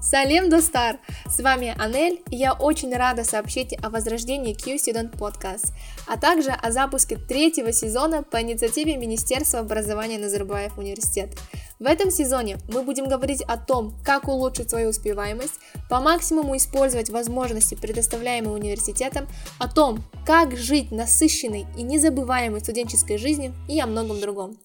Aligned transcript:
Салем 0.00 0.50
Достар! 0.50 0.98
С 1.26 1.38
вами 1.38 1.72
Анель, 1.78 2.20
и 2.30 2.36
я 2.36 2.52
очень 2.52 2.92
рада 2.92 3.22
сообщить 3.22 3.76
о 3.80 3.90
возрождении 3.90 4.54
Q 4.54 4.74
Student 4.74 5.16
Podcast, 5.16 5.72
а 6.08 6.18
также 6.18 6.50
о 6.50 6.72
запуске 6.72 7.16
третьего 7.16 7.72
сезона 7.72 8.24
по 8.24 8.42
инициативе 8.42 8.96
Министерства 8.96 9.60
образования 9.60 10.18
Назарбаев 10.18 10.76
университет. 10.76 11.30
В 11.78 11.86
этом 11.86 12.10
сезоне 12.10 12.58
мы 12.68 12.82
будем 12.82 13.08
говорить 13.08 13.42
о 13.42 13.56
том, 13.56 13.94
как 14.04 14.26
улучшить 14.26 14.70
свою 14.70 14.88
успеваемость, 14.88 15.60
по 15.88 16.00
максимуму 16.00 16.56
использовать 16.56 17.10
возможности, 17.10 17.76
предоставляемые 17.76 18.52
университетом, 18.52 19.28
о 19.60 19.72
том, 19.72 20.02
как 20.26 20.56
жить 20.56 20.90
насыщенной 20.90 21.66
и 21.76 21.82
незабываемой 21.82 22.60
студенческой 22.60 23.16
жизнью 23.16 23.54
и 23.68 23.80
о 23.80 23.86
многом 23.86 24.20
другом. 24.20 24.58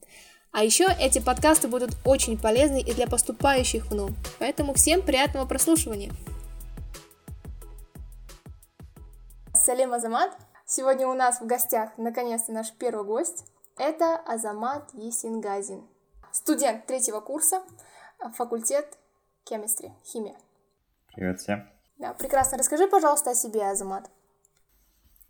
А 0.58 0.64
еще 0.64 0.88
эти 1.00 1.24
подкасты 1.24 1.68
будут 1.68 1.92
очень 2.04 2.36
полезны 2.36 2.82
и 2.82 2.92
для 2.92 3.06
поступающих 3.06 3.92
в 3.92 3.94
НУ, 3.94 4.10
поэтому 4.40 4.74
всем 4.74 5.04
приятного 5.04 5.46
прослушивания. 5.46 6.12
Салем 9.54 9.94
Азамат. 9.94 10.32
Сегодня 10.66 11.08
у 11.08 11.14
нас 11.14 11.42
в 11.42 11.46
гостях 11.46 11.92
наконец-то 12.00 12.54
наш 12.54 12.74
первый 12.74 13.06
гость. 13.06 13.46
Это 13.78 14.16
Азамат 14.16 14.92
Есингазин, 14.94 15.84
студент 16.32 16.88
третьего 16.88 17.20
курса, 17.20 17.62
факультет 18.34 18.98
chemistry, 19.48 19.92
химия. 20.04 20.38
Привет 21.14 21.40
всем. 21.40 21.70
Да, 22.00 22.16
прекрасно. 22.16 22.58
Расскажи, 22.58 22.88
пожалуйста, 22.88 23.30
о 23.30 23.36
себе, 23.36 23.62
Азамат. 23.62 24.10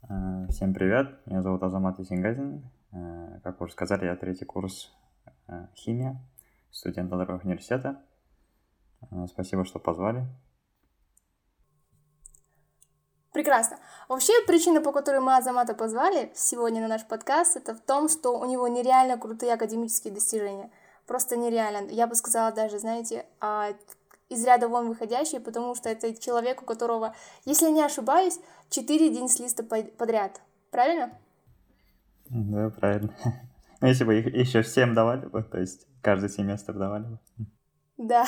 Э, 0.03 0.47
всем 0.51 0.73
привет. 0.73 1.19
Меня 1.25 1.41
зовут 1.41 1.63
Азамат 1.63 1.99
Есингазин. 1.99 2.71
Э, 2.93 3.41
как 3.43 3.59
уже 3.59 3.73
сказали, 3.73 4.05
я 4.05 4.15
третий 4.15 4.45
курс 4.45 4.89
Э, 4.89 5.06
химия, 5.75 6.21
студент 6.71 7.11
Андропового 7.11 7.41
университета. 7.43 8.01
Э, 9.11 9.27
спасибо, 9.27 9.65
что 9.65 9.79
позвали. 9.79 10.27
Прекрасно. 13.33 13.77
Вообще, 14.09 14.33
причина, 14.47 14.81
по 14.81 14.91
которой 14.91 15.19
мы 15.19 15.37
Азамата 15.37 15.75
позвали 15.75 16.31
сегодня 16.33 16.81
на 16.81 16.87
наш 16.87 17.05
подкаст, 17.05 17.55
это 17.55 17.75
в 17.75 17.81
том, 17.81 18.09
что 18.09 18.39
у 18.39 18.45
него 18.45 18.67
нереально 18.67 19.17
крутые 19.17 19.53
академические 19.53 20.13
достижения. 20.13 20.71
Просто 21.05 21.37
нереально. 21.37 21.89
Я 21.91 22.07
бы 22.07 22.15
сказала 22.15 22.51
даже, 22.51 22.79
знаете, 22.79 23.25
а, 23.39 23.69
из 24.29 24.43
ряда 24.43 24.67
вон 24.67 24.87
выходящий, 24.87 25.39
потому 25.39 25.75
что 25.75 25.87
это 25.87 26.13
человек, 26.19 26.63
у 26.63 26.65
которого, 26.65 27.15
если 27.45 27.69
не 27.69 27.83
ошибаюсь, 27.83 28.39
4 28.69 29.09
день 29.09 29.29
с 29.29 29.39
листа 29.39 29.63
подряд. 29.63 30.41
Правильно? 30.71 31.17
Да, 32.29 32.69
правильно. 32.71 33.15
Ну, 33.81 33.87
если 33.87 34.03
бы 34.03 34.19
их 34.19 34.33
еще 34.33 34.61
всем 34.61 34.93
давали 34.93 35.25
бы, 35.25 35.43
то 35.43 35.59
есть 35.59 35.87
каждый 36.01 36.29
семестр 36.29 36.73
давали 36.73 37.03
бы. 37.03 37.19
Да, 37.97 38.25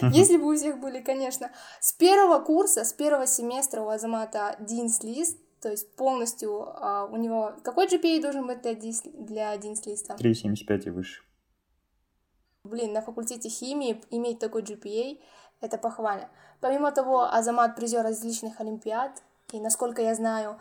если 0.00 0.36
бы 0.36 0.52
у 0.52 0.56
всех 0.56 0.80
были, 0.80 1.00
конечно. 1.00 1.50
С 1.80 1.92
первого 1.92 2.38
курса, 2.38 2.84
с 2.84 2.92
первого 2.92 3.26
семестра 3.26 3.80
у 3.80 3.88
Азамата 3.88 4.56
Динс 4.60 5.02
лист, 5.02 5.38
то 5.60 5.70
есть 5.70 5.94
полностью 5.96 6.68
а, 6.74 7.06
у 7.06 7.16
него... 7.16 7.54
Какой 7.62 7.86
GPA 7.86 8.20
должен 8.20 8.46
быть 8.46 8.62
для, 8.62 8.74
для 9.14 9.56
Динс 9.56 9.86
листа? 9.86 10.14
3,75 10.16 10.86
и 10.86 10.90
выше. 10.90 11.22
Блин, 12.64 12.92
на 12.92 13.00
факультете 13.00 13.48
химии 13.48 14.00
иметь 14.10 14.38
такой 14.38 14.62
GPA— 14.62 15.20
это 15.60 15.78
похвально. 15.78 16.28
Помимо 16.60 16.92
того, 16.92 17.22
Азамат 17.22 17.74
призер 17.74 18.02
различных 18.02 18.60
олимпиад, 18.60 19.22
и, 19.52 19.60
насколько 19.60 20.00
я 20.00 20.14
знаю, 20.14 20.60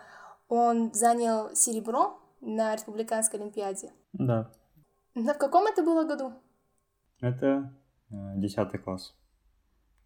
он 0.50 0.92
занял 0.94 1.56
серебро 1.56 2.20
на 2.42 2.74
республиканской 2.76 3.40
олимпиаде. 3.40 3.92
Да. 4.14 4.52
На 5.16 5.34
в 5.34 5.38
каком 5.38 5.68
это 5.68 5.84
было 5.84 6.06
году? 6.06 6.34
Это 7.20 7.74
э, 8.10 8.16
десятый 8.36 8.80
класс. 8.80 9.16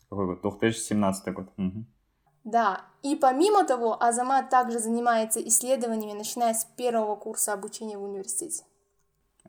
Какой 0.10 0.26
год? 0.28 0.42
2017 0.42 1.34
год. 1.34 1.48
Угу. 1.58 1.86
Да, 2.44 2.82
и 3.02 3.16
помимо 3.16 3.66
того, 3.66 4.02
Азамат 4.02 4.50
также 4.50 4.80
занимается 4.80 5.40
исследованиями, 5.48 6.18
начиная 6.18 6.54
с 6.54 6.66
первого 6.66 7.16
курса 7.16 7.54
обучения 7.54 7.98
в 7.98 8.04
университете. 8.04 8.64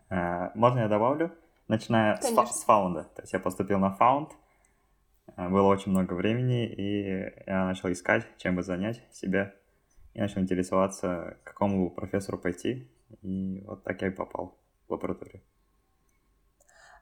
Э, 0.09 0.51
можно 0.55 0.81
я 0.81 0.89
добавлю? 0.89 1.33
Начиная 1.69 2.17
с, 2.21 2.31
фа- 2.31 2.47
с 2.47 2.65
фаунда. 2.65 3.05
То 3.15 3.23
есть 3.23 3.33
я 3.33 3.41
поступил 3.41 3.79
на 3.79 3.91
фаунд, 3.91 4.31
э, 5.37 5.49
было 5.49 5.67
очень 5.67 5.91
много 5.93 6.15
времени, 6.15 6.67
и 6.67 7.33
я 7.47 7.65
начал 7.67 7.91
искать, 7.93 8.25
чем 8.39 8.57
бы 8.57 8.63
занять 8.63 9.03
себя, 9.13 9.53
и 10.15 10.21
начал 10.21 10.41
интересоваться, 10.41 11.37
к 11.43 11.49
какому 11.49 11.91
профессору 11.91 12.39
пойти. 12.39 12.89
И 13.23 13.63
вот 13.67 13.85
так 13.85 14.03
я 14.03 14.09
и 14.09 14.11
попал 14.11 14.57
в 14.87 14.93
лабораторию. 14.93 15.43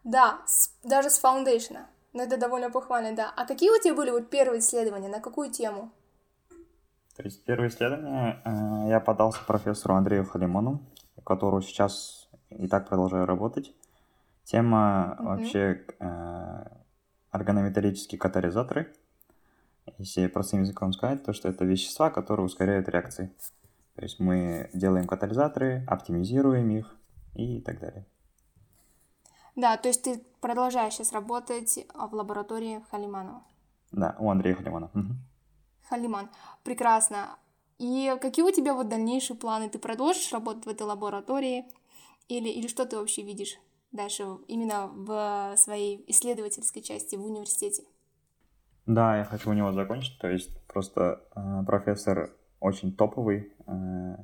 Да, 0.04 0.42
с, 0.46 0.76
даже 0.82 1.10
с 1.10 1.18
фаундейшена. 1.18 1.86
Но 2.12 2.22
это 2.22 2.36
довольно 2.36 2.70
похвально, 2.70 3.16
да. 3.16 3.32
А 3.36 3.46
какие 3.46 3.70
у 3.70 3.82
тебя 3.82 3.94
были 3.94 4.10
вот 4.10 4.30
первые 4.30 4.60
исследования? 4.60 5.08
На 5.08 5.20
какую 5.20 5.50
тему? 5.50 5.90
То 7.16 7.22
есть 7.22 7.44
первое 7.44 7.68
исследование 7.68 8.40
э, 8.44 8.88
я 8.88 9.00
подался 9.00 9.40
профессору 9.46 9.94
Андрею 9.94 10.24
Халимону, 10.24 10.80
которого 11.24 11.62
сейчас 11.62 12.28
и 12.50 12.68
так 12.68 12.88
продолжаю 12.88 13.26
работать. 13.26 13.72
Тема 14.44 15.16
mm-hmm. 15.18 15.24
вообще 15.24 15.84
э, 15.98 16.64
органометаллические 17.30 18.18
катализаторы. 18.18 18.92
Если 19.98 20.26
простым 20.26 20.62
языком 20.62 20.92
сказать, 20.92 21.24
то 21.24 21.32
что 21.32 21.48
это 21.48 21.64
вещества, 21.64 22.10
которые 22.10 22.46
ускоряют 22.46 22.88
реакции. 22.88 23.32
То 23.96 24.02
есть 24.02 24.18
мы 24.18 24.70
делаем 24.72 25.06
катализаторы, 25.06 25.84
оптимизируем 25.86 26.70
их 26.70 26.96
и 27.34 27.60
так 27.60 27.80
далее. 27.80 28.06
Да, 29.56 29.76
то 29.76 29.88
есть 29.88 30.02
ты 30.02 30.18
продолжаешь 30.40 30.94
сейчас 30.94 31.12
работать 31.12 31.78
в 31.94 32.14
лаборатории 32.14 32.84
Халиманова. 32.90 33.44
Да, 33.92 34.16
у 34.18 34.30
Андрея 34.30 34.56
Халимана. 34.56 34.90
Угу. 34.94 35.14
Халиман, 35.88 36.28
прекрасно. 36.64 37.38
И 37.78 38.16
какие 38.20 38.44
у 38.44 38.50
тебя 38.50 38.74
вот 38.74 38.88
дальнейшие 38.88 39.36
планы? 39.36 39.68
Ты 39.68 39.78
продолжишь 39.78 40.32
работать 40.32 40.66
в 40.66 40.68
этой 40.68 40.82
лаборатории? 40.82 41.64
Или, 42.28 42.48
или 42.48 42.66
что 42.66 42.86
ты 42.86 42.96
вообще 42.96 43.22
видишь 43.22 43.58
дальше 43.92 44.24
именно 44.48 44.88
в 44.88 45.54
своей 45.56 46.04
исследовательской 46.08 46.82
части 46.82 47.16
в 47.16 47.24
университете? 47.24 47.84
Да, 48.86 49.18
я 49.18 49.24
хочу 49.24 49.50
у 49.50 49.54
него 49.54 49.72
закончить. 49.72 50.18
То 50.18 50.28
есть 50.28 50.60
просто 50.66 51.22
э, 51.34 51.64
профессор 51.64 52.30
очень 52.64 52.96
топовый. 52.96 53.52
Э, 53.66 54.16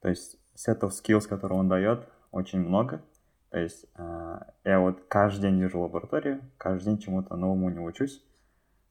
то 0.00 0.08
есть 0.08 0.38
сетов 0.54 0.92
skills, 0.92 1.28
которые 1.28 1.58
он 1.58 1.68
дает, 1.68 2.08
очень 2.30 2.60
много. 2.60 3.04
То 3.50 3.58
есть 3.58 3.84
э, 3.96 4.38
я 4.64 4.80
вот 4.80 5.04
каждый 5.08 5.50
день 5.50 5.68
в 5.68 5.74
лабораторию, 5.74 6.40
каждый 6.56 6.86
день 6.86 6.98
чему-то 6.98 7.36
новому 7.36 7.68
не 7.68 7.78
учусь. 7.78 8.24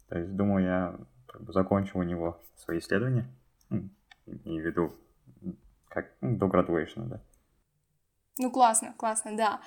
То 0.08 0.20
есть 0.20 0.36
думаю, 0.36 0.66
я 0.66 0.96
как 1.26 1.42
бы, 1.44 1.52
закончу 1.52 1.98
у 1.98 2.04
него 2.04 2.40
свои 2.56 2.78
исследования. 2.78 3.26
Ну, 3.70 3.90
и 4.26 4.60
веду 4.60 4.94
как 5.90 6.14
ну, 6.22 6.38
до 6.38 6.46
graduation, 6.46 7.08
да. 7.08 7.22
Ну, 8.38 8.52
классно, 8.52 8.94
классно, 8.98 9.36
да. 9.36 9.62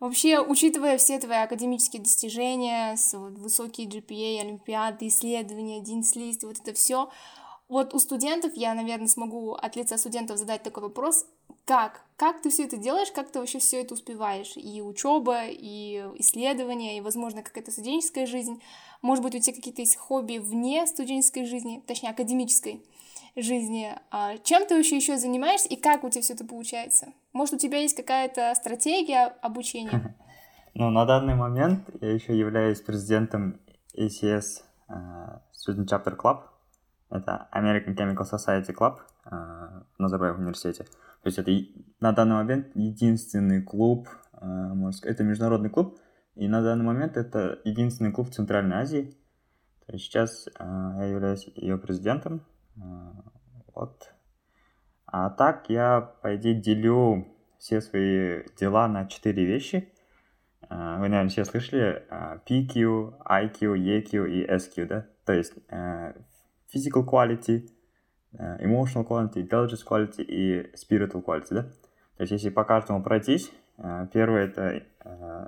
Вообще, 0.00 0.40
учитывая 0.40 0.96
все 0.96 1.18
твои 1.18 1.38
академические 1.38 2.02
достижения, 2.02 2.96
вот, 3.12 3.38
высокие 3.38 3.88
GPA, 3.88 4.40
олимпиады, 4.40 5.08
исследования, 5.08 5.82
Динс-лист, 5.82 6.44
вот 6.44 6.58
это 6.60 6.72
все, 6.72 7.10
вот 7.68 7.94
у 7.94 7.98
студентов 7.98 8.52
я, 8.54 8.74
наверное, 8.74 9.08
смогу 9.08 9.52
от 9.52 9.76
лица 9.76 9.98
студентов 9.98 10.38
задать 10.38 10.62
такой 10.62 10.84
вопрос, 10.84 11.26
как? 11.66 12.02
Как 12.16 12.40
ты 12.40 12.48
все 12.48 12.64
это 12.64 12.78
делаешь, 12.78 13.12
как 13.14 13.30
ты 13.30 13.38
вообще 13.40 13.58
все 13.58 13.82
это 13.82 13.92
успеваешь? 13.92 14.54
И 14.56 14.80
учеба, 14.80 15.42
и 15.48 16.02
исследования, 16.16 16.96
и, 16.96 17.02
возможно, 17.02 17.42
какая-то 17.42 17.70
студенческая 17.70 18.24
жизнь. 18.24 18.62
Может 19.02 19.22
быть, 19.22 19.34
у 19.34 19.38
тебя 19.38 19.54
какие-то 19.54 19.82
есть 19.82 19.96
хобби 19.96 20.38
вне 20.38 20.86
студенческой 20.86 21.44
жизни, 21.44 21.82
точнее, 21.86 22.10
академической 22.10 22.82
жизни. 23.36 23.94
А 24.10 24.38
чем 24.38 24.66
ты 24.66 24.76
вообще 24.76 24.96
еще 24.96 25.18
занимаешься 25.18 25.68
и 25.68 25.76
как 25.76 26.04
у 26.04 26.08
тебя 26.08 26.22
все 26.22 26.32
это 26.32 26.46
получается? 26.46 27.08
Может, 27.34 27.56
у 27.56 27.58
тебя 27.58 27.78
есть 27.78 27.94
какая-то 27.94 28.54
стратегия 28.54 29.26
обучения? 29.42 30.16
Ну, 30.74 30.90
на 30.90 31.06
данный 31.06 31.34
момент 31.34 31.88
я 32.00 32.12
еще 32.12 32.38
являюсь 32.38 32.80
президентом 32.80 33.58
ACS 33.96 34.62
э, 34.88 34.92
Student 35.52 35.86
Chapter 35.88 36.16
Club, 36.16 36.42
это 37.10 37.48
American 37.52 37.94
Chemical 37.96 38.24
Society 38.24 38.74
Club 38.74 38.98
э, 39.24 39.30
в 39.30 39.98
Назарбаев 39.98 40.38
университете. 40.38 40.84
То 40.84 41.26
есть 41.26 41.38
это 41.38 41.50
на 42.00 42.12
данный 42.12 42.36
момент 42.36 42.68
единственный 42.74 43.62
клуб, 43.62 44.08
э, 44.34 44.44
можно 44.44 44.92
сказать, 44.92 45.16
это 45.16 45.24
международный 45.24 45.70
клуб, 45.70 45.98
и 46.34 46.48
на 46.48 46.62
данный 46.62 46.84
момент 46.84 47.16
это 47.16 47.58
единственный 47.64 48.12
клуб 48.12 48.28
в 48.28 48.34
Центральной 48.34 48.76
Азии. 48.76 49.16
То 49.86 49.94
есть 49.94 50.04
сейчас 50.04 50.48
э, 50.48 50.50
я 50.58 51.04
являюсь 51.06 51.48
ее 51.54 51.78
президентом. 51.78 52.42
Вот. 53.74 54.12
А 55.06 55.30
так 55.30 55.70
я, 55.70 56.00
по 56.00 56.36
идее, 56.36 56.54
делю 56.54 57.26
все 57.58 57.80
свои 57.80 58.42
дела 58.58 58.86
на 58.86 59.06
четыре 59.06 59.44
вещи. 59.44 59.92
Вы, 60.68 61.08
наверное, 61.08 61.28
все 61.28 61.44
слышали 61.44 62.04
PQ, 62.10 63.22
IQ, 63.24 63.74
EQ 63.76 64.28
и 64.28 64.46
SQ, 64.46 64.86
да? 64.86 65.06
То 65.24 65.32
есть 65.32 65.54
physical 66.72 67.04
quality, 67.04 67.68
э, 68.32 68.64
emotional 68.64 69.06
quality, 69.06 69.46
intelligence 69.46 69.84
quality 69.86 70.22
и 70.22 70.70
spiritual 70.74 71.24
quality, 71.24 71.54
да? 71.54 71.62
То 72.16 72.22
есть 72.22 72.32
если 72.32 72.50
по 72.50 72.64
каждому 72.64 73.02
пройтись, 73.02 73.50
э, 73.78 74.06
первое 74.12 74.46
это 74.46 74.82
э, 75.04 75.46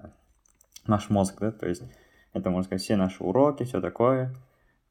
наш 0.87 1.11
мозг, 1.11 1.37
да, 1.41 1.53
то 1.53 1.69
есть 1.69 1.83
это, 2.33 2.51
можно 2.51 2.65
сказать, 2.65 2.83
все 2.83 2.97
наши 2.97 3.23
уроки, 3.23 3.65
все 3.65 3.81
такое. 3.81 4.35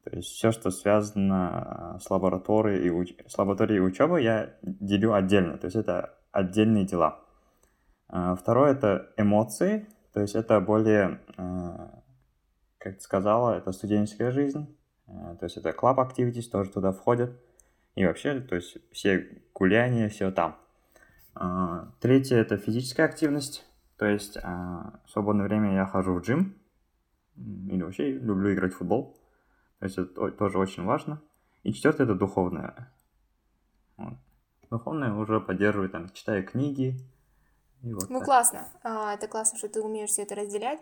То 0.04 0.16
есть 0.16 0.28
все, 0.28 0.50
что 0.50 0.70
связано 0.70 1.98
с 2.00 2.10
лабораторией 2.10 2.86
и, 2.86 2.90
уч... 2.90 3.14
с 3.26 3.36
лабораторией 3.36 3.78
и 3.78 3.82
учебой, 3.82 4.24
я 4.24 4.54
делю 4.62 5.12
отдельно. 5.12 5.58
То 5.58 5.66
есть 5.66 5.76
это 5.76 6.18
отдельные 6.32 6.86
дела. 6.86 7.20
Второе— 8.08 8.72
это 8.72 9.10
эмоции. 9.18 9.86
То 10.12 10.20
есть 10.20 10.34
это 10.34 10.58
более, 10.60 11.20
как 12.78 12.94
ты 12.94 13.00
сказала, 13.00 13.56
это 13.58 13.72
студенческая 13.72 14.30
жизнь. 14.32 14.74
А, 15.10 15.36
то 15.36 15.44
есть 15.44 15.56
это 15.56 15.70
club 15.70 15.96
activities 15.96 16.50
тоже 16.50 16.70
туда 16.70 16.92
входят. 16.92 17.38
И 17.96 18.06
вообще, 18.06 18.40
то 18.40 18.54
есть 18.54 18.78
все 18.92 19.42
гуляния, 19.52 20.08
все 20.08 20.30
там. 20.30 20.56
Третье— 22.00 22.36
это 22.38 22.56
физическая 22.56 23.06
активность. 23.06 23.66
То 23.96 24.06
есть 24.06 24.36
в 24.36 25.08
свободное 25.08 25.46
время 25.46 25.74
я 25.74 25.86
хожу 25.86 26.14
в 26.14 26.20
джим. 26.20 26.56
Или 27.36 27.82
вообще 27.82 28.12
люблю 28.12 28.52
играть 28.54 28.72
в 28.72 28.78
футбол. 28.78 29.18
То 29.78 29.86
есть 29.86 29.98
это 29.98 30.30
тоже 30.30 30.58
очень 30.58 30.84
важно. 30.84 31.20
И 31.62 31.72
четвертое 31.72 32.04
это 32.04 32.14
духовное. 32.14 32.92
Вот. 33.96 34.14
Духовное 34.70 35.12
уже 35.12 35.40
поддерживает, 35.40 35.92
там, 35.92 36.10
читаю 36.10 36.46
книги. 36.46 36.96
И 37.82 37.92
вот 37.92 38.08
ну, 38.08 38.18
так. 38.18 38.26
классно. 38.26 38.68
А, 38.82 39.14
это 39.14 39.26
классно, 39.26 39.58
что 39.58 39.68
ты 39.68 39.80
умеешь 39.80 40.10
все 40.10 40.22
это 40.22 40.34
разделять. 40.34 40.80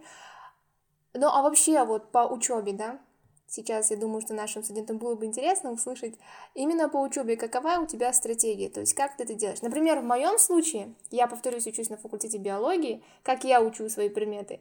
Ну, 1.15 1.29
а 1.29 1.43
вообще, 1.43 1.85
вот 1.85 2.13
по 2.13 2.27
учебе, 2.27 2.73
да? 2.75 3.01
Сейчас 3.51 3.91
я 3.91 3.97
думаю, 3.97 4.21
что 4.21 4.35
нашим 4.35 4.63
студентам 4.63 4.99
было 4.99 5.15
бы 5.15 5.25
интересно 5.25 5.73
услышать 5.73 6.15
именно 6.55 6.91
по 6.91 7.01
учебе, 7.01 7.35
какова 7.35 7.79
у 7.79 7.87
тебя 7.87 8.13
стратегия, 8.13 8.69
то 8.69 8.81
есть 8.81 8.93
как 8.93 9.17
ты 9.17 9.25
это 9.25 9.33
делаешь. 9.33 9.63
Например, 9.63 10.01
в 10.01 10.05
моем 10.05 10.39
случае, 10.39 10.95
я, 11.11 11.27
повторюсь, 11.27 11.67
учусь 11.67 11.89
на 11.89 11.97
факультете 11.97 12.37
биологии, 12.37 13.03
как 13.23 13.45
я 13.45 13.63
учу 13.63 13.89
свои 13.89 14.11
предметы. 14.11 14.61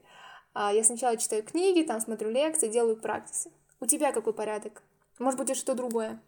А, 0.54 0.72
я 0.72 0.86
сначала 0.86 1.18
читаю 1.18 1.44
книги, 1.44 1.86
там 1.86 2.00
смотрю 2.00 2.30
лекции, 2.30 2.70
делаю 2.70 2.96
практисы. 2.96 3.52
У 3.82 3.86
тебя 3.86 4.14
какой 4.14 4.34
порядок? 4.34 4.82
Может 5.20 5.38
быть, 5.38 5.50
это 5.50 5.60
что 5.60 5.76
другое? 5.76 6.22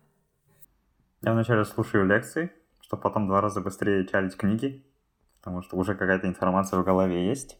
Я 1.21 1.31
вначале 1.31 1.63
слушаю 1.63 2.05
лекции, 2.05 2.51
чтобы 2.81 3.03
потом 3.03 3.27
два 3.27 3.39
раза 3.39 3.61
быстрее 3.61 4.05
чалить 4.05 4.35
книги, 4.35 4.85
потому 5.37 5.61
что 5.61 5.77
уже 5.77 5.95
какая-то 5.95 6.27
информация 6.27 6.77
в 6.77 6.83
голове 6.83 7.25
есть. 7.25 7.57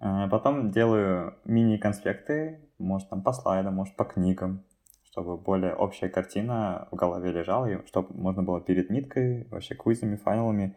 Э, 0.00 0.28
потом 0.28 0.72
делаю 0.72 1.38
мини-конспекты, 1.44 2.65
может 2.78 3.08
там 3.08 3.22
по 3.22 3.32
слайдам, 3.32 3.74
может 3.74 3.96
по 3.96 4.04
книгам, 4.04 4.64
чтобы 5.04 5.36
более 5.36 5.74
общая 5.74 6.08
картина 6.08 6.88
в 6.90 6.96
голове 6.96 7.32
лежала, 7.32 7.66
и 7.66 7.86
чтобы 7.86 8.14
можно 8.14 8.42
было 8.42 8.60
перед 8.60 8.90
миткой, 8.90 9.48
вообще 9.48 9.74
квизами, 9.74 10.16
файналами 10.16 10.76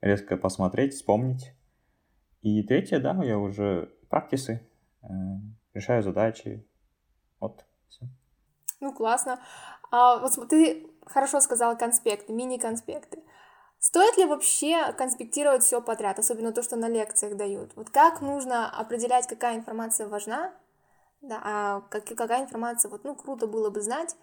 резко 0.00 0.36
посмотреть, 0.36 0.94
вспомнить. 0.94 1.52
И 2.42 2.62
третье, 2.62 3.00
да, 3.00 3.18
я 3.24 3.38
уже 3.38 3.90
практисы, 4.08 4.68
э, 5.02 5.06
решаю 5.74 6.02
задачи, 6.02 6.66
вот, 7.40 7.64
все. 7.88 8.06
Ну, 8.80 8.92
классно. 8.92 9.40
А, 9.90 10.18
вот 10.18 10.48
ты 10.48 10.86
хорошо 11.06 11.40
сказала 11.40 11.74
конспекты, 11.74 12.32
мини-конспекты. 12.32 13.22
Стоит 13.80 14.16
ли 14.16 14.24
вообще 14.24 14.92
конспектировать 14.92 15.62
все 15.62 15.80
подряд, 15.80 16.18
особенно 16.18 16.52
то, 16.52 16.62
что 16.62 16.76
на 16.76 16.88
лекциях 16.88 17.36
дают? 17.36 17.74
Вот 17.76 17.90
как 17.90 18.20
нужно 18.20 18.68
определять, 18.68 19.28
какая 19.28 19.56
информация 19.56 20.08
важна, 20.08 20.52
да, 21.20 21.40
а 21.42 21.80
как, 21.90 22.04
какая 22.04 22.42
информация, 22.42 22.90
вот, 22.90 23.04
ну, 23.04 23.14
круто 23.14 23.46
было 23.46 23.70
бы 23.70 23.80
знать, 23.80 24.16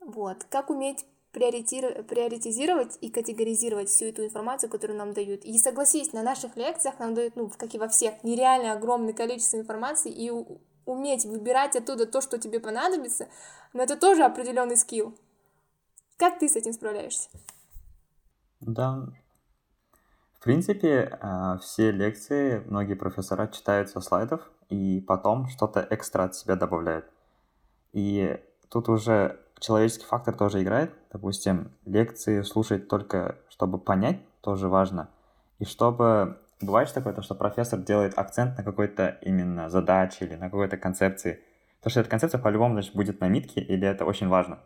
вот, 0.00 0.44
как 0.44 0.70
уметь 0.70 1.06
приоритизировать 1.32 2.96
и 3.02 3.10
категоризировать 3.10 3.90
всю 3.90 4.06
эту 4.06 4.24
информацию, 4.24 4.70
которую 4.70 4.98
нам 4.98 5.12
дают. 5.12 5.44
И 5.44 5.58
согласись, 5.58 6.12
на 6.14 6.22
наших 6.22 6.56
лекциях 6.56 6.98
нам 6.98 7.14
дают, 7.14 7.36
ну, 7.36 7.50
как 7.56 7.74
и 7.74 7.78
во 7.78 7.88
всех, 7.88 8.24
нереально 8.24 8.72
огромное 8.72 9.12
количество 9.12 9.58
информации, 9.58 10.10
и 10.10 10.30
уметь 10.86 11.24
выбирать 11.24 11.76
оттуда 11.76 12.06
то, 12.06 12.20
что 12.20 12.38
тебе 12.38 12.60
понадобится, 12.60 13.28
но 13.74 13.82
это 13.82 13.96
тоже 13.96 14.24
определенный 14.24 14.76
скилл. 14.76 15.14
Как 16.16 16.38
ты 16.38 16.48
с 16.48 16.56
этим 16.56 16.72
справляешься? 16.72 17.28
Да. 18.60 19.08
Принципе, 20.46 21.18
а, 21.20 21.58
все 21.58 21.90
лекции 21.90 22.62
многие 22.66 22.94
профессора 22.94 23.48
читают 23.48 23.90
со 23.90 24.00
слайдов 24.00 24.42
и 24.68 25.04
потом 25.04 25.48
что-то 25.48 25.84
экстра 25.90 26.22
от 26.22 26.36
себя 26.36 26.54
добавляют. 26.54 27.04
И 27.92 28.40
тут 28.70 28.88
уже 28.88 29.40
человеческий 29.58 30.04
фактор 30.04 30.36
тоже 30.36 30.62
играет. 30.62 30.94
Допустим, 31.12 31.72
лекции 31.84 32.42
слушать 32.42 32.86
только, 32.86 33.34
чтобы 33.48 33.78
понять, 33.78 34.20
тоже 34.40 34.68
важно. 34.68 35.08
И 35.58 35.64
чтобы 35.64 36.38
Бывает 36.60 36.94
такое, 36.94 37.12
то, 37.12 37.22
что 37.22 37.34
профессор 37.34 37.80
делает 37.80 38.16
акцент 38.16 38.56
на 38.56 38.62
какой-то 38.62 39.18
именно 39.22 39.68
задаче 39.68 40.26
или 40.26 40.36
на 40.36 40.46
какой-то 40.46 40.76
концепции. 40.76 41.40
То, 41.82 41.90
что 41.90 42.00
эта 42.00 42.08
концепция 42.08 42.40
по-любому 42.40 42.74
значит, 42.74 42.94
будет 42.94 43.20
на 43.20 43.28
митке, 43.28 43.60
или 43.60 43.86
это 43.86 44.04
очень 44.04 44.28
важно. 44.28 44.60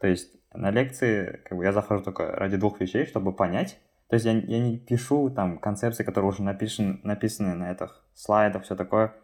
То 0.00 0.06
есть 0.06 0.34
на 0.54 0.70
лекции 0.70 1.42
как 1.44 1.58
бы, 1.58 1.64
я 1.64 1.72
захожу 1.72 2.02
только 2.02 2.32
ради 2.32 2.56
двух 2.56 2.80
вещей, 2.80 3.04
чтобы 3.04 3.34
понять. 3.34 3.78
То 4.08 4.14
есть 4.14 4.26
я, 4.26 4.32
я 4.32 4.60
не 4.60 4.78
пишу 4.78 5.30
там 5.30 5.58
концепции, 5.58 6.02
которые 6.02 6.30
уже 6.30 6.42
напишен, 6.42 7.00
написаны 7.04 7.54
на 7.54 7.70
этих 7.70 8.02
слайдах, 8.14 8.64
все 8.64 8.74
такое. 8.74 9.14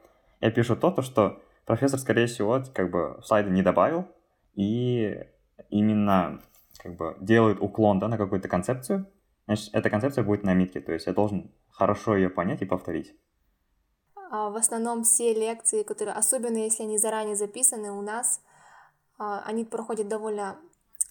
Я 0.40 0.50
пишу 0.50 0.76
то, 0.76 0.90
то, 0.90 1.02
что 1.02 1.40
профессор, 1.64 1.98
скорее 1.98 2.26
всего, 2.26 2.62
как 2.74 2.90
бы 2.90 3.18
слайды 3.24 3.50
не 3.50 3.62
добавил, 3.62 4.06
и 4.54 5.24
именно 5.70 6.40
как 6.78 6.96
бы 6.96 7.16
делает 7.20 7.58
уклон 7.60 7.98
да, 7.98 8.08
на 8.08 8.18
какую-то 8.18 8.48
концепцию, 8.48 9.06
значит, 9.46 9.70
эта 9.72 9.88
концепция 9.88 10.22
будет 10.22 10.44
на 10.44 10.52
митке, 10.52 10.80
то 10.80 10.92
есть 10.92 11.06
я 11.06 11.14
должен 11.14 11.50
хорошо 11.70 12.16
ее 12.16 12.28
понять 12.28 12.60
и 12.60 12.66
повторить. 12.66 13.14
А, 14.30 14.50
в 14.50 14.56
основном 14.56 15.04
все 15.04 15.32
лекции, 15.32 15.82
которые, 15.82 16.14
особенно 16.14 16.58
если 16.58 16.82
они 16.82 16.98
заранее 16.98 17.36
записаны 17.36 17.90
у 17.90 18.02
нас, 18.02 18.42
а, 19.18 19.42
они 19.46 19.64
проходят 19.64 20.08
довольно 20.08 20.58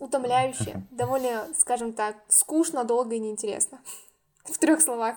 утомляюще, 0.04 0.82
довольно, 0.92 1.48
скажем 1.58 1.94
так, 1.94 2.18
скучно, 2.28 2.84
долго 2.84 3.16
и 3.16 3.20
неинтересно. 3.20 3.80
В 4.46 4.58
трех 4.58 4.82
словах. 4.82 5.16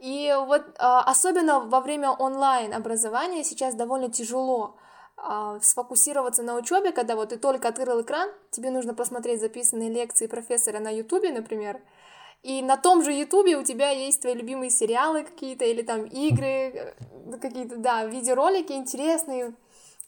И 0.00 0.34
вот 0.46 0.62
а, 0.78 1.02
особенно 1.02 1.60
во 1.60 1.80
время 1.80 2.10
онлайн 2.10 2.74
образования 2.74 3.44
сейчас 3.44 3.74
довольно 3.74 4.10
тяжело 4.10 4.76
сфокусироваться 5.62 6.42
на 6.42 6.54
учебе, 6.54 6.92
когда 6.92 7.16
вот 7.16 7.30
ты 7.30 7.38
только 7.38 7.68
открыл 7.68 8.02
экран, 8.02 8.28
тебе 8.50 8.70
нужно 8.70 8.92
посмотреть 8.92 9.40
записанные 9.40 9.88
лекции 9.88 10.26
профессора 10.26 10.78
на 10.78 10.90
ютубе, 10.90 11.32
например, 11.32 11.80
и 12.46 12.62
на 12.62 12.76
том 12.76 13.02
же 13.02 13.12
Ютубе 13.12 13.56
у 13.56 13.64
тебя 13.64 13.90
есть 13.90 14.22
твои 14.22 14.34
любимые 14.34 14.70
сериалы 14.70 15.24
какие-то, 15.24 15.64
или 15.64 15.82
там 15.82 16.04
игры, 16.04 16.46
э, 16.46 16.94
какие-то, 17.40 17.76
да, 17.76 18.04
видеоролики 18.04 18.72
интересные. 18.72 19.52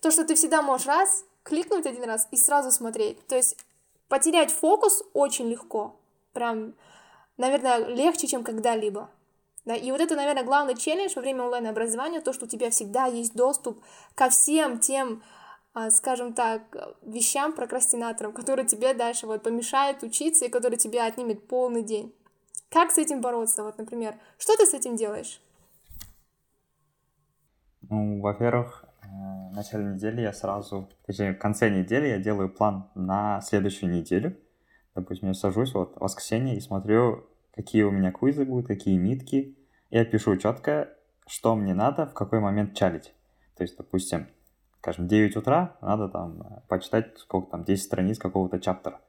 То, 0.00 0.12
что 0.12 0.24
ты 0.24 0.36
всегда 0.36 0.62
можешь 0.62 0.86
раз 0.86 1.24
кликнуть 1.42 1.86
один 1.86 2.04
раз 2.04 2.28
и 2.30 2.36
сразу 2.36 2.70
смотреть. 2.70 3.26
То 3.26 3.34
есть 3.34 3.56
потерять 4.08 4.50
фокус 4.50 5.02
очень 5.12 5.48
легко. 5.48 5.96
Прям, 6.32 6.74
наверное, 7.36 7.86
легче, 7.86 8.26
чем 8.26 8.44
когда-либо. 8.44 9.10
Да, 9.64 9.74
и 9.74 9.90
вот 9.90 10.00
это, 10.00 10.16
наверное, 10.16 10.44
главный 10.44 10.76
челлендж 10.76 11.12
во 11.14 11.20
время 11.20 11.44
онлайн-образования, 11.44 12.20
то, 12.20 12.32
что 12.32 12.46
у 12.46 12.48
тебя 12.48 12.70
всегда 12.70 13.06
есть 13.06 13.34
доступ 13.34 13.82
ко 14.14 14.30
всем 14.30 14.78
тем, 14.78 15.22
а, 15.74 15.90
скажем 15.90 16.32
так, 16.32 16.62
вещам, 17.02 17.52
прокрастинаторам, 17.52 18.32
которые 18.32 18.66
тебе 18.66 18.94
дальше 18.94 19.26
вот 19.26 19.42
помешают 19.42 20.02
учиться 20.02 20.46
и 20.46 20.48
которые 20.48 20.78
тебе 20.78 21.02
отнимет 21.02 21.46
полный 21.46 21.82
день. 21.82 22.14
Как 22.70 22.90
с 22.90 22.98
этим 22.98 23.20
бороться? 23.20 23.62
Вот, 23.62 23.76
например, 23.78 24.18
что 24.38 24.56
ты 24.56 24.64
с 24.64 24.74
этим 24.74 24.96
делаешь? 24.96 25.40
Ну, 27.82 28.20
во-первых, 28.20 28.87
в 29.50 29.54
начале 29.54 29.84
недели 29.84 30.20
я 30.20 30.32
сразу, 30.32 30.88
точнее, 31.06 31.32
в 31.32 31.38
конце 31.38 31.70
недели 31.70 32.08
я 32.08 32.18
делаю 32.18 32.48
план 32.48 32.90
на 32.94 33.40
следующую 33.40 33.92
неделю. 33.92 34.36
Допустим, 34.94 35.28
я 35.28 35.34
сажусь 35.34 35.74
вот 35.74 35.96
в 35.96 36.00
воскресенье 36.00 36.56
и 36.56 36.60
смотрю, 36.60 37.26
какие 37.54 37.82
у 37.82 37.90
меня 37.90 38.12
квизы 38.12 38.44
будут, 38.44 38.66
какие 38.66 38.96
митки. 38.96 39.56
Я 39.90 40.04
пишу 40.04 40.36
четко, 40.36 40.88
что 41.26 41.54
мне 41.56 41.74
надо, 41.74 42.06
в 42.06 42.14
какой 42.14 42.40
момент 42.40 42.74
чалить. 42.74 43.14
То 43.56 43.64
есть, 43.64 43.76
допустим, 43.76 44.28
скажем, 44.78 45.08
9 45.08 45.36
утра 45.36 45.76
надо 45.80 46.08
там 46.08 46.42
э, 46.42 46.60
почитать 46.68 47.18
сколько 47.18 47.50
там, 47.50 47.64
10 47.64 47.82
страниц 47.82 48.18
какого-то 48.18 48.60
чаптера. 48.60 49.00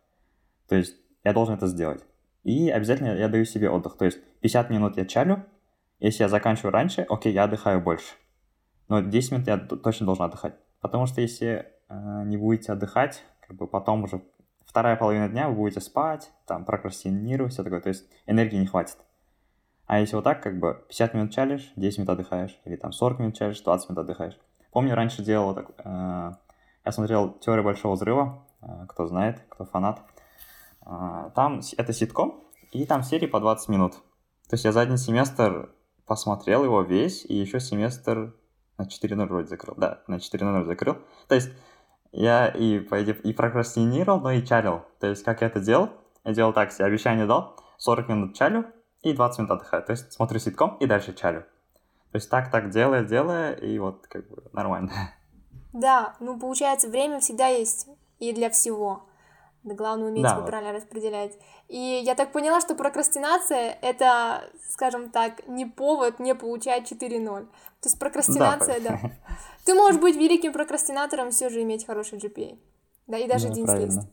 То 0.68 0.76
есть 0.76 0.96
я 1.24 1.34
должен 1.34 1.56
это 1.56 1.68
сделать. 1.68 2.04
И 2.44 2.70
обязательно 2.70 3.16
я 3.16 3.28
даю 3.28 3.46
себе 3.46 3.70
отдых. 3.70 3.98
То 3.98 4.06
есть 4.06 4.20
50 4.42 4.70
минут 4.70 4.98
я 4.98 5.06
чалю, 5.06 5.46
если 6.00 6.24
я 6.24 6.30
заканчиваю 6.30 6.72
раньше, 6.72 7.02
окей, 7.02 7.34
я 7.34 7.44
отдыхаю 7.44 7.82
больше. 7.82 8.16
Но 8.90 9.00
10 9.00 9.32
минут 9.32 9.48
я 9.48 9.58
точно 9.58 10.06
должен 10.06 10.26
отдыхать. 10.26 10.56
Потому 10.82 11.06
что 11.06 11.22
если 11.22 11.68
э, 11.88 12.24
не 12.26 12.38
будете 12.38 12.74
отдыхать, 12.74 13.24
как 13.48 13.56
бы 13.56 13.68
потом 13.68 14.04
уже 14.04 14.22
вторая 14.66 14.96
половина 14.96 15.30
дня 15.30 15.48
вы 15.50 15.56
будете 15.56 15.80
спать, 15.80 16.32
там, 16.46 16.66
прокрастинировать, 16.66 17.54
все 17.54 17.64
такое. 17.64 17.82
То 17.82 17.90
есть 17.90 18.06
энергии 18.26 18.58
не 18.58 18.66
хватит. 18.66 18.98
А 19.86 20.00
если 20.00 20.16
вот 20.16 20.24
так, 20.24 20.44
как 20.44 20.60
бы 20.60 20.84
50 20.90 21.14
минут 21.14 21.32
чалишь, 21.32 21.72
10 21.76 22.00
минут 22.00 22.10
отдыхаешь, 22.10 22.60
или 22.66 22.76
там 22.76 22.92
40 22.92 23.20
минут 23.20 23.38
чалишь, 23.38 23.62
20 23.62 23.90
минут 23.90 24.00
отдыхаешь. 24.04 24.38
Помню, 24.72 24.94
раньше 24.94 25.24
делал 25.24 25.56
так, 25.56 25.72
э, 25.78 26.32
я 26.86 26.92
смотрел 26.92 27.32
«Теорию 27.40 27.64
большого 27.64 27.94
взрыва», 27.94 28.46
э, 28.62 28.86
кто 28.88 29.08
знает, 29.08 29.44
кто 29.50 29.66
фанат. 29.66 30.02
А, 30.82 31.30
там 31.32 31.62
это 31.78 31.94
ситком, 31.94 32.44
и 32.72 32.86
там 32.86 33.04
серии 33.04 33.28
по 33.28 33.40
20 33.40 33.70
минут. 33.70 33.94
То 34.50 34.56
есть 34.56 34.66
я 34.66 34.72
за 34.72 34.82
один 34.82 34.98
семестр 34.98 35.72
посмотрел 36.06 36.64
его 36.64 36.82
весь, 36.82 37.26
и 37.26 37.36
еще 37.36 37.60
семестр 37.60 38.36
на 38.80 38.84
4.0 38.84 39.26
вроде 39.28 39.48
закрыл, 39.48 39.76
да, 39.78 40.02
на 40.08 40.16
4.0 40.16 40.66
закрыл. 40.66 40.98
То 41.28 41.36
есть 41.36 41.50
я 42.12 42.48
и, 42.48 42.80
и 42.80 43.34
прокрастинировал, 43.34 44.20
но 44.20 44.32
и 44.32 44.46
чалил. 44.46 44.82
То 45.00 45.08
есть 45.08 45.24
как 45.24 45.42
я 45.42 45.48
это 45.48 45.60
делал? 45.60 45.90
Я 46.24 46.34
делал 46.34 46.54
так, 46.54 46.72
себе 46.72 46.86
обещание 46.86 47.26
дал, 47.26 47.56
40 47.78 48.10
минут 48.10 48.36
чалю 48.36 48.66
и 49.02 49.14
20 49.14 49.40
минут 49.40 49.52
отдыхаю. 49.52 49.84
То 49.84 49.92
есть 49.92 50.12
смотрю 50.14 50.40
ситком 50.40 50.78
и 50.78 50.86
дальше 50.86 51.14
чалю. 51.14 51.42
То 52.12 52.16
есть 52.16 52.30
так, 52.30 52.50
так 52.50 52.70
делая, 52.72 53.04
делая, 53.04 53.54
и 53.54 53.78
вот 53.78 54.08
как 54.08 54.28
бы 54.30 54.44
нормально. 54.54 54.92
Да, 55.72 56.16
ну 56.20 56.40
получается, 56.40 56.90
время 56.90 57.20
всегда 57.20 57.48
есть 57.48 57.88
и 58.18 58.34
для 58.34 58.50
всего. 58.50 59.09
Да, 59.64 59.76
главное 59.76 60.08
уметь 60.08 60.24
да, 60.24 60.32
его 60.32 60.42
вот. 60.42 60.48
правильно 60.48 60.74
распределять. 60.74 61.38
И 61.68 61.78
я 61.78 62.16
так 62.16 62.32
поняла, 62.32 62.62
что 62.62 62.76
прокрастинация— 62.76 63.78
это, 63.82 64.50
скажем 64.70 65.10
так, 65.12 65.46
не 65.48 65.66
повод 65.66 66.20
не 66.20 66.34
получать 66.34 66.90
4-0. 66.90 67.26
То 67.26 67.50
есть 67.84 68.00
прокрастинация, 68.00 68.80
да. 68.80 69.00
да. 69.02 69.12
Ты 69.66 69.74
можешь 69.74 70.00
быть 70.00 70.16
великим 70.16 70.54
прокрастинатором, 70.54 71.32
все 71.32 71.50
же 71.50 71.62
иметь 71.62 71.86
хороший 71.86 72.20
GPA. 72.20 72.58
Да, 73.08 73.18
и 73.18 73.28
даже 73.28 73.48
один 73.48 73.68
слист. 73.68 74.08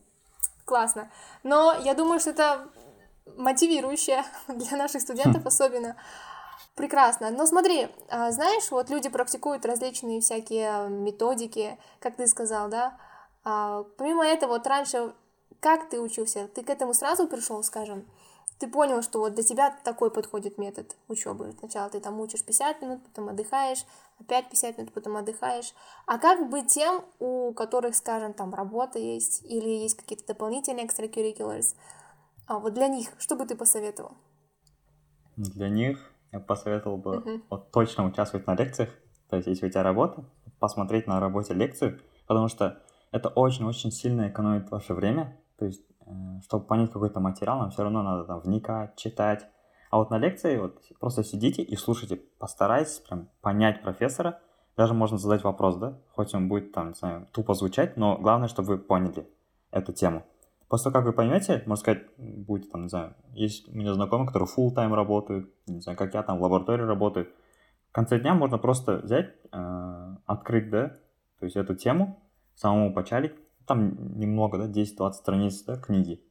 Классно. 0.65 1.09
Но 1.43 1.73
я 1.81 1.93
думаю, 1.93 2.19
что 2.19 2.31
это 2.31 2.67
мотивирующее 3.37 4.23
для 4.47 4.77
наших 4.77 5.01
студентов 5.01 5.45
особенно. 5.45 5.95
Прекрасно. 6.75 7.31
Но 7.31 7.47
смотри, 7.47 7.87
а, 8.09 8.31
знаешь, 8.31 8.69
вот 8.69 8.89
люди 8.89 9.09
практикуют 9.09 9.65
различные 9.65 10.21
всякие 10.21 10.89
методики, 10.89 11.79
как 11.99 12.17
ты 12.17 12.27
сказал, 12.27 12.69
да? 12.69 12.97
А, 13.43 13.83
помимо 13.97 14.25
этого, 14.25 14.53
вот 14.53 14.67
раньше, 14.67 15.13
как 15.59 15.89
ты 15.89 15.99
учился? 15.99 16.47
Ты 16.47 16.63
к 16.63 16.69
этому 16.69 16.93
сразу 16.93 17.27
пришел, 17.27 17.63
скажем? 17.63 18.05
Ты 18.59 18.67
понял, 18.67 19.03
что 19.03 19.19
вот 19.19 19.35
для 19.35 19.43
тебя 19.43 19.75
такой 19.83 20.09
подходит 20.09 20.57
метод 20.57 20.95
учебы. 21.07 21.53
Сначала 21.59 21.89
ты 21.89 21.99
там 21.99 22.19
учишь 22.19 22.43
50 22.43 22.81
минут, 22.81 23.03
потом 23.03 23.29
отдыхаешь, 23.29 23.85
опять 24.19 24.49
50 24.49 24.77
минут, 24.79 24.93
потом 24.93 25.15
отдыхаешь. 25.17 25.73
А 26.07 26.17
как 26.17 26.49
быть 26.49 26.67
тем, 26.67 27.03
у 27.19 27.53
которых, 27.53 27.95
скажем, 27.95 28.33
там 28.33 28.53
работа 28.55 28.97
есть 28.97 29.43
или 29.45 29.69
есть 29.69 29.95
какие-то 29.95 30.25
дополнительные 30.27 30.87
extracurriculars? 30.87 31.75
А 32.47 32.57
вот 32.57 32.73
для 32.73 32.87
них, 32.87 33.09
что 33.19 33.35
бы 33.35 33.45
ты 33.45 33.55
посоветовал? 33.55 34.13
Для 35.35 35.69
них 35.69 36.11
я 36.31 36.39
посоветовал 36.39 36.97
бы 36.97 37.15
uh-huh. 37.17 37.41
вот 37.49 37.71
точно 37.71 38.05
участвовать 38.05 38.47
на 38.47 38.55
лекциях. 38.55 38.89
То 39.29 39.35
есть, 39.35 39.47
если 39.47 39.67
у 39.67 39.69
тебя 39.69 39.83
работа, 39.83 40.25
посмотреть 40.59 41.05
на 41.05 41.19
работе 41.19 41.53
лекцию, 41.53 41.99
потому 42.25 42.47
что 42.47 42.81
это 43.11 43.29
очень-очень 43.29 43.91
сильно 43.91 44.29
экономит 44.29 44.71
ваше 44.71 44.93
время. 44.93 45.37
То 45.57 45.65
есть, 45.65 45.83
э, 46.05 46.11
чтобы 46.43 46.65
понять 46.65 46.91
какой-то 46.91 47.19
материал, 47.19 47.59
нам 47.59 47.71
все 47.71 47.83
равно 47.83 48.03
надо 48.03 48.25
там 48.25 48.39
вникать, 48.39 48.95
читать. 48.95 49.47
А 49.89 49.97
вот 49.97 50.09
на 50.09 50.17
лекции 50.17 50.57
вот 50.57 50.81
просто 50.99 51.23
сидите 51.23 51.61
и 51.61 51.75
слушайте, 51.75 52.17
постарайтесь 52.39 52.99
прям 52.99 53.29
понять 53.41 53.81
профессора. 53.81 54.39
Даже 54.75 54.93
можно 54.93 55.17
задать 55.17 55.43
вопрос, 55.43 55.77
да, 55.77 55.97
хоть 56.11 56.35
он 56.35 56.47
будет 56.49 56.71
там, 56.71 56.89
не 56.89 56.93
знаю, 56.93 57.27
тупо 57.31 57.55
звучать, 57.55 57.97
но 57.97 58.17
главное, 58.17 58.47
чтобы 58.47 58.75
вы 58.75 58.77
поняли 58.77 59.27
эту 59.71 59.91
тему. 59.91 60.23
После 60.69 60.91
того, 60.91 61.01
как 61.01 61.05
вы 61.05 61.13
поймете, 61.13 61.63
можно 61.65 61.77
сказать, 61.77 62.03
будет 62.17 62.71
там, 62.71 62.83
не 62.83 62.89
знаю, 62.89 63.15
есть 63.33 63.67
у 63.69 63.75
меня 63.75 63.93
знакомые, 63.93 64.27
которые 64.27 64.47
full 64.47 64.75
time 64.75 64.93
работают, 64.93 65.49
не 65.65 65.79
знаю, 65.79 65.97
как 65.97 66.13
я 66.13 66.21
там 66.21 66.37
в 66.37 66.43
лаборатории 66.43 66.83
работаю. 66.83 67.29
В 67.89 67.93
конце 67.93 68.19
дня 68.19 68.35
можно 68.35 68.57
просто 68.57 68.97
взять, 68.97 69.33
э, 69.51 70.15
открыть, 70.25 70.69
да, 70.69 70.89
то 71.39 71.45
есть 71.45 71.55
эту 71.55 71.73
тему, 71.73 72.19
самому 72.53 72.93
почалить, 72.93 73.33
там 73.67 74.17
немного, 74.17 74.57
да, 74.57 74.67
10-20 74.67 75.13
страниц, 75.13 75.61
да, 75.63 75.77
книги. 75.77 76.23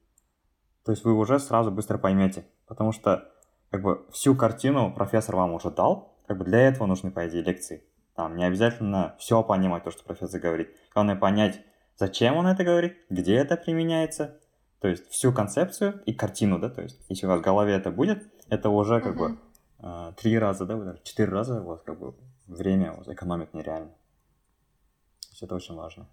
То 0.84 0.92
есть 0.92 1.04
вы 1.04 1.12
уже 1.14 1.38
сразу 1.38 1.70
быстро 1.70 1.98
поймете, 1.98 2.46
потому 2.66 2.92
что 2.92 3.30
как 3.70 3.82
бы 3.82 4.06
всю 4.10 4.34
картину 4.34 4.92
профессор 4.92 5.36
вам 5.36 5.52
уже 5.52 5.70
дал, 5.70 6.16
как 6.26 6.38
бы 6.38 6.44
для 6.44 6.60
этого 6.60 6.86
нужны, 6.86 7.10
по 7.10 7.28
идее, 7.28 7.42
лекции. 7.42 7.84
Там 8.14 8.36
не 8.36 8.44
обязательно 8.44 9.14
все 9.18 9.42
понимать, 9.42 9.84
то, 9.84 9.90
что 9.90 10.02
профессор 10.04 10.40
говорит. 10.40 10.74
Главное 10.94 11.16
понять, 11.16 11.60
зачем 11.96 12.36
он 12.36 12.46
это 12.46 12.64
говорит, 12.64 12.96
где 13.10 13.34
это 13.34 13.56
применяется, 13.56 14.40
то 14.80 14.88
есть 14.88 15.08
всю 15.10 15.32
концепцию 15.32 16.02
и 16.06 16.14
картину, 16.14 16.58
да, 16.58 16.70
то 16.70 16.82
есть 16.82 16.98
если 17.08 17.26
у 17.26 17.28
вас 17.28 17.40
в 17.40 17.44
голове 17.44 17.74
это 17.74 17.90
будет, 17.90 18.22
это 18.48 18.70
уже 18.70 19.00
как 19.00 19.16
uh-huh. 19.16 19.18
бы 19.18 19.38
э, 19.80 20.12
три 20.16 20.38
раза, 20.38 20.64
да, 20.64 20.96
четыре 21.02 21.30
раза 21.30 21.60
у 21.60 21.66
вас 21.66 21.82
как 21.82 21.98
бы 21.98 22.14
время 22.46 22.98
экономит 23.06 23.52
нереально. 23.52 23.90
То 23.90 25.28
есть 25.30 25.42
это 25.42 25.54
очень 25.54 25.74
важно. 25.74 26.08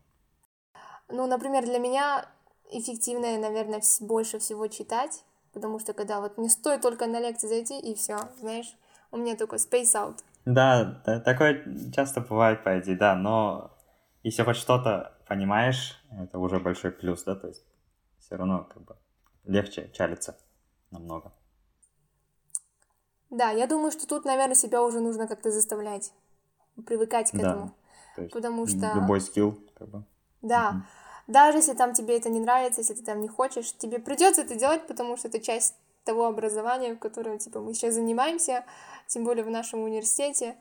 Ну, 1.14 1.28
например, 1.28 1.64
для 1.64 1.78
меня 1.78 2.26
эффективнее, 2.72 3.38
наверное, 3.38 3.84
больше 4.02 4.40
всего 4.40 4.68
читать, 4.68 5.24
потому 5.54 5.78
что 5.78 5.94
когда 5.94 6.20
вот 6.20 6.40
не 6.40 6.50
стоит 6.50 6.82
только 6.82 7.06
на 7.06 7.20
лекции 7.20 7.48
зайти 7.48 7.80
и 7.80 7.94
все, 7.94 8.18
знаешь, 8.40 8.76
у 9.12 9.18
меня 9.18 9.36
такой 9.36 9.60
space 9.60 9.94
out. 9.94 10.18
Да, 10.46 11.04
да, 11.06 11.20
такое 11.20 11.92
часто 11.96 12.22
бывает, 12.22 12.64
по 12.64 12.80
идее, 12.80 12.98
да, 12.98 13.14
но 13.16 13.78
если 14.24 14.42
хоть 14.42 14.56
что-то 14.56 15.16
понимаешь, 15.28 16.04
это 16.20 16.40
уже 16.40 16.60
большой 16.60 16.90
плюс, 16.90 17.24
да, 17.26 17.36
то 17.36 17.48
есть 17.48 17.64
все 18.18 18.36
равно 18.36 18.68
как 18.74 18.84
бы 18.84 18.98
легче 19.44 19.92
чалиться 19.94 20.36
намного. 20.90 21.32
Да, 23.30 23.52
я 23.52 23.68
думаю, 23.68 23.92
что 23.92 24.08
тут, 24.08 24.26
наверное, 24.26 24.56
себя 24.56 24.82
уже 24.82 25.00
нужно 25.00 25.28
как-то 25.28 25.52
заставлять, 25.52 26.12
привыкать 26.88 27.30
к 27.30 27.36
этому. 27.36 27.66
Да, 27.68 27.74
то 28.16 28.22
есть 28.24 28.34
потому 28.34 28.66
что... 28.66 28.94
Любой 28.96 29.22
скилл, 29.22 29.60
как 29.78 29.90
бы. 29.90 30.04
Да, 30.42 30.70
угу. 30.70 30.84
Даже 31.28 31.60
если 31.60 31.74
там 31.74 31.94
тебе 31.94 32.18
это 32.18 32.30
не 32.30 32.40
нравится, 32.40 32.82
если 32.82 32.94
ты 32.94 33.04
там 33.04 33.22
не 33.22 33.28
хочешь, 33.28 33.76
тебе 33.78 34.00
придется 34.00 34.42
это 34.42 34.56
делать, 34.56 34.88
потому 34.88 35.18
что 35.18 35.28
это 35.28 35.40
часть 35.40 35.76
того 36.04 36.26
образования, 36.26 36.96
в 36.96 37.00
котором, 37.00 37.38
типа, 37.38 37.60
мы 37.62 37.74
сейчас 37.74 37.94
занимаемся, 37.94 38.66
тем 39.08 39.24
более 39.24 39.44
в 39.44 39.50
нашем 39.50 39.84
университете. 39.84 40.58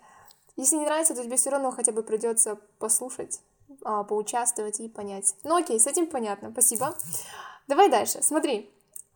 Если 0.57 0.77
не 0.77 0.85
нравится, 0.85 1.15
то 1.15 1.25
тебе 1.25 1.37
все 1.37 1.51
равно 1.51 1.71
хотя 1.71 1.93
бы 1.93 2.03
придется 2.03 2.59
послушать, 2.79 3.41
а, 3.83 4.05
поучаствовать 4.05 4.81
и 4.81 4.89
понять. 4.89 5.35
Ну 5.43 5.57
окей, 5.57 5.81
с 5.81 5.87
этим 5.87 6.07
понятно, 6.07 6.51
спасибо. 6.53 6.97
Давай 7.67 7.89
дальше, 7.89 8.23
смотри. 8.23 8.71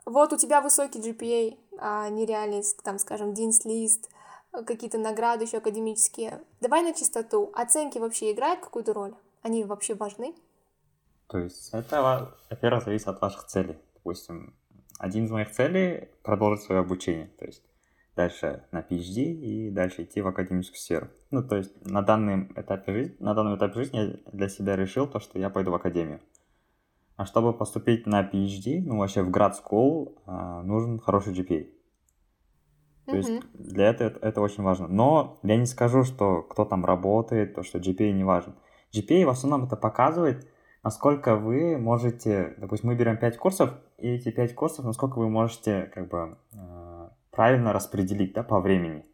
Вот 0.04 0.32
у 0.32 0.36
тебя 0.36 0.60
высокий 0.60 1.00
GPA, 1.00 1.58
а, 1.78 2.08
нереальный, 2.08 2.64
там, 2.82 2.98
скажем, 2.98 3.32
List, 3.32 4.08
какие-то 4.64 4.98
награды 4.98 5.44
еще 5.44 5.58
академические. 5.58 6.42
Давай 6.60 6.82
на 6.82 6.94
чистоту. 6.94 7.50
Оценки 7.54 7.98
вообще 7.98 8.32
играют 8.32 8.60
какую-то 8.60 8.94
роль? 8.94 9.14
Они 9.42 9.64
вообще 9.64 9.94
важны? 9.94 10.34
То 11.28 11.38
есть 11.38 11.70
это, 11.72 12.30
во-первых, 12.50 12.84
зависит 12.84 13.08
от 13.08 13.20
ваших 13.20 13.44
целей. 13.44 13.76
Допустим, 13.94 14.54
один 14.98 15.24
из 15.24 15.30
моих 15.30 15.50
целей— 15.50 16.08
продолжить 16.22 16.64
свое 16.64 16.80
обучение. 16.80 17.28
То 17.38 17.46
есть 17.46 17.62
дальше 18.14 18.64
на 18.72 18.80
PhD 18.80 19.22
и 19.22 19.70
дальше 19.70 20.04
идти 20.04 20.22
в 20.22 20.28
академическую 20.28 20.78
сферу. 20.78 21.08
Ну, 21.30 21.42
то 21.46 21.56
есть 21.56 21.84
на 21.84 22.02
данном 22.02 22.52
этапе 22.56 22.92
жизни, 22.92 23.16
на 23.20 23.34
данном 23.34 23.56
этапе 23.56 23.74
жизни 23.74 23.98
я 23.98 24.32
для 24.32 24.48
себя 24.48 24.76
решил 24.76 25.06
то, 25.06 25.20
что 25.20 25.38
я 25.38 25.50
пойду 25.50 25.70
в 25.70 25.74
академию. 25.74 26.20
А 27.16 27.24
чтобы 27.24 27.52
поступить 27.52 28.06
на 28.06 28.22
PhD, 28.22 28.82
ну, 28.84 28.98
вообще 28.98 29.22
в 29.22 29.30
grad 29.30 29.54
school, 29.54 30.18
а, 30.26 30.62
нужен 30.62 30.98
хороший 31.00 31.32
GPA. 31.32 31.66
То 33.06 33.12
mm-hmm. 33.12 33.16
есть 33.16 33.52
для 33.54 33.86
этого 33.86 34.08
это, 34.08 34.26
это 34.26 34.40
очень 34.40 34.62
важно. 34.62 34.88
Но 34.88 35.38
я 35.42 35.56
не 35.56 35.66
скажу, 35.66 36.02
что 36.02 36.42
кто 36.42 36.64
там 36.64 36.84
работает, 36.84 37.54
то, 37.54 37.62
что 37.62 37.78
GPA 37.78 38.12
не 38.12 38.24
важен. 38.24 38.54
GPA 38.92 39.24
в 39.24 39.30
основном 39.30 39.64
это 39.66 39.76
показывает, 39.76 40.46
насколько 40.86 41.34
вы 41.34 41.76
можете, 41.78 42.54
допустим, 42.58 42.90
мы 42.90 42.94
берем 42.94 43.16
5 43.16 43.38
курсов, 43.38 43.70
и 43.98 44.08
эти 44.08 44.30
5 44.30 44.54
курсов, 44.54 44.84
насколько 44.84 45.18
вы 45.18 45.28
можете 45.28 45.90
как 45.92 46.08
бы 46.08 46.38
а, 46.56 47.10
правильно 47.32 47.72
распределить 47.72 48.34
да, 48.34 48.44
по 48.44 48.60
времени. 48.60 49.04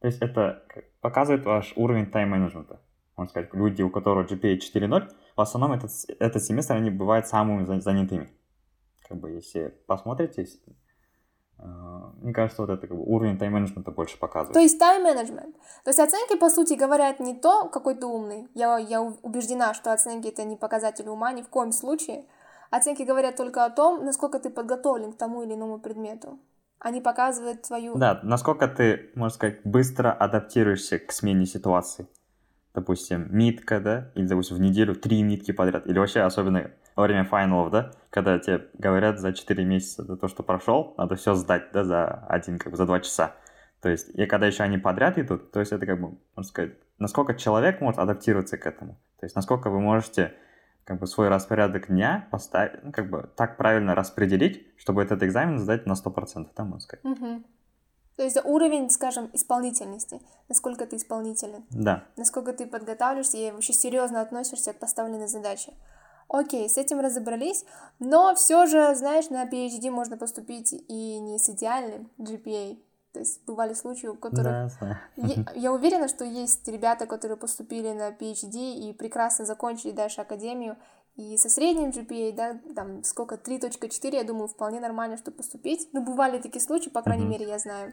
То 0.00 0.06
есть 0.06 0.22
это 0.22 0.62
показывает 1.02 1.44
ваш 1.44 1.74
уровень 1.76 2.06
тайм-менеджмента. 2.06 2.80
Можно 3.18 3.30
сказать, 3.30 3.52
люди, 3.52 3.82
у 3.82 3.90
которых 3.90 4.32
GPA 4.32 4.56
4.0, 4.56 5.10
в 5.36 5.40
основном 5.42 5.72
этот, 5.76 5.90
этот 6.18 6.42
семестр 6.42 6.76
они 6.76 6.88
бывают 6.88 7.26
самыми 7.26 7.64
занятыми. 7.80 8.30
Как 9.06 9.18
бы 9.18 9.30
если 9.32 9.74
посмотрите, 9.86 10.44
э, 10.44 10.70
мне 11.58 12.32
кажется, 12.32 12.62
вот 12.62 12.70
это 12.70 12.86
как 12.86 12.96
бы 12.96 13.02
уровень 13.02 13.38
тайм-менеджмента 13.38 13.90
больше 13.90 14.18
показывает. 14.18 14.54
То 14.54 14.60
есть 14.60 14.78
тайм-менеджмент. 14.78 15.54
То 15.84 15.90
есть 15.90 16.00
оценки, 16.00 16.36
по 16.36 16.50
сути, 16.50 16.74
говорят 16.74 17.20
не 17.20 17.34
то, 17.34 17.68
какой 17.68 17.94
ты 17.94 18.06
умный. 18.06 18.48
Я, 18.54 18.78
я 18.78 19.02
убеждена, 19.02 19.74
что 19.74 19.92
оценки 19.92 20.28
это 20.28 20.44
не 20.44 20.56
показатель 20.56 21.08
ума 21.08 21.32
ни 21.32 21.42
в 21.42 21.48
коем 21.48 21.72
случае. 21.72 22.24
Оценки 22.70 23.02
говорят 23.02 23.36
только 23.36 23.64
о 23.64 23.70
том, 23.70 24.04
насколько 24.04 24.38
ты 24.40 24.50
подготовлен 24.50 25.12
к 25.12 25.16
тому 25.16 25.42
или 25.42 25.54
иному 25.54 25.78
предмету. 25.78 26.38
Они 26.80 27.00
показывают 27.00 27.62
твою... 27.62 27.94
Да, 27.96 28.20
насколько 28.22 28.68
ты, 28.68 29.10
можно 29.14 29.34
сказать, 29.34 29.60
быстро 29.64 30.12
адаптируешься 30.12 30.98
к 30.98 31.12
смене 31.12 31.46
ситуации. 31.46 32.08
Допустим, 32.74 33.28
митка, 33.30 33.80
да, 33.80 34.10
или, 34.14 34.26
допустим, 34.26 34.56
в 34.56 34.60
неделю 34.60 34.94
три 34.96 35.22
митки 35.22 35.52
подряд, 35.52 35.86
или 35.86 35.98
вообще 35.98 36.20
особенно 36.20 36.72
во 36.96 37.04
время 37.04 37.24
финалов, 37.24 37.70
да, 37.70 37.90
когда 38.10 38.38
тебе 38.38 38.68
говорят 38.74 39.18
за 39.18 39.32
4 39.32 39.64
месяца 39.64 40.04
за 40.04 40.16
то, 40.16 40.28
что 40.28 40.42
прошел, 40.42 40.94
надо 40.96 41.16
все 41.16 41.34
сдать, 41.34 41.72
да, 41.72 41.84
за 41.84 42.06
один, 42.28 42.58
как 42.58 42.70
бы, 42.70 42.76
за 42.76 42.86
два 42.86 43.00
часа. 43.00 43.34
То 43.80 43.90
есть, 43.90 44.08
и 44.10 44.26
когда 44.26 44.46
еще 44.46 44.62
они 44.62 44.78
подряд 44.78 45.18
идут, 45.18 45.50
то 45.50 45.60
есть 45.60 45.72
это 45.72 45.84
как 45.84 46.00
бы, 46.00 46.16
можно 46.36 46.48
сказать, 46.48 46.72
насколько 46.98 47.34
человек 47.34 47.80
может 47.80 47.98
адаптироваться 47.98 48.56
к 48.56 48.66
этому. 48.66 48.94
То 49.20 49.26
есть, 49.26 49.36
насколько 49.36 49.68
вы 49.70 49.80
можете 49.80 50.34
как 50.84 51.00
бы 51.00 51.06
свой 51.06 51.28
распорядок 51.28 51.88
дня 51.88 52.28
поставить, 52.30 52.82
ну, 52.82 52.92
как 52.92 53.10
бы 53.10 53.30
так 53.36 53.56
правильно 53.56 53.94
распределить, 53.94 54.66
чтобы 54.76 55.02
этот 55.02 55.22
экзамен 55.22 55.58
сдать 55.58 55.86
на 55.86 55.94
100%, 55.94 56.48
да, 56.56 56.64
можно 56.64 56.80
сказать. 56.80 57.04
Угу. 57.04 57.42
То 58.16 58.22
есть 58.22 58.38
уровень, 58.44 58.90
скажем, 58.90 59.28
исполнительности. 59.32 60.20
Насколько 60.48 60.86
ты 60.86 60.96
исполнителен. 60.96 61.64
Да. 61.70 62.04
Насколько 62.16 62.52
ты 62.52 62.66
подготавливаешься 62.66 63.38
и 63.38 63.50
вообще 63.50 63.72
серьезно 63.72 64.20
относишься 64.20 64.72
к 64.72 64.78
поставленной 64.78 65.26
задаче. 65.26 65.72
Окей, 66.34 66.68
с 66.68 66.76
этим 66.76 66.98
разобрались, 66.98 67.64
но 68.00 68.34
все 68.34 68.66
же, 68.66 68.92
знаешь, 68.96 69.30
на 69.30 69.44
PhD 69.44 69.88
можно 69.90 70.16
поступить 70.16 70.72
и 70.72 71.20
не 71.20 71.38
с 71.38 71.48
идеальным 71.48 72.10
GPA. 72.18 72.76
То 73.12 73.20
есть 73.20 73.44
бывали 73.46 73.72
случаи, 73.74 74.08
у 74.08 74.16
которых... 74.16 74.72
Да, 74.80 75.00
я, 75.14 75.44
я 75.54 75.72
уверена, 75.72 76.08
что 76.08 76.24
есть 76.24 76.66
ребята, 76.66 77.06
которые 77.06 77.36
поступили 77.36 77.92
на 77.92 78.10
PhD 78.10 78.74
и 78.74 78.92
прекрасно 78.92 79.44
закончили 79.44 79.92
дальше 79.92 80.22
академию, 80.22 80.76
и 81.14 81.36
со 81.36 81.48
средним 81.48 81.90
GPA, 81.90 82.32
да, 82.34 82.58
там 82.74 83.04
сколько, 83.04 83.36
3.4, 83.36 84.16
я 84.16 84.24
думаю, 84.24 84.48
вполне 84.48 84.80
нормально, 84.80 85.16
чтобы 85.16 85.36
поступить. 85.36 85.88
Ну, 85.92 86.02
бывали 86.02 86.38
такие 86.38 86.60
случаи, 86.60 86.88
по 86.88 87.02
крайней 87.02 87.26
mm-hmm. 87.26 87.28
мере, 87.28 87.46
я 87.46 87.60
знаю. 87.60 87.92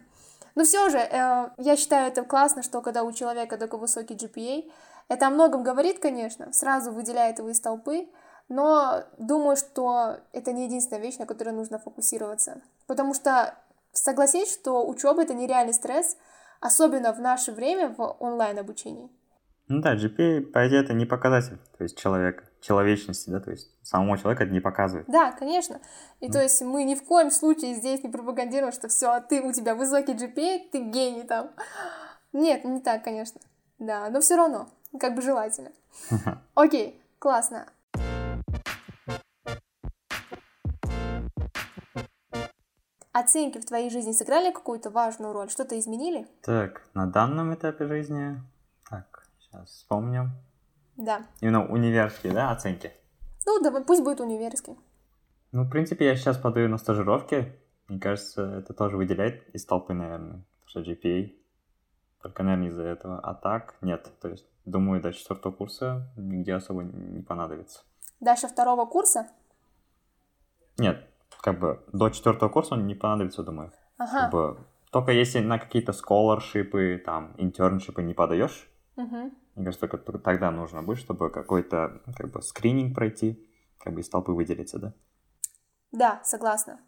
Но 0.56 0.64
все 0.64 0.90
же, 0.90 0.98
э, 0.98 1.52
я 1.60 1.76
считаю 1.76 2.08
это 2.08 2.24
классно, 2.24 2.64
что 2.64 2.82
когда 2.82 3.04
у 3.04 3.12
человека 3.12 3.58
такой 3.58 3.80
высокий 3.80 4.16
GPA, 4.16 4.72
это 5.10 5.28
о 5.28 5.30
многом 5.30 5.62
говорит, 5.62 6.00
конечно, 6.00 6.52
сразу 6.52 6.92
выделяет 6.92 7.38
его 7.38 7.50
из 7.50 7.60
толпы, 7.60 8.08
но 8.52 9.06
думаю, 9.18 9.56
что 9.56 10.18
это 10.34 10.52
не 10.52 10.66
единственная 10.66 11.02
вещь, 11.02 11.18
на 11.18 11.26
которой 11.26 11.52
нужно 11.52 11.80
фокусироваться. 11.80 12.62
Потому 12.86 13.14
что 13.14 13.56
согласись, 13.94 14.52
что 14.52 14.86
учеба 14.86 15.24
это 15.24 15.34
нереальный 15.34 15.74
стресс, 15.74 16.18
особенно 16.60 17.14
в 17.14 17.22
наше 17.22 17.54
время 17.54 17.90
в 17.90 18.18
онлайн 18.20 18.60
обучении. 18.60 19.10
Ну 19.70 19.82
да, 19.82 19.96
GPA, 19.96 20.42
по 20.42 20.68
идее, 20.68 20.82
это 20.82 20.94
не 20.94 21.06
показатель, 21.06 21.58
то 21.78 21.84
есть 21.84 21.98
человека, 21.98 22.44
человечности, 22.60 23.30
да, 23.30 23.40
то 23.40 23.52
есть 23.52 23.70
самого 23.84 24.18
человека 24.18 24.44
это 24.44 24.52
не 24.52 24.60
показывает. 24.60 25.08
Да, 25.08 25.32
конечно. 25.32 25.80
И 26.20 26.28
mm. 26.28 26.32
то 26.34 26.42
есть 26.42 26.62
мы 26.62 26.84
ни 26.84 26.96
в 26.96 27.06
коем 27.06 27.32
случае 27.32 27.76
здесь 27.76 28.04
не 28.04 28.10
пропагандируем, 28.10 28.74
что 28.74 28.90
все, 28.90 29.12
а 29.12 29.22
ты, 29.22 29.42
у 29.42 29.54
тебя 29.54 29.76
высокий 29.76 30.12
GPA, 30.12 30.70
ты 30.70 30.80
гений 30.80 31.24
там. 31.24 31.52
Нет, 32.34 32.66
не 32.66 32.82
так, 32.82 33.02
конечно. 33.02 33.40
Да, 33.80 34.10
но 34.10 34.20
все 34.20 34.36
равно, 34.36 34.68
как 35.00 35.16
бы 35.16 35.22
желательно. 35.22 35.72
Окей, 36.56 37.02
классно. 37.18 37.68
Оценки 43.14 43.60
в 43.60 43.66
твоей 43.66 43.90
жизни 43.90 44.14
сыграли 44.14 44.52
какую-то 44.52 44.90
важную 44.90 45.34
роль? 45.34 45.50
Что-то 45.50 45.78
изменили? 45.78 46.28
Так, 46.42 46.88
на 46.94 47.08
данном 47.08 47.54
этапе 47.54 47.86
жизни 47.86 48.42
Сейчас 49.52 49.70
вспомним. 49.70 50.32
Да. 50.98 51.24
Именно 51.42 51.68
универские, 51.68 52.34
да, 52.34 52.52
оценки? 52.52 52.94
Ну, 53.46 53.62
да, 53.62 53.82
пусть 53.82 54.04
будет 54.04 54.22
универский. 54.22 54.78
Ну, 55.52 55.64
в 55.64 55.70
принципе, 55.70 56.06
я 56.06 56.16
сейчас 56.16 56.38
подаю 56.38 56.70
на 56.70 56.78
стажировки. 56.78 57.54
Мне 57.88 58.00
кажется, 58.00 58.44
это 58.60 58.74
тоже 58.74 58.96
выделяет 58.96 59.48
из 59.54 59.66
толпы, 59.66 59.94
наверное, 59.94 60.44
что 60.66 60.82
GPA. 60.82 61.34
Только, 62.22 62.44
наверное, 62.44 62.70
из-за 62.70 62.84
этого. 62.84 63.20
А 63.20 63.34
так, 63.34 63.76
нет. 63.82 64.10
То 64.22 64.30
есть, 64.30 64.46
думаю, 64.66 65.02
до 65.02 65.12
четвертого 65.12 65.52
курса 65.52 66.10
нигде 66.16 66.54
особо 66.54 66.84
не 66.84 67.22
понадобится. 67.22 67.82
Дальше 68.22 68.48
второго 68.48 68.86
курса? 68.86 69.28
Нет, 70.78 71.06
как 71.42 71.60
бы 71.60 71.84
до 71.92 72.10
четвертого 72.10 72.50
курса 72.50 72.76
он 72.76 72.88
не 72.88 72.96
понадобится, 72.96 73.44
думаю. 73.44 73.72
Ага. 73.98 74.22
Как 74.22 74.32
бы, 74.32 74.58
только 74.92 75.12
если 75.12 75.40
на 75.40 75.60
какие-то 75.60 75.94
сколоршипы, 75.94 77.02
там, 77.04 77.34
интерншипы 77.38 78.02
не 78.02 78.14
подаешь, 78.14 78.68
Угу. 78.96 79.32
Мне 79.56 79.66
кажется, 79.66 79.80
только, 79.82 79.98
только 79.98 80.20
тогда 80.20 80.52
нужно 80.52 80.84
будет, 80.84 81.00
чтобы 81.00 81.30
какой-то 81.30 82.02
как 82.16 82.32
бы 82.32 82.42
скрининг 82.42 82.96
пройти, 82.96 83.48
как 83.80 83.94
бы 83.94 84.02
из 84.02 84.10
толпы 84.10 84.32
выделиться, 84.32 84.80
да? 84.80 84.94
Да, 85.92 86.22
согласна. 86.24 86.80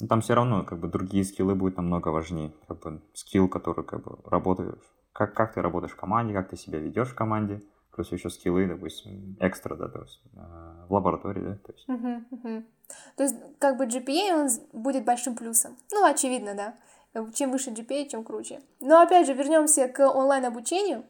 Но 0.00 0.08
там 0.08 0.20
все 0.20 0.34
равно 0.34 0.64
как 0.64 0.78
бы 0.78 0.88
другие 0.88 1.24
скиллы 1.24 1.54
будут 1.54 1.76
намного 1.76 2.08
важнее. 2.08 2.52
Как 2.68 2.80
бы 2.80 3.02
скилл, 3.14 3.48
который 3.48 3.84
как 3.84 4.02
бы 4.04 4.18
работаешь, 4.26 4.78
как, 5.12 5.34
как 5.34 5.54
ты 5.54 5.62
работаешь 5.62 5.92
в 5.92 5.96
команде, 5.96 6.34
как 6.34 6.50
ты 6.50 6.56
себя 6.56 6.78
ведешь 6.78 7.08
в 7.08 7.14
команде, 7.14 7.62
плюс 7.94 8.12
еще 8.12 8.28
скиллы, 8.28 8.66
допустим, 8.66 9.36
экстра, 9.40 9.74
да, 9.76 9.88
то 9.88 10.02
есть 10.02 10.20
э, 10.34 10.86
в 10.88 10.92
лаборатории, 10.92 11.40
да, 11.40 11.54
то 11.56 11.72
есть. 11.72 11.88
Угу, 11.88 12.24
угу. 12.30 12.64
То 13.16 13.24
есть 13.24 13.34
как 13.58 13.76
бы 13.76 13.86
GPA 13.86 14.34
он 14.34 14.48
будет 14.72 15.04
большим 15.04 15.36
плюсом. 15.36 15.76
Ну, 15.92 16.04
очевидно, 16.04 16.54
да. 16.54 16.74
Чем 17.34 17.50
выше 17.50 17.70
GPA, 17.70 18.08
чем 18.08 18.24
круче. 18.24 18.60
Но 18.80 19.00
опять 19.00 19.26
же, 19.26 19.32
вернемся 19.32 19.88
к 19.88 20.06
онлайн-обучению. 20.06 21.04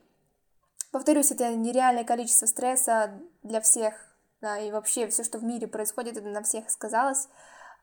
Повторюсь, 0.93 1.33
это 1.33 1.55
нереальное 1.55 2.05
количество 2.05 2.47
стресса 2.47 3.21
для 3.43 3.61
всех, 3.61 3.95
да, 4.41 4.59
и 4.59 4.71
вообще 4.71 5.09
все, 5.09 5.25
что 5.25 5.39
в 5.39 5.45
мире 5.45 5.67
происходит, 5.67 6.17
это 6.17 6.29
на 6.29 6.43
всех 6.43 6.71
сказалось. 6.71 7.29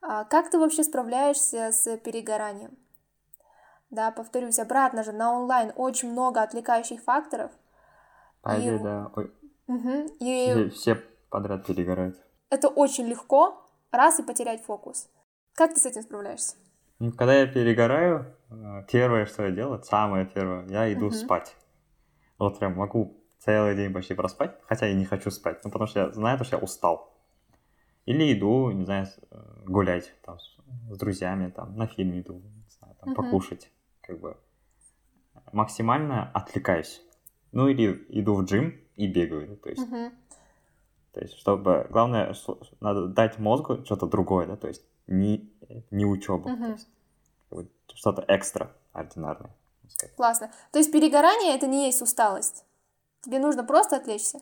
А 0.01 0.23
как 0.23 0.49
ты 0.49 0.57
вообще 0.57 0.83
справляешься 0.83 1.71
с 1.71 1.97
перегоранием? 1.97 2.77
Да, 3.89 4.09
повторюсь, 4.09 4.57
обратно 4.57 5.03
же, 5.03 5.11
на 5.11 5.31
онлайн 5.33 5.71
очень 5.75 6.11
много 6.11 6.41
отвлекающих 6.41 7.03
факторов. 7.03 7.51
А 8.41 8.57
и... 8.57 8.79
да. 8.79 9.11
Угу. 9.67 10.15
И... 10.19 10.69
Все 10.69 10.95
подряд 11.29 11.65
перегорают. 11.65 12.17
Это 12.49 12.67
очень 12.67 13.05
легко, 13.07 13.62
раз 13.93 14.19
и 14.19 14.23
потерять 14.23 14.63
фокус. 14.63 15.09
Как 15.55 15.73
ты 15.73 15.79
с 15.79 15.85
этим 15.85 16.01
справляешься? 16.01 16.55
Ну, 16.99 17.11
когда 17.11 17.35
я 17.35 17.47
перегораю, 17.47 18.35
э, 18.49 18.83
первое, 18.91 19.25
что 19.25 19.43
я 19.43 19.51
делаю, 19.51 19.83
самое 19.83 20.25
первое, 20.25 20.67
я 20.67 20.91
иду 20.93 21.07
uh-huh. 21.07 21.11
спать. 21.11 21.55
Вот 22.39 22.59
прям 22.59 22.75
могу 22.75 23.23
целый 23.39 23.75
день 23.75 23.93
почти 23.93 24.13
проспать, 24.13 24.57
хотя 24.67 24.87
я 24.87 24.93
не 24.93 25.05
хочу 25.05 25.29
спать, 25.31 25.63
ну, 25.63 25.71
потому 25.71 25.87
что 25.87 25.99
я 25.99 26.11
знаю, 26.11 26.43
что 26.43 26.57
я 26.57 26.63
устал. 26.63 27.13
Или 28.05 28.33
иду, 28.33 28.71
не 28.71 28.85
знаю, 28.85 29.07
э, 29.31 29.63
гулять 29.65 30.13
там, 30.23 30.39
с, 30.39 30.97
друзьями, 30.97 31.49
там, 31.51 31.75
на 31.75 31.87
фильм 31.87 32.19
иду, 32.19 32.35
не 32.35 32.69
знаю, 32.69 32.95
там, 32.99 33.11
uh-huh. 33.11 33.15
покушать, 33.15 33.71
как 34.01 34.19
бы 34.19 34.37
максимально 35.51 36.31
отвлекаюсь. 36.31 37.01
Ну, 37.51 37.67
или 37.67 38.05
иду 38.09 38.35
в 38.35 38.45
джим 38.45 38.79
и 38.95 39.07
бегаю, 39.07 39.57
то 39.57 39.69
есть... 39.69 39.81
Uh-huh. 39.81 40.11
То 41.13 41.21
есть, 41.21 41.37
чтобы... 41.37 41.87
Главное, 41.89 42.33
что, 42.33 42.59
надо 42.79 43.07
дать 43.07 43.39
мозгу 43.39 43.83
что-то 43.85 44.07
другое, 44.07 44.47
да, 44.47 44.55
то 44.55 44.67
есть 44.67 44.83
не, 45.07 45.49
не 45.91 46.05
учеба. 46.05 46.49
Uh-huh. 46.49 46.77
То 47.49 47.59
есть, 47.59 47.71
что-то 47.93 48.23
экстраординарное. 48.27 49.51
Классно. 50.15 50.51
То 50.71 50.79
есть 50.79 50.91
перегорание 50.91 51.55
это 51.55 51.67
не 51.67 51.85
есть 51.85 52.01
усталость. 52.01 52.65
Тебе 53.21 53.39
нужно 53.39 53.63
просто 53.63 53.97
отвлечься. 53.97 54.39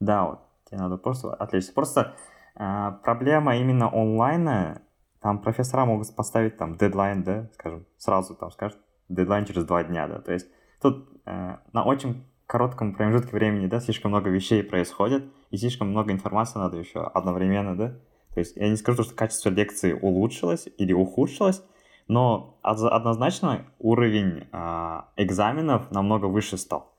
Да, 0.00 0.24
вот. 0.24 0.40
Тебе 0.64 0.80
надо 0.80 0.96
просто 0.96 1.34
отвлечься. 1.34 1.72
Просто 1.72 2.14
э, 2.56 2.92
проблема 3.02 3.56
именно 3.56 3.92
онлайна, 3.92 4.82
там 5.20 5.40
профессора 5.40 5.84
могут 5.84 6.14
поставить 6.14 6.56
там 6.56 6.76
дедлайн, 6.76 7.22
да, 7.22 7.48
скажем, 7.54 7.86
сразу 7.98 8.34
там 8.34 8.50
скажут, 8.50 8.78
дедлайн 9.08 9.44
через 9.44 9.64
два 9.64 9.84
дня, 9.84 10.08
да. 10.08 10.20
То 10.20 10.32
есть 10.32 10.48
тут 10.80 11.08
э, 11.26 11.56
на 11.72 11.84
очень 11.84 12.24
коротком 12.46 12.94
промежутке 12.94 13.32
времени, 13.32 13.66
да, 13.66 13.80
слишком 13.80 14.10
много 14.10 14.30
вещей 14.30 14.62
происходит, 14.62 15.24
и 15.50 15.56
слишком 15.56 15.88
много 15.88 16.12
информации 16.12 16.58
надо 16.58 16.78
еще 16.78 17.00
одновременно, 17.00 17.76
да. 17.76 17.88
То 18.34 18.40
есть 18.40 18.56
я 18.56 18.68
не 18.68 18.76
скажу, 18.76 19.02
что 19.02 19.14
качество 19.14 19.50
лекции 19.50 19.92
улучшилось 19.92 20.68
или 20.78 20.92
ухудшилось, 20.92 21.62
но 22.06 22.58
однозначно 22.62 23.66
уровень 23.78 24.46
э, 24.52 25.00
экзаменов 25.16 25.90
намного 25.90 26.26
выше 26.26 26.56
стал. 26.56 26.92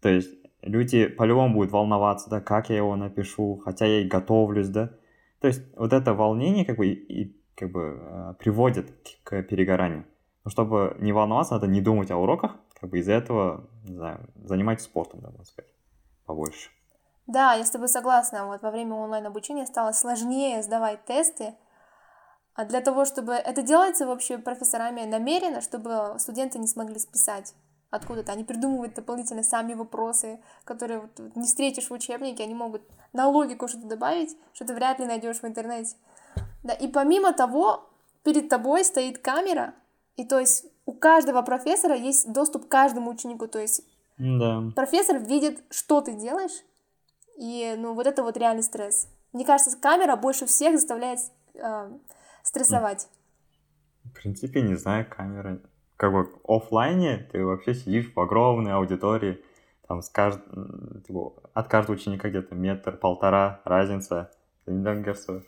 То 0.00 0.08
есть 0.08 0.30
люди 0.62 1.06
по-любому 1.06 1.54
будут 1.54 1.72
волноваться, 1.72 2.30
да, 2.30 2.40
как 2.40 2.70
я 2.70 2.76
его 2.76 2.96
напишу, 2.96 3.60
хотя 3.64 3.86
я 3.86 4.00
и 4.00 4.08
готовлюсь, 4.08 4.68
да. 4.68 4.90
То 5.40 5.48
есть 5.48 5.62
вот 5.76 5.92
это 5.92 6.14
волнение 6.14 6.64
как 6.64 6.76
бы 6.76 6.88
и, 6.88 7.36
как 7.54 7.70
бы 7.70 7.98
э, 8.00 8.34
приводит 8.38 8.92
к 9.24 9.42
перегоранию. 9.42 10.04
Но 10.44 10.50
чтобы 10.50 10.96
не 10.98 11.12
волноваться, 11.12 11.54
надо 11.54 11.68
не 11.68 11.80
думать 11.80 12.10
о 12.10 12.16
уроках, 12.16 12.56
как 12.80 12.90
бы 12.90 12.98
из-за 12.98 13.12
этого, 13.12 13.68
не 13.84 13.94
знаю, 13.94 14.28
занимайтесь 14.44 14.84
спортом, 14.84 15.20
да, 15.20 15.30
можно 15.30 15.44
сказать, 15.44 15.70
побольше. 16.26 16.70
Да, 17.32 17.54
я 17.54 17.64
с 17.64 17.70
тобой 17.70 17.88
согласна. 17.88 18.46
Вот 18.46 18.60
во 18.60 18.70
время 18.70 18.94
онлайн-обучения 18.94 19.64
стало 19.64 19.92
сложнее 19.92 20.62
сдавать 20.62 21.04
тесты, 21.06 21.54
а 22.54 22.66
для 22.66 22.82
того, 22.82 23.06
чтобы 23.06 23.32
это 23.32 23.62
делается 23.62 24.06
вообще 24.06 24.36
профессорами 24.36 25.04
намеренно, 25.04 25.62
чтобы 25.62 26.16
студенты 26.18 26.58
не 26.58 26.66
смогли 26.66 26.98
списать 26.98 27.54
откуда-то. 27.88 28.32
Они 28.32 28.44
придумывают 28.44 28.94
дополнительно 28.94 29.42
сами 29.42 29.72
вопросы, 29.72 30.40
которые 30.64 31.00
вот 31.00 31.34
не 31.34 31.44
встретишь 31.44 31.88
в 31.88 31.94
учебнике, 31.94 32.42
они 32.42 32.54
могут 32.54 32.82
на 33.14 33.28
логику 33.28 33.66
что-то 33.66 33.86
добавить, 33.86 34.36
что 34.52 34.66
ты 34.66 34.74
вряд 34.74 34.98
ли 34.98 35.06
найдешь 35.06 35.40
в 35.40 35.44
интернете. 35.46 35.96
Да, 36.62 36.74
и 36.74 36.86
помимо 36.86 37.32
того, 37.32 37.88
перед 38.24 38.50
тобой 38.50 38.84
стоит 38.84 39.18
камера, 39.18 39.74
и 40.16 40.26
то 40.26 40.38
есть 40.38 40.66
у 40.84 40.92
каждого 40.92 41.40
профессора 41.40 41.96
есть 41.96 42.30
доступ 42.30 42.66
к 42.66 42.70
каждому 42.70 43.10
ученику, 43.10 43.46
то 43.46 43.58
есть 43.58 43.82
да. 44.18 44.64
профессор 44.76 45.18
видит, 45.18 45.64
что 45.70 46.02
ты 46.02 46.12
делаешь, 46.12 46.62
и 47.36 47.74
ну 47.76 47.94
вот 47.94 48.06
это 48.06 48.22
вот 48.22 48.36
реальный 48.36 48.62
стресс. 48.62 49.08
Мне 49.32 49.44
кажется, 49.44 49.76
камера 49.78 50.16
больше 50.16 50.46
всех 50.46 50.78
заставляет 50.78 51.18
э, 51.54 51.90
стрессовать? 52.42 53.08
В 54.04 54.10
принципе, 54.10 54.60
не 54.62 54.74
знаю, 54.74 55.06
камера. 55.08 55.60
Как 55.96 56.12
бы 56.12 56.32
офлайне 56.46 57.28
ты 57.30 57.44
вообще 57.44 57.74
сидишь 57.74 58.12
в 58.12 58.20
огромной 58.20 58.72
аудитории, 58.72 59.42
там 59.86 60.02
с 60.02 60.08
кажд... 60.08 60.40
типа, 61.06 61.34
от 61.54 61.68
каждого 61.68 61.96
ученика 61.96 62.28
где-то 62.28 62.54
метр-полтора 62.54 63.60
разница. 63.64 64.30
Мне 64.66 65.02
кажется, 65.02 65.42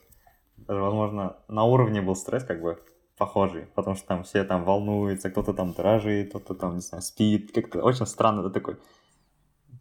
даже, 0.56 0.80
возможно, 0.80 1.36
на 1.48 1.64
уровне 1.64 2.00
был 2.00 2.14
стресс, 2.14 2.44
как 2.44 2.60
бы, 2.60 2.80
похожий, 3.16 3.66
потому 3.74 3.96
что 3.96 4.06
там 4.06 4.22
все 4.24 4.44
там 4.44 4.64
волнуются, 4.64 5.30
кто-то 5.30 5.52
там 5.54 5.72
дрожит, 5.72 6.30
кто-то 6.30 6.54
там, 6.54 6.76
не 6.76 6.80
знаю, 6.80 7.02
спит, 7.02 7.52
как-то 7.52 7.82
очень 7.82 8.06
странно, 8.06 8.42
да, 8.42 8.50
такой. 8.50 8.76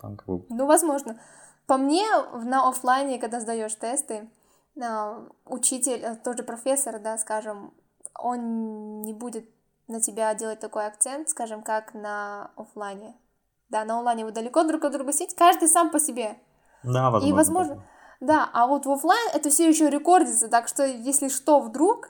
Там 0.02 0.18
как 0.18 0.28
бы... 0.28 0.46
Ну, 0.50 0.66
возможно. 0.66 1.20
По 1.68 1.78
мне, 1.78 2.06
на 2.34 2.68
офлайне, 2.68 3.20
когда 3.20 3.40
сдаешь 3.40 3.76
тесты, 3.76 4.30
учитель, 5.46 6.02
э, 6.04 6.16
тот 6.16 6.38
же 6.38 6.44
профессор, 6.44 7.00
да, 7.00 7.18
скажем, 7.18 7.74
он 8.16 9.02
не 9.02 9.14
будет 9.14 9.50
на 9.88 10.02
тебя 10.02 10.34
делать 10.34 10.60
такой 10.60 10.88
акцент, 10.88 11.30
скажем, 11.30 11.62
как 11.62 11.94
на 11.94 12.52
офлайне. 12.56 13.16
Да, 13.70 13.86
на 13.86 14.00
онлайне 14.00 14.26
вы 14.26 14.32
далеко 14.32 14.64
друг 14.64 14.84
от 14.84 14.94
друга 14.94 15.14
сидите, 15.14 15.36
каждый 15.36 15.68
сам 15.68 15.90
по 15.90 16.00
себе. 16.00 16.38
Да, 16.84 17.12
возможно. 17.12 17.30
И, 17.30 17.34
возможно, 17.34 17.84
да, 18.20 18.50
а 18.54 18.68
вот 18.68 18.86
в 18.86 18.92
офлайн 18.92 19.30
это 19.34 19.50
все 19.50 19.68
еще 19.68 19.90
рекордится, 19.90 20.48
так 20.48 20.68
что 20.68 20.86
если 20.86 21.28
что 21.28 21.60
вдруг, 21.60 22.10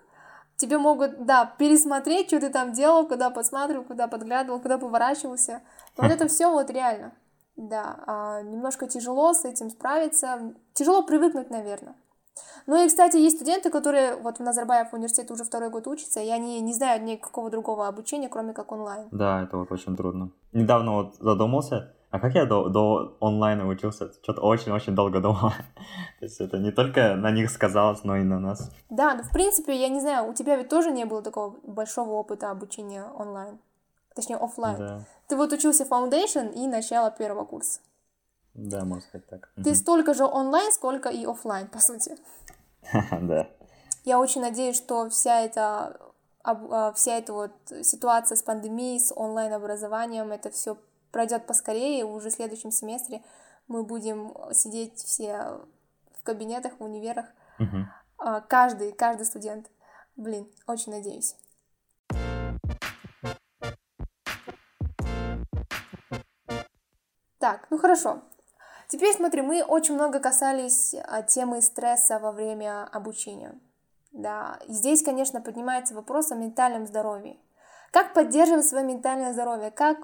тебе 0.58 0.78
могут, 0.78 1.26
да, 1.26 1.46
пересмотреть, 1.58 2.28
что 2.28 2.40
ты 2.40 2.50
там 2.50 2.72
делал, 2.72 3.08
куда 3.08 3.30
подсматривал, 3.30 3.84
куда 3.84 4.08
подглядывал, 4.08 4.60
куда 4.60 4.78
поворачивался. 4.78 5.62
Вот 5.98 6.12
это 6.12 6.28
все 6.28 6.52
вот 6.52 6.70
реально. 6.70 7.14
Да, 7.56 8.04
а, 8.08 8.42
немножко 8.42 8.88
тяжело 8.88 9.34
с 9.34 9.46
этим 9.46 9.70
справиться. 9.70 10.54
Тяжело 10.74 11.04
привыкнуть, 11.04 11.50
наверное. 11.50 11.96
Ну 12.66 12.84
и, 12.84 12.88
кстати, 12.88 13.18
есть 13.18 13.36
студенты, 13.36 13.70
которые 13.70 14.16
вот 14.16 14.38
в 14.38 14.42
Назарбаев 14.42 14.94
университете 14.94 15.34
уже 15.34 15.44
второй 15.44 15.70
год 15.70 15.86
учатся, 15.88 16.20
и 16.20 16.30
они 16.30 16.60
не 16.62 16.74
знают 16.74 17.04
никакого 17.04 17.50
другого 17.50 17.88
обучения, 17.88 18.30
кроме 18.30 18.54
как 18.54 18.72
онлайн. 18.72 19.08
Да, 19.12 19.44
это 19.44 19.58
вот 19.58 19.72
очень 19.72 19.96
трудно. 19.96 20.32
Недавно 20.52 20.94
вот 20.94 21.16
задумался, 21.20 21.94
а 22.10 22.20
как 22.20 22.36
я 22.36 22.46
до, 22.46 22.70
до 22.70 23.18
онлайна 23.20 23.68
учился? 23.68 24.14
Что-то 24.22 24.42
очень-очень 24.42 24.96
долго 24.96 25.20
думал. 25.20 25.50
То 26.20 26.26
есть 26.26 26.40
это 26.40 26.58
не 26.58 26.72
только 26.72 27.16
на 27.16 27.32
них 27.32 27.50
сказалось, 27.50 28.04
но 28.04 28.18
и 28.18 28.24
на 28.24 28.40
нас. 28.40 28.72
Да, 28.90 29.16
ну 29.16 29.24
в 29.24 29.32
принципе, 29.32 29.76
я 29.76 29.90
не 29.90 30.00
знаю, 30.00 30.30
у 30.30 30.34
тебя 30.34 30.56
ведь 30.56 30.70
тоже 30.70 30.92
не 30.92 31.06
было 31.06 31.22
такого 31.22 31.56
большого 31.64 32.12
опыта 32.12 32.52
обучения 32.52 33.04
онлайн. 33.04 33.60
Точнее, 34.16 34.38
офлайн. 34.38 34.78
Да. 34.78 35.06
Ты 35.28 35.36
вот 35.36 35.54
учился 35.54 35.84
Foundation 35.84 36.54
и 36.54 36.68
начало 36.68 37.12
первого 37.12 37.46
курса. 37.46 37.80
Да, 38.54 38.86
можно 38.86 39.02
сказать 39.02 39.28
так. 39.28 39.52
Ты 39.56 39.72
угу. 39.72 39.76
столько 39.76 40.14
же 40.14 40.26
онлайн, 40.26 40.72
сколько 40.72 41.10
и 41.10 41.26
офлайн, 41.26 41.68
по 41.68 41.80
сути. 41.80 42.18
Да. 43.22 43.48
Я 44.04 44.20
очень 44.20 44.42
надеюсь, 44.42 44.76
что 44.76 45.10
вся 45.10 45.42
эта 45.42 45.98
а, 46.44 46.92
вся 46.94 47.18
эта 47.18 47.32
вот 47.32 47.54
ситуация 47.84 48.36
с 48.36 48.44
пандемией, 48.44 49.00
с 49.00 49.14
онлайн-образованием, 49.16 50.32
это 50.32 50.52
все 50.52 50.78
пройдет 51.12 51.48
поскорее, 51.48 52.04
уже 52.04 52.30
в 52.30 52.34
следующем 52.34 52.72
семестре 52.72 53.24
мы 53.68 53.84
будем 53.84 54.34
сидеть 54.52 54.98
все 54.98 55.62
в 56.20 56.24
кабинетах, 56.24 56.74
в 56.80 56.84
универах. 56.84 57.28
Угу. 57.60 58.42
Каждый, 58.50 58.92
каждый 58.92 59.26
студент. 59.26 59.70
Блин, 60.18 60.52
очень 60.68 60.92
надеюсь. 60.92 61.36
Так, 67.44 67.68
ну 67.70 67.78
хорошо. 67.78 68.22
Теперь 68.88 69.14
смотри, 69.14 69.42
мы 69.42 69.64
очень 69.64 69.96
много 69.96 70.22
касались 70.22 70.96
а, 70.96 71.24
темы 71.24 71.62
стресса 71.62 72.18
во 72.18 72.32
время 72.32 72.88
обучения. 72.90 73.60
Да, 74.14 74.60
и 74.66 74.72
здесь, 74.72 75.04
конечно, 75.04 75.42
поднимается 75.42 75.94
вопрос 75.94 76.32
о 76.32 76.36
ментальном 76.36 76.88
здоровье. 76.88 77.36
Как 77.92 78.14
поддерживать 78.14 78.66
свое 78.66 78.86
ментальное 78.86 79.34
здоровье? 79.34 79.72
Как 79.72 79.98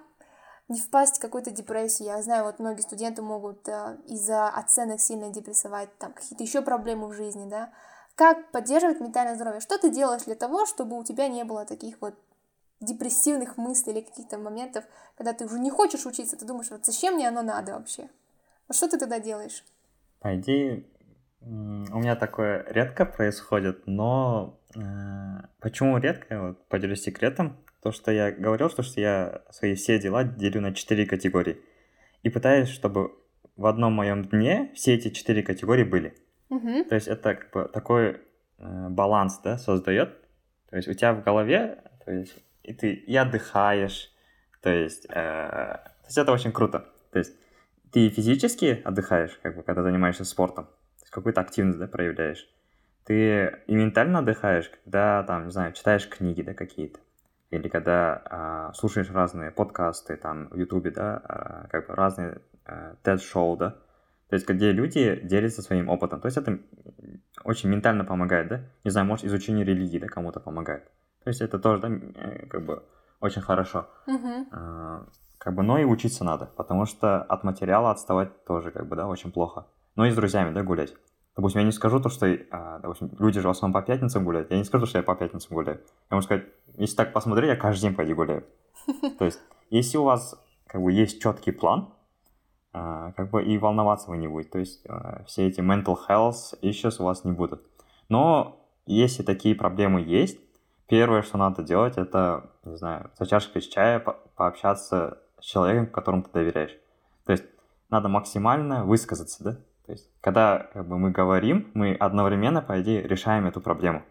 не 0.67 0.82
впасть 0.82 1.15
в 1.15 1.21
какую-то 1.21 1.52
депрессию. 1.52 2.10
Я 2.10 2.21
знаю, 2.21 2.43
вот 2.43 2.60
многие 2.60 2.82
студенты 2.82 3.21
могут 3.21 3.69
э, 3.69 3.97
из-за 4.08 4.49
оценок 4.49 4.99
сильно 4.99 5.30
депрессовать, 5.30 5.97
там 5.97 6.12
какие-то 6.12 6.43
еще 6.43 6.62
проблемы 6.62 7.08
в 7.08 7.13
жизни, 7.13 7.49
да. 7.49 7.71
Как 8.15 8.52
поддерживать 8.52 8.99
ментальное 8.99 9.36
здоровье? 9.36 9.62
Что 9.62 9.78
ты 9.78 9.89
делаешь 9.91 10.23
для 10.23 10.36
того, 10.36 10.65
чтобы 10.65 10.99
у 10.99 11.06
тебя 11.06 11.30
не 11.30 11.45
было 11.45 11.63
таких 11.63 12.02
вот 12.02 12.15
депрессивных 12.81 13.57
мыслей 13.57 13.93
или 13.93 14.01
каких-то 14.01 14.37
моментов, 14.37 14.85
когда 15.15 15.33
ты 15.33 15.45
уже 15.45 15.59
не 15.59 15.69
хочешь 15.69 16.05
учиться, 16.05 16.37
ты 16.37 16.45
думаешь, 16.45 16.69
вот 16.69 16.85
зачем 16.85 17.15
мне 17.15 17.27
оно 17.27 17.41
надо 17.41 17.73
вообще? 17.73 18.09
Вот 18.67 18.75
что 18.75 18.87
ты 18.87 18.97
тогда 18.97 19.19
делаешь? 19.19 19.63
По 20.19 20.35
идее, 20.35 20.85
у 21.41 21.45
меня 21.45 22.15
такое 22.15 22.65
редко 22.69 23.05
происходит, 23.05 23.83
но 23.85 24.59
э, 24.75 24.79
почему 25.59 25.97
редко? 25.97 26.41
Вот 26.41 26.67
поделюсь 26.67 27.01
секретом. 27.01 27.57
То, 27.81 27.91
что 27.91 28.11
я 28.11 28.31
говорил, 28.31 28.69
что, 28.69 28.83
что 28.83 28.99
я 28.99 29.41
свои 29.51 29.75
все 29.75 29.99
дела 29.99 30.23
делю 30.23 30.61
на 30.61 30.73
четыре 30.73 31.05
категории. 31.05 31.61
И 32.23 32.29
пытаюсь, 32.29 32.67
чтобы 32.67 33.13
в 33.55 33.65
одном 33.65 33.93
моем 33.93 34.25
дне 34.25 34.71
все 34.75 34.95
эти 34.95 35.09
четыре 35.09 35.43
категории 35.43 35.85
были. 35.85 36.13
Угу. 36.49 36.85
То 36.85 36.95
есть 36.95 37.07
это 37.07 37.35
как 37.35 37.51
бы 37.51 37.69
такой 37.71 38.21
э, 38.57 38.89
баланс, 38.89 39.39
да, 39.43 39.57
создает. 39.57 40.17
То 40.69 40.75
есть 40.75 40.87
у 40.87 40.93
тебя 40.93 41.13
в 41.13 41.23
голове, 41.23 41.81
то 42.05 42.11
есть 42.11 42.35
и 42.69 42.73
ты 42.73 42.93
и 42.93 43.15
отдыхаешь, 43.15 44.12
то 44.62 44.69
есть, 44.69 45.05
э, 45.10 45.12
то 45.12 46.05
есть 46.05 46.17
это 46.17 46.32
очень 46.32 46.51
круто. 46.51 46.86
То 47.12 47.19
есть 47.19 47.36
ты 47.91 48.10
физически 48.10 48.82
отдыхаешь, 48.86 49.39
как 49.41 49.55
бы, 49.55 49.63
когда 49.63 49.84
занимаешься 49.84 50.25
спортом, 50.25 50.65
то 50.65 51.01
есть 51.01 51.12
какую-то 51.12 51.41
активность, 51.41 51.79
да, 51.79 51.88
проявляешь. 51.88 52.47
Ты 53.05 53.63
и 53.65 53.75
ментально 53.75 54.19
отдыхаешь, 54.19 54.69
когда, 54.69 55.23
там, 55.23 55.45
не 55.45 55.51
знаю, 55.51 55.73
читаешь 55.73 56.08
книги, 56.08 56.41
да, 56.43 56.53
какие-то 56.53 56.99
или 57.51 57.67
когда 57.67 58.21
а, 58.25 58.73
слушаешь 58.73 59.10
разные 59.10 59.51
подкасты 59.51 60.15
там 60.17 60.49
в 60.49 60.58
Ютубе, 60.58 60.91
да, 60.91 61.17
а, 61.23 61.67
как 61.69 61.88
бы 61.88 61.95
разные 61.95 62.41
а, 62.65 62.95
TED-шоу, 63.03 63.58
да, 63.58 63.71
то 64.29 64.36
есть 64.36 64.47
где 64.47 64.71
люди 64.71 65.19
делятся 65.23 65.63
своим 65.63 65.89
опытом. 65.89 66.21
То 66.21 66.27
есть 66.27 66.38
это 66.38 66.60
очень 67.43 67.69
ментально 67.69 68.05
помогает, 68.05 68.47
да, 68.47 68.62
не 68.84 68.91
знаю, 68.91 69.08
может 69.08 69.25
изучение 69.25 69.65
религии, 69.65 69.97
да, 69.97 70.08
кому-то 70.08 70.39
помогает. 70.39 70.84
То 71.23 71.29
есть 71.29 71.41
это 71.41 71.60
тоже, 71.60 71.82
да, 71.82 71.89
э, 71.89 72.45
как 72.47 72.65
бы 72.65 72.84
очень 73.19 73.41
хорошо. 73.41 73.88
А, 74.51 75.05
как 75.38 75.55
бы, 75.55 75.63
но 75.63 75.77
и 75.77 75.84
учиться 75.84 76.23
надо, 76.23 76.47
потому 76.55 76.86
что 76.86 77.21
от 77.21 77.43
материала 77.43 77.91
отставать 77.91 78.45
тоже, 78.45 78.71
как 78.71 78.88
бы, 78.88 78.95
да, 78.95 79.08
очень 79.08 79.32
плохо. 79.32 79.67
Но 79.95 80.05
и 80.05 80.12
с 80.12 80.15
друзьями, 80.15 80.53
да, 80.53 80.63
гулять. 80.63 80.93
Допустим, 81.36 81.62
я 81.62 81.65
не 81.65 81.71
скажу 81.71 81.99
то, 81.99 82.10
что, 82.10 82.27
а, 82.51 82.79
допустим, 82.79 83.12
люди 83.19 83.39
же 83.39 83.47
в 83.47 83.51
основном 83.51 83.82
по 83.82 83.86
пятницам 83.86 84.23
гуляют. 84.23 84.51
Я 84.51 84.58
не 84.58 84.63
скажу, 84.63 84.86
что 84.86 84.97
я 84.97 85.03
по 85.03 85.15
пятницам 85.15 85.55
гуляю. 85.55 85.79
Я 86.10 86.15
могу 86.15 86.23
сказать, 86.23 86.45
если 86.77 86.95
так 86.95 87.13
посмотреть, 87.13 87.49
я 87.49 87.55
каждый 87.55 87.84
день 87.84 87.95
пойду 87.95 88.15
гуляю. 88.15 88.45
То 89.19 89.25
есть, 89.25 89.39
если 89.69 89.97
у 89.97 90.03
вас 90.03 90.36
как 90.67 90.82
бы 90.82 90.91
есть 90.91 91.21
четкий 91.21 91.51
план, 91.51 91.93
а, 92.73 93.13
как 93.13 93.32
бы 93.32 93.43
и 93.43 93.58
волноваться 93.58 94.10
вы 94.10 94.17
не 94.17 94.27
будете. 94.27 94.51
То 94.51 94.60
есть, 94.60 94.86
все 95.27 95.47
эти 95.47 95.62
mental 95.62 95.97
health 96.08 96.60
issues 96.62 96.95
у 96.99 97.05
вас 97.05 97.23
не 97.23 97.32
будут. 97.32 97.63
Но 98.10 98.65
если 98.86 99.23
такие 99.23 99.55
проблемы 99.55 100.01
есть, 100.01 100.39
первое, 100.89 101.21
что 101.21 101.38
надо 101.38 101.63
делать, 101.63 101.97
это, 101.97 102.49
не 102.63 102.75
знаю, 102.75 103.12
за 103.17 103.25
чашкой 103.25 103.62
чая 103.62 103.99
по 103.99 104.13
пообщаться 104.36 105.21
с 105.39 105.43
человеком, 105.43 105.88
которому 105.88 106.23
ты 106.23 106.32
доверяешь. 106.32 106.75
То 107.25 107.32
есть, 107.34 107.45
надо 107.89 108.10
максимально 108.10 108.86
высказаться, 108.86 109.43
да? 109.43 109.54
То 109.86 109.91
есть, 109.93 110.10
когда 110.21 110.69
как 110.73 110.88
бы, 110.88 110.97
мы 110.97 111.12
говорим, 111.12 111.71
мы 111.73 111.93
одновременно, 111.93 112.62
по 112.62 112.82
идее, 112.82 113.02
решаем 113.02 113.47
эту 113.47 113.62
проблему. 113.62 114.04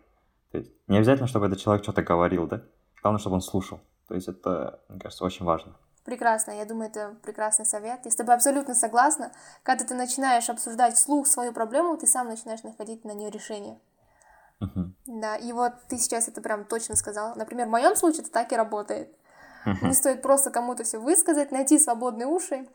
То 0.52 0.58
есть, 0.58 0.72
не 0.86 0.96
обязательно, 0.96 1.28
чтобы 1.28 1.46
этот 1.46 1.58
человек 1.58 1.82
что-то 1.82 2.02
говорил, 2.02 2.46
да? 2.46 2.62
Главное, 3.02 3.20
чтобы 3.20 3.34
он 3.34 3.42
слушал. 3.42 3.80
То 4.06 4.14
есть, 4.14 4.28
это, 4.28 4.80
мне 4.88 5.00
кажется, 5.00 5.24
очень 5.24 5.44
важно. 5.44 5.76
Прекрасно, 6.04 6.52
я 6.52 6.64
думаю, 6.64 6.88
это 6.88 7.16
прекрасный 7.22 7.66
совет. 7.66 8.00
Я 8.04 8.10
с 8.10 8.16
тобой 8.16 8.34
абсолютно 8.34 8.74
согласна. 8.74 9.32
Когда 9.62 9.84
ты 9.84 9.94
начинаешь 9.94 10.48
обсуждать 10.48 10.94
вслух 10.94 11.26
свою 11.26 11.52
проблему, 11.52 11.96
ты 11.98 12.06
сам 12.06 12.28
начинаешь 12.28 12.62
находить 12.62 13.04
на 13.04 13.12
нее 13.12 13.30
решение. 13.30 13.78
Uh-huh. 14.60 14.90
Да, 15.06 15.36
и 15.36 15.52
вот 15.52 15.72
ты 15.88 15.98
сейчас 15.98 16.28
это 16.28 16.40
прям 16.40 16.64
точно 16.64 16.96
сказал. 16.96 17.34
Например, 17.36 17.66
в 17.66 17.70
моем 17.70 17.94
случае 17.96 18.22
это 18.22 18.30
так 18.30 18.52
и 18.52 18.56
работает. 18.56 19.14
Uh-huh. 19.64 19.76
Мне 19.82 19.94
стоит 19.94 20.22
просто 20.22 20.50
кому-то 20.50 20.84
все 20.84 20.98
высказать, 20.98 21.52
найти 21.52 21.78
свободные 21.78 22.26
уши, 22.26 22.66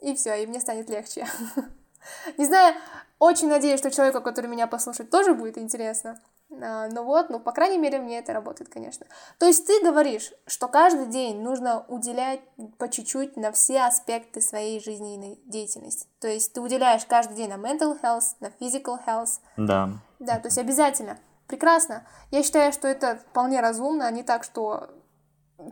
и 0.00 0.14
все, 0.14 0.34
и 0.34 0.46
мне 0.46 0.60
станет 0.60 0.88
легче. 0.88 1.26
Не 2.38 2.44
знаю, 2.46 2.74
очень 3.18 3.48
надеюсь, 3.48 3.78
что 3.78 3.90
человеку, 3.90 4.20
который 4.20 4.48
меня 4.48 4.66
послушает, 4.66 5.10
тоже 5.10 5.34
будет 5.34 5.58
интересно. 5.58 6.20
Ну 6.50 7.04
вот, 7.04 7.30
ну, 7.30 7.40
по 7.40 7.52
крайней 7.52 7.78
мере, 7.78 7.98
мне 7.98 8.18
это 8.18 8.34
работает, 8.34 8.68
конечно. 8.68 9.06
То 9.38 9.46
есть 9.46 9.66
ты 9.66 9.80
говоришь, 9.82 10.32
что 10.46 10.68
каждый 10.68 11.06
день 11.06 11.40
нужно 11.40 11.86
уделять 11.88 12.40
по 12.76 12.88
чуть-чуть 12.88 13.36
на 13.36 13.52
все 13.52 13.84
аспекты 13.84 14.42
своей 14.42 14.78
жизненной 14.78 15.40
деятельности. 15.46 16.06
То 16.20 16.28
есть 16.28 16.52
ты 16.52 16.60
уделяешь 16.60 17.06
каждый 17.06 17.36
день 17.36 17.48
на 17.48 17.54
mental 17.54 17.98
health, 18.02 18.34
на 18.40 18.48
physical 18.48 18.98
health. 19.06 19.40
Да. 19.56 19.90
Да, 20.18 20.38
то 20.38 20.48
есть 20.48 20.58
обязательно. 20.58 21.18
Прекрасно. 21.52 22.06
Я 22.30 22.42
считаю, 22.42 22.72
что 22.72 22.88
это 22.88 23.16
вполне 23.28 23.60
разумно, 23.60 24.06
а 24.06 24.10
не 24.10 24.22
так, 24.22 24.42
что 24.42 24.88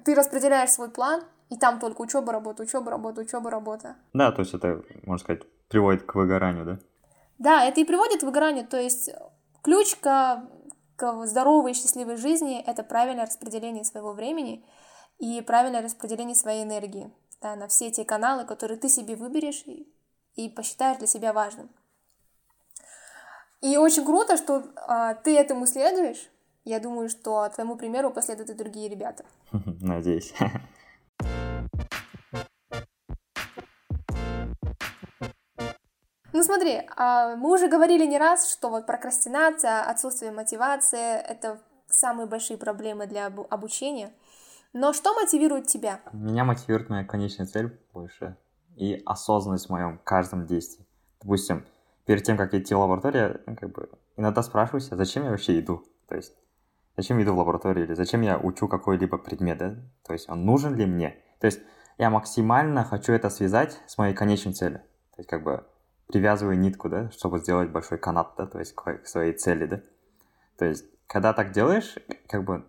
ты 0.04 0.14
распределяешь 0.14 0.72
свой 0.72 0.90
план, 0.90 1.22
и 1.48 1.56
там 1.56 1.80
только 1.80 2.02
учеба, 2.02 2.34
работа, 2.34 2.64
учеба, 2.64 2.90
работа, 2.90 3.22
учеба, 3.22 3.48
работа. 3.48 3.96
Да, 4.12 4.30
то 4.30 4.40
есть 4.40 4.52
это, 4.52 4.82
можно 5.04 5.24
сказать, 5.24 5.44
приводит 5.68 6.02
к 6.02 6.14
выгоранию, 6.16 6.66
да? 6.66 6.78
Да, 7.38 7.64
это 7.64 7.80
и 7.80 7.84
приводит 7.84 8.20
к 8.20 8.24
выгоранию. 8.24 8.66
То 8.66 8.78
есть 8.78 9.08
ключ 9.62 9.96
к, 9.96 10.42
к 10.96 11.26
здоровой 11.26 11.70
и 11.70 11.74
счастливой 11.74 12.18
жизни– 12.18 12.62
это 12.66 12.82
правильное 12.82 13.24
распределение 13.24 13.84
своего 13.84 14.12
времени 14.12 14.66
и 15.18 15.40
правильное 15.40 15.80
распределение 15.80 16.34
своей 16.34 16.62
энергии 16.62 17.10
да, 17.40 17.56
на 17.56 17.68
все 17.68 17.90
те 17.90 18.04
каналы, 18.04 18.44
которые 18.44 18.78
ты 18.78 18.90
себе 18.90 19.16
выберешь 19.16 19.62
и, 19.64 19.90
и 20.34 20.50
посчитаешь 20.50 20.98
для 20.98 21.06
себя 21.06 21.32
важным. 21.32 21.70
И 23.62 23.76
очень 23.76 24.06
круто, 24.06 24.38
что 24.38 24.64
а, 24.76 25.14
ты 25.14 25.36
этому 25.36 25.66
следуешь, 25.66 26.30
Я 26.64 26.80
думаю, 26.80 27.08
что 27.08 27.48
твоему 27.54 27.76
примеру 27.76 28.10
последуют 28.10 28.50
и 28.50 28.54
другие 28.54 28.88
ребята. 28.88 29.24
Надеюсь. 29.80 30.32
Ну 36.32 36.42
смотри, 36.42 36.82
а, 36.96 37.36
мы 37.36 37.52
уже 37.52 37.68
говорили 37.68 38.06
не 38.06 38.16
раз, 38.16 38.50
что 38.50 38.70
вот 38.70 38.86
прокрастинация, 38.86 39.82
отсутствие 39.82 40.32
мотивации— 40.32 41.20
это 41.28 41.60
самые 41.88 42.26
большие 42.26 42.56
проблемы 42.56 43.06
для 43.06 43.26
обучения. 43.26 44.12
Но 44.72 44.94
что 44.94 45.12
мотивирует 45.14 45.66
тебя? 45.66 46.00
Меня 46.12 46.44
мотивирует 46.44 46.88
моя 46.88 47.04
конечная 47.04 47.46
цель 47.46 47.78
больше 47.92 48.36
и 48.76 49.02
осознанность 49.04 49.66
в 49.66 49.70
моем 49.70 49.98
каждом 49.98 50.46
действии. 50.46 50.86
Допустим, 51.20 51.66
перед 52.10 52.24
тем, 52.24 52.36
как 52.36 52.52
идти 52.54 52.74
в 52.74 52.80
лабораторию, 52.80 53.40
как 53.56 53.70
бы 53.70 53.88
иногда 54.16 54.42
спрашиваю 54.42 54.80
себя, 54.80 54.96
зачем 54.96 55.22
я 55.22 55.30
вообще 55.30 55.60
иду? 55.60 55.84
То 56.08 56.16
есть, 56.16 56.34
зачем 56.96 57.18
я 57.18 57.24
иду 57.24 57.34
в 57.34 57.38
лабораторию 57.38 57.86
или 57.86 57.94
зачем 57.94 58.22
я 58.22 58.36
учу 58.36 58.66
какой-либо 58.66 59.16
предмет, 59.16 59.58
да? 59.58 59.76
То 60.04 60.12
есть, 60.14 60.28
он 60.28 60.44
нужен 60.44 60.74
ли 60.74 60.86
мне? 60.86 61.16
То 61.38 61.46
есть, 61.46 61.60
я 61.98 62.10
максимально 62.10 62.82
хочу 62.82 63.12
это 63.12 63.30
связать 63.30 63.80
с 63.86 63.96
моей 63.96 64.12
конечной 64.12 64.54
целью. 64.54 64.80
То 65.14 65.18
есть, 65.18 65.30
как 65.30 65.44
бы, 65.44 65.64
привязываю 66.08 66.58
нитку, 66.58 66.88
да, 66.88 67.12
чтобы 67.12 67.38
сделать 67.38 67.70
большой 67.70 67.98
канат, 67.98 68.32
да, 68.36 68.46
то 68.46 68.58
есть 68.58 68.74
к 68.74 69.06
своей 69.06 69.32
цели, 69.32 69.66
да. 69.66 69.80
То 70.58 70.64
есть, 70.64 70.86
когда 71.06 71.32
так 71.32 71.52
делаешь, 71.52 71.94
как 72.26 72.42
бы 72.42 72.66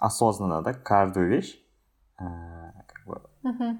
осознанно, 0.00 0.60
да, 0.60 0.74
каждую 0.74 1.30
вещь, 1.30 1.58
э, 2.20 2.24
как 2.86 3.06
бы, 3.06 3.22
uh-huh. 3.42 3.78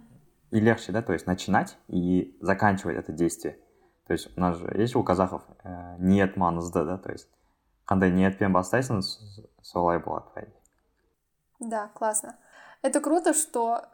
и 0.53 0.61
легче, 0.61 0.91
да, 0.91 1.03
то 1.03 1.13
есть 1.13 1.27
начинать 1.27 1.77
и 1.89 2.35
заканчивать 2.41 2.97
это 2.97 3.13
действие. 3.13 3.59
То 4.07 4.13
есть 4.13 4.37
у 4.37 4.41
нас 4.41 4.57
же 4.57 4.71
есть 4.75 4.97
у 4.97 5.03
казахов 5.03 5.43
э, 5.65 5.97
нет 5.99 6.37
манызды, 6.37 6.85
да, 6.85 6.99
то 6.99 7.13
есть 7.13 7.29
қандай 7.87 8.11
ниетпен 8.11 8.53
бастайсың 8.53 9.03
солай 9.63 9.99
болады 9.99 10.49
да 11.61 11.89
классно 11.95 12.37
это 12.83 13.01
круто 13.01 13.35
что 13.35 13.85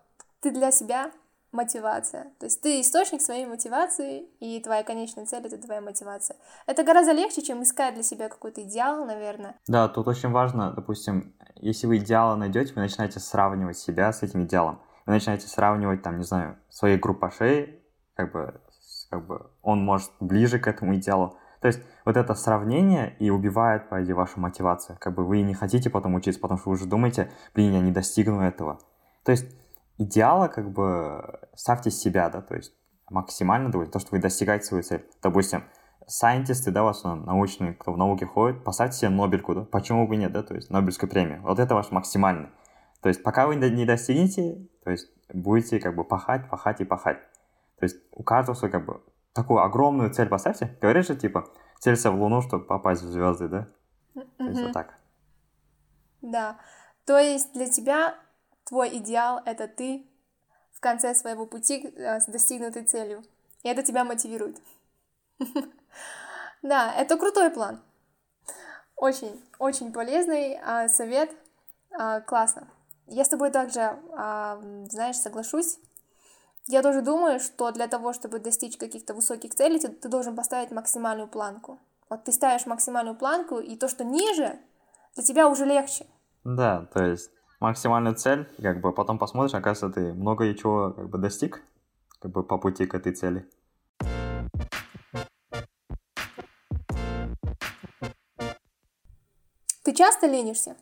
ты 0.41 0.51
для 0.51 0.71
себя 0.71 1.11
мотивация. 1.51 2.27
То 2.39 2.47
есть 2.47 2.61
ты 2.61 2.81
источник 2.81 3.23
своей 3.23 3.47
мотивации, 3.47 4.27
и 4.39 4.61
твоя 4.61 4.83
конечная 4.83 5.25
цель— 5.25 5.47
это 5.47 5.57
твоя 5.57 5.81
мотивация. 5.81 6.37
Это 6.67 6.85
гораздо 6.85 7.13
легче, 7.13 7.43
чем 7.43 7.63
искать 7.63 7.95
для 7.95 8.03
себя 8.03 8.29
какой-то 8.29 8.63
идеал, 8.63 9.07
наверное. 9.07 9.57
Да, 9.67 9.89
тут 9.89 10.09
очень 10.09 10.31
важно, 10.31 10.73
допустим, 10.73 11.35
если 11.57 11.87
вы 11.87 11.97
идеала 11.97 12.37
найдете, 12.37 12.75
вы 12.75 12.83
начинаете 12.83 13.19
сравнивать 13.19 13.79
себя 13.79 14.13
с 14.13 14.23
этим 14.23 14.45
идеалом. 14.45 14.81
Вы 15.07 15.15
начинаете 15.15 15.49
сравнивать, 15.49 16.03
там, 16.03 16.19
не 16.19 16.25
знаю, 16.25 16.59
свои 16.69 16.99
группашей, 16.99 17.83
как 18.15 18.31
бы, 18.33 18.61
как 19.11 19.27
бы 19.27 19.51
он 19.63 19.85
может 19.85 20.11
ближе 20.21 20.59
к 20.59 20.67
этому 20.67 20.95
идеалу. 20.97 21.37
То 21.61 21.69
есть 21.69 21.81
вот 22.05 22.17
это 22.17 22.35
сравнение 22.35 23.17
и 23.19 23.31
убивает, 23.31 23.89
по 23.89 24.03
идее, 24.03 24.15
вашу 24.15 24.41
мотивацию. 24.41 24.97
Как 25.01 25.15
бы 25.15 25.25
вы 25.25 25.43
не 25.43 25.55
хотите 25.55 25.91
потом 25.91 26.15
учиться, 26.15 26.41
потому 26.41 26.59
что 26.59 26.71
вы 26.71 26.75
уже 26.75 26.87
думаете, 26.87 27.31
блин, 27.55 27.73
я 27.73 27.81
не 27.81 27.91
достигну 27.91 28.41
этого. 28.43 28.79
То 29.25 29.33
есть 29.33 29.47
идеала 29.99 30.49
как 30.49 30.71
бы 30.71 31.41
ставьте 31.55 31.91
себя, 31.91 32.31
да, 32.31 32.41
то 32.41 32.55
есть 32.55 32.73
максимально 33.11 33.71
довольны, 33.71 33.91
то, 33.91 33.99
что 33.99 34.11
вы 34.13 34.21
достигаете 34.21 34.65
свою 34.65 34.83
цель. 34.83 35.05
Допустим, 35.23 35.65
сайентисты, 36.07 36.71
да, 36.71 36.83
в 36.85 36.89
основном 36.89 37.27
научные, 37.27 37.75
кто 37.75 37.93
в 37.93 37.99
науке 37.99 38.27
ходит, 38.27 38.63
поставьте 38.65 38.99
себе 38.99 39.11
Нобельку, 39.11 39.55
да, 39.55 39.63
почему 39.63 40.07
бы 40.07 40.17
нет, 40.17 40.33
да, 40.33 40.43
то 40.43 40.55
есть 40.55 40.71
Нобелевскую 40.71 41.11
премию. 41.11 41.43
Вот 41.43 41.59
это 41.59 41.75
ваш 41.75 41.91
максимальный. 41.91 42.49
То 43.03 43.09
есть 43.09 43.23
пока 43.23 43.47
вы 43.47 43.57
не 43.57 43.85
достигнете, 43.85 44.67
то 44.85 44.91
есть 44.91 45.09
будете 45.33 45.79
как 45.79 45.95
бы 45.95 46.05
пахать, 46.05 46.49
пахать 46.49 46.81
и 46.81 46.85
пахать. 46.85 47.19
То 47.79 47.85
есть 47.85 47.97
у 48.13 48.23
каждого 48.23 48.55
свой 48.55 48.71
как 48.71 48.85
бы 48.85 49.03
такую 49.33 49.61
огромную 49.63 50.13
цель 50.13 50.29
поставьте. 50.29 50.77
Говорят 50.81 51.07
же, 51.07 51.17
типа, 51.17 51.49
целься 51.79 52.11
в 52.11 52.21
Луну, 52.21 52.43
чтобы 52.43 52.65
попасть 52.65 53.03
в 53.03 53.11
звезды, 53.11 53.49
да? 53.49 53.69
То 54.15 54.45
есть 54.45 54.61
вот 54.61 54.73
так. 54.73 54.95
Да. 56.21 56.59
То 57.05 57.19
есть 57.19 57.53
для 57.55 57.69
тебя 57.69 58.15
Твой 58.69 58.99
идеал— 58.99 59.41
это 59.47 59.67
ты 59.67 60.07
в 60.73 60.81
конце 60.81 61.15
своего 61.15 61.47
пути 61.47 61.87
э, 61.97 62.21
с 62.21 62.27
достигнутой 62.27 62.85
целью. 62.85 63.25
И 63.63 63.69
это 63.69 63.83
тебя 63.83 64.05
мотивирует. 64.05 64.61
Да, 66.61 66.93
это 66.93 67.17
крутой 67.17 67.51
план. 67.51 67.81
Очень, 68.97 69.41
очень 69.61 69.93
полезный 69.93 70.59
а, 70.61 70.89
совет. 70.89 71.31
А, 71.93 72.21
классно. 72.21 72.67
Я 73.07 73.25
с 73.25 73.29
тобой 73.29 73.53
также, 73.53 73.97
а, 74.17 74.61
знаешь, 74.91 75.19
соглашусь. 75.19 75.79
Я 76.71 76.83
тоже 76.83 77.01
думаю, 77.01 77.41
что 77.41 77.73
для 77.73 77.89
того, 77.89 78.13
чтобы 78.13 78.41
достичь 78.41 78.77
каких-то 78.77 79.15
высоких 79.15 79.55
целей, 79.55 79.79
ты, 79.81 79.89
ты 79.89 80.07
должен 80.11 80.37
поставить 80.37 80.71
максимальную 80.71 81.27
планку. 81.27 81.79
Вот 82.11 82.25
ты 82.25 82.33
ставишь 82.33 82.67
максимальную 82.67 83.17
планку, 83.17 83.59
и 83.59 83.75
то, 83.75 83.89
что 83.89 84.05
ниже, 84.05 84.59
для 85.15 85.25
тебя 85.25 85.49
уже 85.49 85.65
легче. 85.65 86.05
Да, 86.45 86.87
то 86.93 87.03
есть 87.03 87.31
максимальную 87.59 88.17
цель, 88.17 88.47
как 88.61 88.83
бы 88.83 88.93
потом 88.93 89.19
посмотришь, 89.19 89.55
оказывается, 89.55 89.99
ты 89.99 90.13
много 90.13 90.55
чего 90.55 90.93
как 90.93 91.09
бы 91.09 91.17
достиг, 91.17 91.63
как 92.19 92.33
бы 92.33 92.43
по 92.43 92.59
пути 92.59 92.85
к 92.85 92.95
этой 92.95 93.15
цели. 93.15 93.49
Ты 99.85 99.95
часто 99.95 100.27
ленишься? 100.27 100.77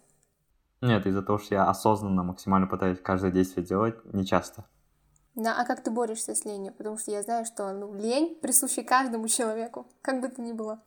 Нет, 0.80 1.06
из-за 1.06 1.22
того, 1.22 1.38
что 1.38 1.54
я 1.54 1.70
осознанно 1.70 2.24
максимально 2.24 2.66
пытаюсь 2.66 2.98
каждое 3.00 3.30
действие 3.30 3.64
делать, 3.64 4.04
не 4.12 4.26
часто. 4.26 4.64
Да, 5.36 5.54
а 5.60 5.66
как 5.66 5.82
ты 5.82 5.90
борешься 5.90 6.34
с 6.34 6.46
ленью? 6.46 6.72
Потому 6.72 6.96
что 6.96 7.10
я 7.10 7.22
знаю, 7.22 7.44
что 7.44 7.70
ну, 7.72 7.94
лень 7.94 8.34
присуща 8.40 8.82
каждому 8.82 9.28
человеку, 9.28 9.86
как 10.00 10.22
бы 10.22 10.28
то 10.28 10.40
ни 10.40 10.52
было. 10.52 10.80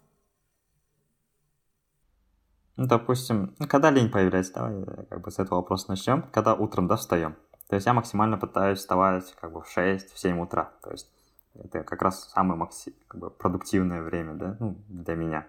Ну, 2.75 2.87
допустим, 2.87 3.55
ну, 3.59 3.67
когда 3.67 3.91
лень 3.91 4.09
появляется, 4.09 4.53
давай 4.53 5.05
как 5.05 5.21
бы 5.21 5.29
с 5.29 5.37
этого 5.37 5.57
вопроса 5.57 5.85
начнем. 5.89 6.23
Когда 6.31 6.55
утром, 6.55 6.87
да, 6.87 6.95
встаем. 6.95 7.35
То 7.67 7.75
есть 7.75 7.85
я 7.85 7.93
максимально 7.93 8.37
пытаюсь 8.37 8.79
вставать 8.79 9.35
как 9.39 9.53
бы 9.53 9.61
в 9.61 9.77
6-7 9.77 10.41
утра. 10.41 10.71
То 10.81 10.91
есть 10.91 11.11
это 11.53 11.83
как 11.83 12.01
раз 12.01 12.29
самое 12.29 12.57
макси... 12.57 12.95
как 13.07 13.21
бы 13.21 13.29
продуктивное 13.29 14.01
время, 14.01 14.33
да, 14.33 14.57
ну, 14.59 14.77
для 14.87 15.13
меня. 15.13 15.47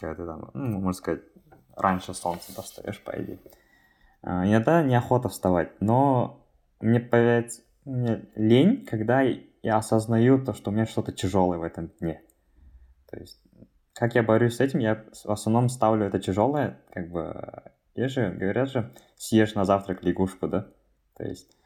Когда 0.00 0.14
ты 0.14 0.24
там, 0.24 0.50
ну, 0.54 0.78
можно 0.78 0.94
сказать, 0.94 1.22
раньше 1.76 2.14
солнца 2.14 2.54
достаешь, 2.56 3.02
по 3.02 3.10
идее. 3.10 3.38
А, 4.22 4.46
иногда 4.46 4.82
неохота 4.82 5.28
вставать, 5.28 5.78
но 5.82 6.46
мне 6.80 7.00
появляется 7.00 7.62
лень, 8.34 8.84
когда 8.86 9.22
я 9.22 9.76
осознаю 9.76 10.44
то, 10.44 10.52
что 10.52 10.70
у 10.70 10.74
меня 10.74 10.86
что-то 10.86 11.12
тяжелое 11.12 11.58
в 11.58 11.62
этом 11.62 11.90
дне. 12.00 12.22
То 13.10 13.18
есть 13.18 13.40
как 13.98 14.14
я 14.14 14.22
борюсь 14.22 14.56
с 14.56 14.60
этим? 14.60 14.78
Я 14.78 15.04
в 15.24 15.30
основном 15.30 15.68
ставлю 15.68 16.06
это 16.06 16.20
тяжелое, 16.20 16.78
как 16.92 17.10
бы, 17.10 17.34
есть 17.96 18.14
же, 18.14 18.30
говорят 18.30 18.70
же, 18.70 18.94
съешь 19.16 19.54
на 19.56 19.64
завтрак 19.64 20.04
лягушку, 20.04 20.46
да? 20.46 20.68
То 21.16 21.24
есть 21.24 21.56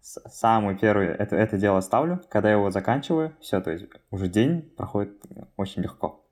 самый 0.00 0.78
первый 0.78 1.08
это, 1.08 1.34
это 1.34 1.58
дело 1.58 1.80
ставлю, 1.80 2.20
когда 2.28 2.50
я 2.50 2.54
его 2.54 2.70
заканчиваю, 2.70 3.34
все, 3.40 3.60
то 3.60 3.72
есть 3.72 3.86
уже 4.12 4.28
день 4.28 4.62
проходит 4.62 5.20
очень 5.56 5.82
легко. 5.82 6.24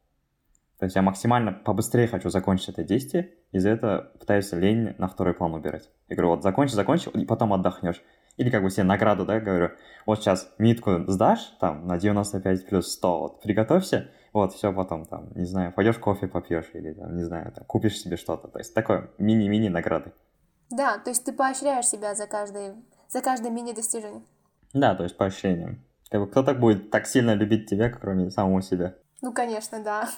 То 0.79 0.85
есть 0.85 0.95
я 0.95 1.03
максимально 1.03 1.53
побыстрее 1.53 2.07
хочу 2.07 2.29
закончить 2.31 2.69
это 2.69 2.85
действие, 2.85 3.31
из-за 3.51 3.71
этого 3.71 4.13
пытаюсь 4.21 4.53
лень 4.53 4.95
на 4.99 5.09
второй 5.09 5.35
план 5.35 5.55
убирать. 5.55 5.91
Я 6.09 6.15
говорю, 6.15 6.37
вот 6.37 6.45
закончи, 6.45 6.75
закончи, 6.75 7.09
и 7.09 7.25
потом 7.25 7.53
отдохнешь. 7.53 8.01
Или 8.37 8.51
как 8.51 8.63
бы 8.63 8.71
себе 8.71 8.85
награду, 8.85 9.27
да, 9.27 9.41
говорю, 9.41 9.71
вот 10.07 10.21
сейчас 10.21 10.53
митку 10.59 11.05
сдашь, 11.07 11.55
там, 11.61 11.87
на 11.87 11.99
95 11.99 12.67
плюс 12.67 12.93
100, 12.93 13.19
вот, 13.19 13.43
приготовься, 13.43 14.11
вот, 14.33 14.55
все 14.55 14.73
потом 14.73 15.05
там, 15.05 15.31
не 15.35 15.45
знаю, 15.45 15.73
пойдешь 15.73 15.99
кофе 15.99 16.27
попьешь 16.27 16.71
или 16.73 16.93
там, 16.93 17.15
не 17.15 17.25
знаю, 17.25 17.53
там, 17.53 17.65
купишь 17.65 17.99
себе 18.01 18.17
что-то. 18.17 18.49
То 18.49 18.59
есть 18.59 18.75
такое 18.75 19.11
мини-мини 19.19 19.69
награды. 19.69 20.13
Да, 20.71 20.99
то 20.99 21.11
есть 21.11 21.25
ты 21.25 21.33
поощряешь 21.33 21.87
себя 21.87 22.15
за 22.15 22.27
каждое, 22.27 22.77
за 23.09 23.21
каждое 23.21 23.51
мини-достижение. 23.51 24.23
Да, 24.73 24.95
то 24.95 25.03
есть 25.03 25.17
поощрением. 25.19 25.85
Как 26.11 26.21
бы, 26.21 26.27
кто 26.27 26.43
так 26.43 26.61
будет 26.61 26.91
так 26.91 27.07
сильно 27.07 27.35
любить 27.35 27.69
тебя, 27.69 27.91
кроме 27.91 28.31
самого 28.31 28.63
себя? 28.63 28.95
Ну, 29.21 29.33
конечно, 29.33 29.83
да. 29.83 30.09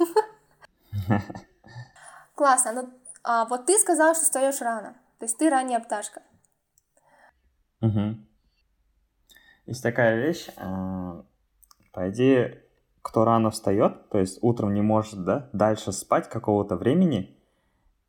Классно. 2.34 2.72
Ну, 2.72 2.90
а, 3.22 3.46
вот 3.46 3.66
ты 3.66 3.78
сказал, 3.78 4.14
что 4.14 4.24
встаешь 4.24 4.60
рано. 4.60 4.94
То 5.18 5.24
есть 5.24 5.38
ты 5.38 5.50
ранняя 5.50 5.80
пташка. 5.80 6.22
Угу. 7.84 8.16
Есть 9.66 9.82
такая 9.82 10.26
вещь, 10.26 10.48
э, 10.56 11.22
по 11.92 12.10
идее, 12.10 12.62
кто 13.02 13.24
рано 13.24 13.50
встает, 13.50 14.08
то 14.08 14.18
есть 14.18 14.38
утром 14.42 14.72
не 14.74 14.82
может 14.82 15.24
да, 15.24 15.50
дальше 15.52 15.92
спать 15.92 16.28
какого-то 16.28 16.76
времени, 16.76 17.36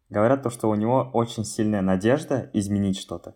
говорят 0.10 0.44
то, 0.44 0.50
что 0.50 0.70
у 0.70 0.76
него 0.76 1.10
очень 1.14 1.44
сильная 1.44 1.82
надежда 1.82 2.50
изменить 2.54 2.98
что-то. 2.98 3.36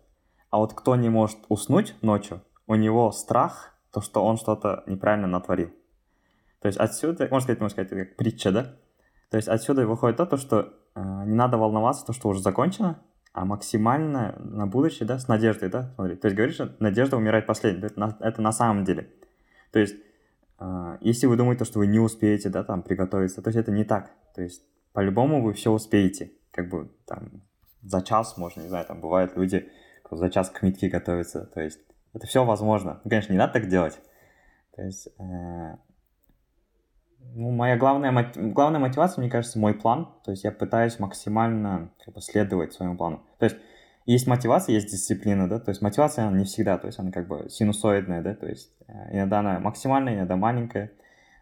А 0.50 0.58
вот 0.58 0.74
кто 0.74 0.96
не 0.96 1.08
может 1.08 1.38
уснуть 1.48 1.94
ночью, 2.02 2.42
у 2.66 2.74
него 2.74 3.12
страх, 3.12 3.74
то, 3.92 4.00
что 4.00 4.24
он 4.24 4.36
что-то 4.36 4.82
неправильно 4.86 5.26
натворил. 5.26 5.70
То 6.60 6.68
есть 6.68 6.78
отсюда, 6.78 7.28
можно 7.30 7.40
сказать, 7.40 7.60
можно 7.60 7.84
сказать, 7.84 8.08
как 8.08 8.16
притча, 8.16 8.52
да? 8.52 8.76
То 9.30 9.36
есть 9.36 9.48
отсюда 9.48 9.86
выходит 9.86 10.16
то 10.16 10.36
что 10.36 10.72
э, 10.94 11.00
не 11.26 11.34
надо 11.34 11.56
волноваться, 11.58 12.06
то, 12.06 12.12
что 12.12 12.28
уже 12.28 12.40
закончено, 12.40 12.98
а 13.32 13.44
максимально 13.44 14.36
на 14.38 14.66
будущее, 14.66 15.06
да, 15.06 15.18
с 15.18 15.28
надеждой, 15.28 15.68
да, 15.68 15.92
смотри. 15.94 16.16
То 16.16 16.26
есть 16.26 16.36
говоришь, 16.36 16.56
что 16.56 16.74
надежда 16.80 17.16
умирает 17.16 17.46
последней, 17.46 17.86
это 17.86 17.98
на, 17.98 18.16
это 18.20 18.42
на 18.42 18.52
самом 18.52 18.84
деле. 18.84 19.10
То 19.72 19.78
есть 19.78 19.96
а, 20.58 20.98
если 21.00 21.26
вы 21.26 21.36
думаете, 21.36 21.64
что 21.64 21.78
вы 21.78 21.86
не 21.86 21.98
успеете, 21.98 22.50
да, 22.50 22.62
там, 22.62 22.82
приготовиться, 22.82 23.42
то 23.42 23.48
есть 23.48 23.58
это 23.58 23.72
не 23.72 23.84
так. 23.84 24.12
То 24.34 24.42
есть 24.42 24.62
по-любому 24.92 25.42
вы 25.42 25.54
все 25.54 25.70
успеете. 25.70 26.32
как 26.50 26.68
бы 26.68 26.90
там 27.06 27.42
за 27.82 28.02
час 28.02 28.36
можно, 28.36 28.60
не 28.60 28.68
знаю, 28.68 28.84
там 28.86 29.00
бывают 29.00 29.36
люди, 29.36 29.70
кто 30.04 30.16
за 30.16 30.28
час 30.28 30.50
к 30.50 30.62
митке 30.62 30.88
готовятся, 30.88 31.46
то 31.46 31.60
есть 31.60 31.80
это 32.12 32.26
все 32.26 32.44
возможно. 32.44 33.00
Ну, 33.04 33.10
конечно, 33.10 33.32
не 33.32 33.38
надо 33.38 33.54
так 33.54 33.68
делать. 33.68 33.98
То 34.74 34.82
есть, 34.82 35.08
э, 35.18 35.76
ну, 37.34 37.50
моя 37.50 37.76
главная, 37.76 38.32
главная 38.34 38.80
мотивация, 38.80 39.22
мне 39.22 39.30
кажется, 39.30 39.58
мой 39.58 39.74
план. 39.74 40.08
То 40.24 40.30
есть 40.30 40.44
я 40.44 40.52
пытаюсь 40.52 40.98
максимально 40.98 41.90
как 42.04 42.14
бы, 42.14 42.20
следовать 42.20 42.72
своему 42.72 42.96
плану. 42.96 43.22
То 43.38 43.44
есть 43.44 43.56
есть 44.06 44.26
мотивация, 44.26 44.74
есть 44.74 44.90
дисциплина, 44.90 45.48
да, 45.48 45.60
то 45.60 45.70
есть 45.70 45.82
мотивация 45.82 46.26
она 46.26 46.38
не 46.38 46.44
всегда, 46.44 46.78
то 46.78 46.86
есть 46.86 46.98
она 46.98 47.12
как 47.12 47.28
бы 47.28 47.48
синусоидная, 47.48 48.22
да, 48.22 48.34
то 48.34 48.46
есть 48.46 48.72
э, 48.88 49.16
иногда 49.16 49.40
она 49.40 49.60
максимальная, 49.60 50.14
иногда 50.14 50.36
маленькая, 50.36 50.90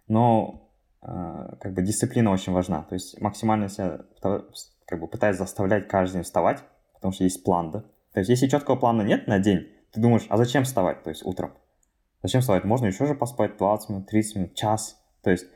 но 0.09 0.69
э, 1.01 1.57
как 1.61 1.73
бы 1.73 1.83
дисциплина 1.83 2.31
очень 2.31 2.53
важна, 2.53 2.83
то 2.83 2.95
есть 2.95 3.21
максимально 3.21 3.69
себя 3.69 4.01
как 4.21 5.01
бы 5.01 5.07
пытаюсь 5.07 5.39
заставлять 5.39 5.89
каждый 5.89 6.15
день 6.15 6.23
вставать, 6.25 6.63
потому 6.95 7.13
что 7.13 7.25
есть 7.25 7.43
план, 7.45 7.71
да, 7.71 7.81
то 8.13 8.21
есть 8.21 8.29
если 8.29 8.49
четкого 8.49 8.77
плана 8.77 9.03
нет 9.03 9.29
на 9.29 9.39
день, 9.39 9.69
ты 9.93 10.01
думаешь, 10.01 10.27
а 10.29 10.37
зачем 10.37 10.65
вставать, 10.65 11.03
то 11.03 11.11
есть 11.11 11.25
утром? 11.25 11.53
Зачем 12.23 12.41
вставать? 12.41 12.65
Можно 12.65 12.87
еще 12.87 13.07
же 13.07 13.15
поспать 13.15 13.57
20 13.57 13.89
минут, 13.91 14.07
30 14.09 14.37
минут, 14.37 14.55
час, 14.55 15.01
то 15.23 15.31
есть 15.31 15.47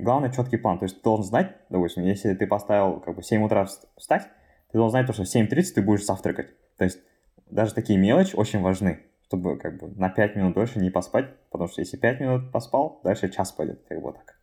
главное 0.00 0.30
четкий 0.30 0.56
план, 0.56 0.78
то 0.78 0.84
есть 0.84 0.96
ты 0.96 1.02
должен 1.02 1.24
знать, 1.24 1.56
допустим, 1.68 2.02
если 2.04 2.34
ты 2.34 2.46
поставил 2.46 3.00
как 3.00 3.14
бы 3.16 3.22
7 3.22 3.42
утра 3.44 3.66
встать, 3.96 4.28
ты 4.70 4.78
должен 4.78 4.90
знать, 4.90 5.06
то, 5.06 5.12
что 5.12 5.24
в 5.24 5.26
7.30 5.26 5.74
ты 5.74 5.82
будешь 5.82 6.04
завтракать. 6.04 6.54
То 6.76 6.84
есть 6.84 6.98
даже 7.46 7.74
такие 7.74 7.98
мелочи 7.98 8.36
очень 8.36 8.60
важны, 8.60 9.06
чтобы 9.22 9.58
как 9.58 9.78
бы 9.78 9.88
на 9.88 10.10
5 10.10 10.36
минут 10.36 10.54
дольше 10.54 10.78
не 10.78 10.90
поспать, 10.90 11.26
потому 11.50 11.68
что 11.68 11.80
если 11.80 11.96
5 11.96 12.20
минут 12.20 12.52
поспал, 12.52 13.00
дальше 13.04 13.30
час 13.30 13.52
пойдет, 13.52 13.84
как 13.88 14.02
бы 14.02 14.12
так. 14.12 14.38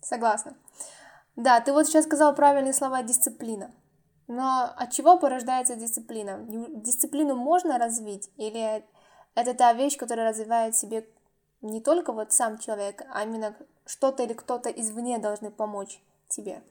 Согласна. 0.00 0.56
Да, 1.36 1.60
ты 1.60 1.72
вот 1.72 1.86
сейчас 1.86 2.04
сказал 2.04 2.34
правильные 2.34 2.74
слова 2.74 3.02
«дисциплина». 3.02 3.70
Но 4.28 4.72
от 4.76 4.92
чего 4.92 5.18
порождается 5.18 5.76
дисциплина? 5.76 6.38
Дисциплину 6.82 7.36
можно 7.36 7.78
развить 7.78 8.30
или 8.36 8.84
это 9.34 9.54
та 9.54 9.72
вещь, 9.72 9.96
которая 9.96 10.28
развивает 10.30 10.76
себе 10.76 11.06
не 11.60 11.80
только 11.80 12.12
вот 12.12 12.32
сам 12.32 12.58
человек, 12.58 13.02
а 13.12 13.24
именно 13.24 13.56
что-то 13.86 14.22
или 14.22 14.32
кто-то 14.32 14.70
извне 14.70 15.18
должны 15.18 15.50
помочь 15.50 16.00
тебе? 16.28 16.62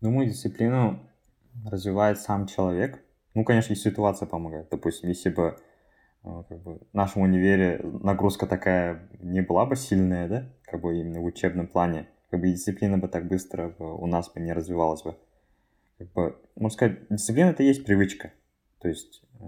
Думаю, 0.00 0.28
дисциплину 0.28 1.00
развивает 1.64 2.20
сам 2.20 2.46
человек. 2.46 3.02
Ну, 3.34 3.44
конечно, 3.44 3.72
и 3.72 3.76
ситуация 3.76 4.26
помогает. 4.26 4.68
Допустим, 4.70 5.08
если 5.08 5.30
бы 5.30 5.58
э, 6.24 6.42
как 6.48 6.62
бы, 6.62 6.78
в 6.78 6.94
нашем 6.94 7.22
универе 7.22 7.80
нагрузка 8.02 8.46
такая 8.46 9.08
не 9.20 9.40
была 9.40 9.66
бы 9.66 9.76
сильная, 9.76 10.28
да, 10.28 10.48
как 10.62 10.80
бы 10.80 10.98
именно 10.98 11.20
в 11.20 11.24
учебном 11.24 11.66
плане, 11.66 12.08
как 12.30 12.40
бы 12.40 12.48
дисциплина 12.48 12.98
бы 12.98 13.08
так 13.08 13.26
быстро 13.26 13.68
бы 13.70 13.96
у 13.96 14.06
нас 14.06 14.30
бы 14.30 14.40
не 14.40 14.52
развивалась 14.52 15.02
бы. 15.02 15.16
Как 15.98 16.12
бы, 16.12 16.36
можно 16.56 16.74
сказать, 16.74 17.08
дисциплина 17.08 17.50
это 17.50 17.62
есть 17.62 17.84
привычка. 17.84 18.32
То 18.80 18.88
есть 18.88 19.22
э, 19.40 19.44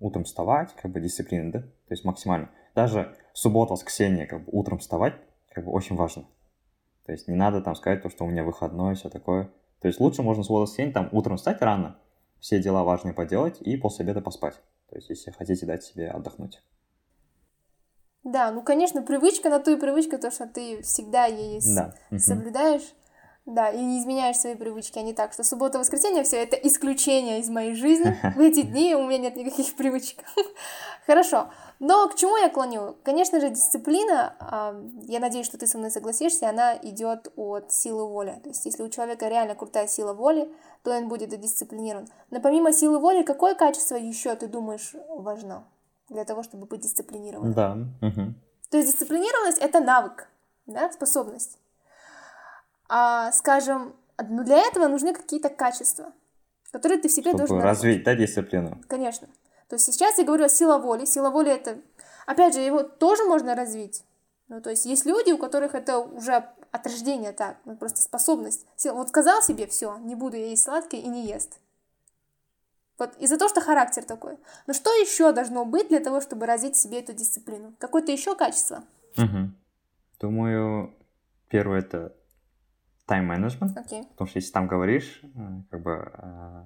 утром 0.00 0.24
вставать, 0.24 0.74
как 0.74 0.90
бы 0.90 1.00
дисциплина, 1.00 1.52
да, 1.52 1.60
то 1.60 1.90
есть 1.90 2.04
максимально. 2.04 2.50
Даже 2.74 3.16
суббота, 3.32 3.74
воскресенье, 3.74 4.26
как 4.26 4.44
бы 4.44 4.50
утром 4.52 4.78
вставать, 4.78 5.14
как 5.58 5.64
бы 5.64 5.72
очень 5.72 5.96
важно. 5.96 6.24
То 7.04 7.10
есть 7.10 7.26
не 7.26 7.34
надо 7.34 7.60
там 7.60 7.74
сказать 7.74 8.02
то, 8.02 8.10
что 8.10 8.24
у 8.24 8.28
меня 8.28 8.44
выходной, 8.44 8.94
все 8.94 9.08
такое. 9.08 9.50
То 9.80 9.88
есть 9.88 9.98
лучше 9.98 10.22
можно 10.22 10.44
с 10.44 10.48
воскресенья 10.48 10.92
там 10.92 11.08
утром 11.10 11.36
встать 11.36 11.60
рано, 11.60 11.98
все 12.38 12.62
дела 12.62 12.84
важные 12.84 13.12
поделать 13.12 13.60
и 13.60 13.76
после 13.76 14.04
обеда 14.04 14.20
поспать. 14.20 14.54
То 14.88 14.94
есть 14.94 15.10
если 15.10 15.32
хотите 15.32 15.66
дать 15.66 15.82
себе 15.82 16.10
отдохнуть. 16.10 16.62
Да, 18.22 18.52
ну, 18.52 18.62
конечно, 18.62 19.02
привычка 19.02 19.50
на 19.50 19.58
ту 19.58 19.76
и 19.76 19.80
привычка, 19.80 20.18
то, 20.18 20.30
что 20.30 20.46
ты 20.46 20.82
всегда 20.82 21.26
ей 21.26 21.60
да. 21.74 21.94
соблюдаешь. 22.18 22.94
Да, 23.48 23.70
и 23.70 23.82
не 23.82 23.98
изменяешь 23.98 24.36
свои 24.36 24.54
привычки, 24.54 24.98
а 24.98 25.02
не 25.02 25.14
так, 25.14 25.32
что 25.32 25.42
суббота, 25.42 25.78
воскресенье, 25.78 26.22
все 26.22 26.36
это 26.36 26.54
исключение 26.54 27.40
из 27.40 27.48
моей 27.48 27.74
жизни. 27.74 28.14
В 28.36 28.40
эти 28.40 28.60
дни 28.60 28.94
у 28.94 29.06
меня 29.06 29.16
нет 29.16 29.36
никаких 29.36 29.74
привычек. 29.74 30.18
Хорошо. 31.06 31.48
Но 31.78 32.06
к 32.10 32.14
чему 32.16 32.36
я 32.36 32.50
клоню? 32.50 32.96
Конечно 33.04 33.40
же, 33.40 33.48
дисциплина, 33.48 34.34
я 35.04 35.18
надеюсь, 35.18 35.46
что 35.46 35.56
ты 35.56 35.66
со 35.66 35.78
мной 35.78 35.90
согласишься, 35.90 36.50
она 36.50 36.76
идет 36.76 37.32
от 37.36 37.72
силы 37.72 38.06
воли. 38.06 38.38
То 38.42 38.50
есть, 38.50 38.66
если 38.66 38.82
у 38.82 38.90
человека 38.90 39.28
реально 39.28 39.54
крутая 39.54 39.88
сила 39.88 40.12
воли, 40.12 40.52
то 40.82 40.90
он 40.90 41.08
будет 41.08 41.30
дисциплинирован. 41.30 42.06
Но 42.30 42.42
помимо 42.42 42.70
силы 42.70 42.98
воли, 42.98 43.22
какое 43.22 43.54
качество 43.54 43.96
еще, 43.96 44.34
ты 44.34 44.46
думаешь, 44.46 44.94
важно 45.08 45.64
для 46.10 46.26
того, 46.26 46.42
чтобы 46.42 46.66
быть 46.66 46.82
дисциплинированным? 46.82 47.54
Да. 47.54 47.78
Угу. 48.06 48.34
То 48.70 48.76
есть, 48.76 48.92
дисциплинированность— 48.92 49.58
это 49.62 49.80
навык, 49.80 50.28
да, 50.66 50.92
способность 50.92 51.57
а, 52.88 53.32
скажем, 53.32 53.94
ну, 54.28 54.44
для 54.44 54.58
этого 54.58 54.88
нужны 54.88 55.12
какие-то 55.12 55.48
качества, 55.48 56.12
которые 56.72 57.00
ты 57.00 57.08
в 57.08 57.12
себе 57.12 57.30
Чтобы 57.30 57.46
должен 57.46 57.60
развить, 57.60 58.04
да, 58.04 58.14
дисциплину? 58.14 58.80
Конечно. 58.88 59.28
То 59.68 59.76
есть 59.76 59.84
сейчас 59.84 60.18
я 60.18 60.24
говорю 60.24 60.44
о 60.44 60.48
сила 60.48 60.78
воли. 60.78 61.04
Сила 61.04 61.30
воли 61.30 61.52
это, 61.52 61.78
опять 62.26 62.54
же, 62.54 62.60
его 62.60 62.82
тоже 62.82 63.24
можно 63.24 63.54
развить. 63.54 64.04
Ну, 64.48 64.62
то 64.62 64.70
есть 64.70 64.86
есть 64.86 65.04
люди, 65.04 65.30
у 65.30 65.38
которых 65.38 65.74
это 65.74 65.98
уже 65.98 66.44
от 66.70 66.86
рождения 66.86 67.32
так, 67.32 67.58
ну, 67.66 67.76
просто 67.76 68.00
способность. 68.00 68.66
Вот 68.84 69.10
сказал 69.10 69.42
себе, 69.42 69.66
все, 69.66 69.98
не 69.98 70.14
буду 70.14 70.36
я 70.36 70.46
есть 70.46 70.64
сладкое 70.64 71.00
и 71.00 71.08
не 71.08 71.26
ест. 71.26 71.60
Вот 72.98 73.14
из-за 73.18 73.38
того, 73.38 73.48
что 73.48 73.60
характер 73.60 74.04
такой. 74.04 74.38
Но 74.66 74.72
что 74.72 74.90
еще 74.90 75.32
должно 75.32 75.64
быть 75.64 75.88
для 75.88 76.00
того, 76.00 76.20
чтобы 76.20 76.46
развить 76.46 76.76
себе 76.76 77.00
эту 77.00 77.12
дисциплину? 77.12 77.74
Какое-то 77.78 78.10
еще 78.10 78.34
качество? 78.34 78.82
Угу. 79.16 79.52
Думаю, 80.20 80.94
первое 81.48 81.80
это 81.80 82.12
тайм-менеджмент. 83.08 83.76
Okay. 83.76 84.04
Потому 84.10 84.28
что 84.28 84.38
если 84.38 84.52
там 84.52 84.68
говоришь, 84.68 85.20
э, 85.22 85.62
как 85.70 85.82
бы 85.82 86.12
э, 86.14 86.62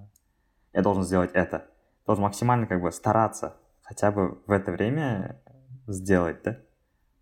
я 0.75 0.83
должен 0.83 1.05
сделать 1.05 1.31
это, 1.33 1.67
должен 2.05 2.25
максимально 2.25 2.67
как 2.67 2.83
бы 2.83 2.91
стараться 2.93 3.57
хотя 3.83 4.11
бы 4.11 4.43
в 4.47 4.51
это 4.51 4.73
время 4.73 5.41
сделать, 5.87 6.43
да? 6.43 6.59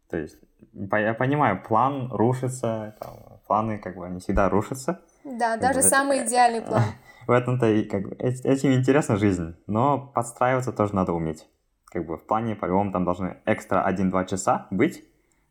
То 0.09 0.17
есть 0.17 0.39
я 0.73 1.15
понимаю, 1.15 1.63
план 1.63 2.11
рушится, 2.13 2.97
там, 3.01 3.41
планы 3.47 3.79
как 3.79 3.97
бы 3.97 4.07
они 4.07 4.21
всегда 4.21 4.49
рушатся. 4.49 5.01
Да, 5.25 5.53
как 5.53 5.61
даже 5.61 5.81
бы, 5.81 5.83
самый 5.83 6.19
это, 6.19 6.29
идеальный 6.29 6.63
план. 6.63 6.83
В 7.27 7.31
этом-то 7.31 7.67
и 7.67 7.85
как 7.85 8.09
бы 8.09 8.17
этим 8.17 8.73
интересна 8.73 9.17
жизнь, 9.17 9.55
но 9.67 9.99
подстраиваться 9.99 10.73
тоже 10.73 10.95
надо 10.95 11.13
уметь. 11.13 11.47
Как 11.85 12.07
бы 12.07 12.17
в 12.17 12.25
плане, 12.25 12.55
по-любому, 12.55 12.93
там 12.93 13.05
должны 13.05 13.39
экстра 13.47 13.85
1-2 13.89 14.27
часа 14.27 14.67
быть, 14.71 15.05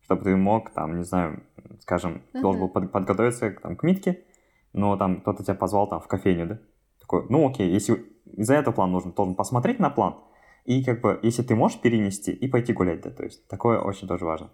чтобы 0.09 0.23
ты 0.23 0.35
мог, 0.35 0.71
там, 0.71 0.97
не 0.97 1.03
знаю, 1.03 1.43
скажем, 1.81 2.23
uh-huh. 2.33 2.41
должен 2.41 2.61
был 2.61 2.69
под, 2.69 2.91
подготовиться 2.91 3.51
там, 3.51 3.75
к 3.75 3.83
митке, 3.83 4.23
но 4.73 4.97
там 4.97 5.21
кто-то 5.21 5.43
тебя 5.43 5.53
позвал 5.53 5.87
там 5.87 6.01
в 6.01 6.07
кофейню, 6.07 6.47
да? 6.47 6.59
Такой, 6.99 7.27
ну 7.29 7.47
окей, 7.47 7.69
если 7.69 8.07
из-за 8.25 8.55
этого 8.55 8.73
план 8.73 8.91
нужен, 8.91 9.11
должен 9.11 9.35
посмотреть 9.35 9.77
на 9.77 9.91
план, 9.91 10.15
и 10.65 10.83
как 10.83 11.01
бы, 11.01 11.19
если 11.21 11.43
ты 11.43 11.55
можешь 11.55 11.79
перенести, 11.79 12.31
и 12.31 12.47
пойти 12.47 12.73
гулять, 12.73 13.01
да, 13.01 13.11
то 13.11 13.23
есть 13.23 13.47
такое 13.47 13.79
очень 13.79 14.07
тоже 14.07 14.25
важно. 14.25 14.49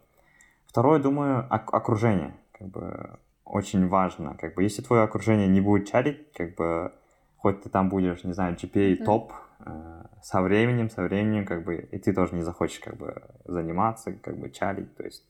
Второе, 0.65 0.99
думаю, 0.99 1.47
окружение, 1.49 2.35
как 2.51 2.67
бы, 2.67 3.17
очень 3.45 3.87
важно, 3.87 4.35
как 4.35 4.55
бы, 4.55 4.63
если 4.63 4.81
твое 4.81 5.03
окружение 5.03 5.47
не 5.47 5.61
будет 5.61 5.87
чарить, 5.87 6.33
как 6.33 6.55
бы, 6.55 6.91
хоть 7.37 7.61
ты 7.61 7.69
там 7.69 7.87
будешь, 7.87 8.25
не 8.25 8.33
знаю, 8.33 8.55
GPA 8.55 8.97
mm-hmm. 8.97 9.05
топ, 9.05 9.31
э, 9.65 10.03
со 10.21 10.41
временем, 10.41 10.89
со 10.89 11.03
временем, 11.03 11.45
как 11.45 11.63
бы, 11.63 11.77
и 11.77 11.97
ты 11.97 12.13
тоже 12.13 12.35
не 12.35 12.41
захочешь, 12.41 12.79
как 12.79 12.97
бы, 12.97 13.23
заниматься, 13.45 14.11
как 14.11 14.37
бы, 14.37 14.49
чарить, 14.49 14.93
то 14.97 15.03
есть 15.03 15.23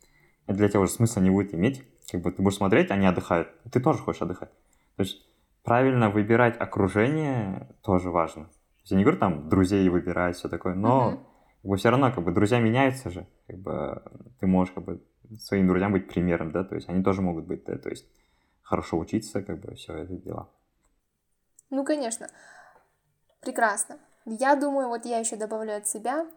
для 0.47 0.69
тебя 0.69 0.81
уже 0.81 0.91
смысла 0.91 1.21
не 1.21 1.29
будет 1.29 1.53
иметь. 1.53 1.83
Как 2.11 2.21
бы 2.21 2.31
ты 2.31 2.41
будешь 2.41 2.57
смотреть, 2.57 2.91
они 2.91 3.07
отдыхают, 3.07 3.49
ты 3.71 3.79
тоже 3.79 3.99
хочешь 3.99 4.21
отдыхать. 4.21 4.51
То 4.95 5.03
есть 5.03 5.25
правильно 5.63 6.09
выбирать 6.09 6.59
окружение 6.59 7.75
тоже 7.81 8.11
важно. 8.11 8.45
То 8.45 8.81
есть 8.81 8.91
я 8.91 8.97
не 8.97 9.03
говорю 9.03 9.19
там 9.19 9.49
друзей 9.49 9.89
выбирать, 9.89 10.35
все 10.35 10.47
такое, 10.47 10.75
но 10.75 11.13
uh-huh. 11.13 11.17
как 11.61 11.71
бы, 11.71 11.77
все 11.77 11.89
равно 11.89 12.11
как 12.11 12.23
бы 12.23 12.31
друзья 12.31 12.59
меняются 12.59 13.09
же. 13.09 13.27
Как 13.47 13.57
бы 13.57 14.03
ты 14.39 14.47
можешь 14.47 14.73
как 14.73 14.83
бы 14.83 15.01
своим 15.39 15.67
друзьям 15.67 15.91
быть 15.91 16.07
примером, 16.07 16.51
да, 16.51 16.63
то 16.63 16.75
есть 16.75 16.87
они 16.87 17.03
тоже 17.03 17.21
могут 17.21 17.45
быть, 17.45 17.65
да, 17.65 17.77
то 17.77 17.89
есть 17.89 18.05
хорошо 18.61 18.99
учиться, 18.99 19.41
как 19.41 19.59
бы 19.59 19.73
все 19.75 19.93
это 19.93 20.13
дела. 20.13 20.49
Ну, 21.69 21.83
конечно. 21.83 22.27
Прекрасно. 23.41 23.97
Я 24.25 24.55
думаю, 24.55 24.87
вот 24.87 25.05
я 25.05 25.19
еще 25.19 25.35
добавлю 25.35 25.75
от 25.75 25.87
себя, 25.87 26.27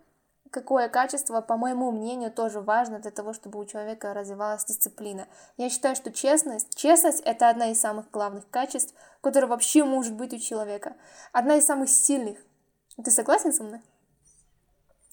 какое 0.51 0.89
качество, 0.89 1.41
по 1.41 1.57
моему 1.57 1.91
мнению, 1.91 2.31
тоже 2.31 2.61
важно 2.61 2.99
для 2.99 3.11
того, 3.11 3.33
чтобы 3.33 3.59
у 3.59 3.65
человека 3.65 4.15
развивалась 4.15 4.65
дисциплина. 4.65 5.27
Я 5.57 5.71
считаю, 5.71 5.97
что 5.97 6.13
честность, 6.13 6.75
честность 6.77 7.21
это 7.25 7.49
одна 7.49 7.71
из 7.71 7.81
самых 7.81 8.11
главных 8.11 8.49
качеств, 8.51 8.95
которая 9.21 9.49
вообще 9.49 9.85
может 9.85 10.15
быть 10.15 10.33
у 10.33 10.39
человека. 10.39 10.95
Одна 11.33 11.57
из 11.57 11.67
самых 11.67 11.89
сильных. 11.89 12.39
Ты 13.03 13.11
согласен 13.11 13.53
со 13.53 13.65
мной? 13.65 13.81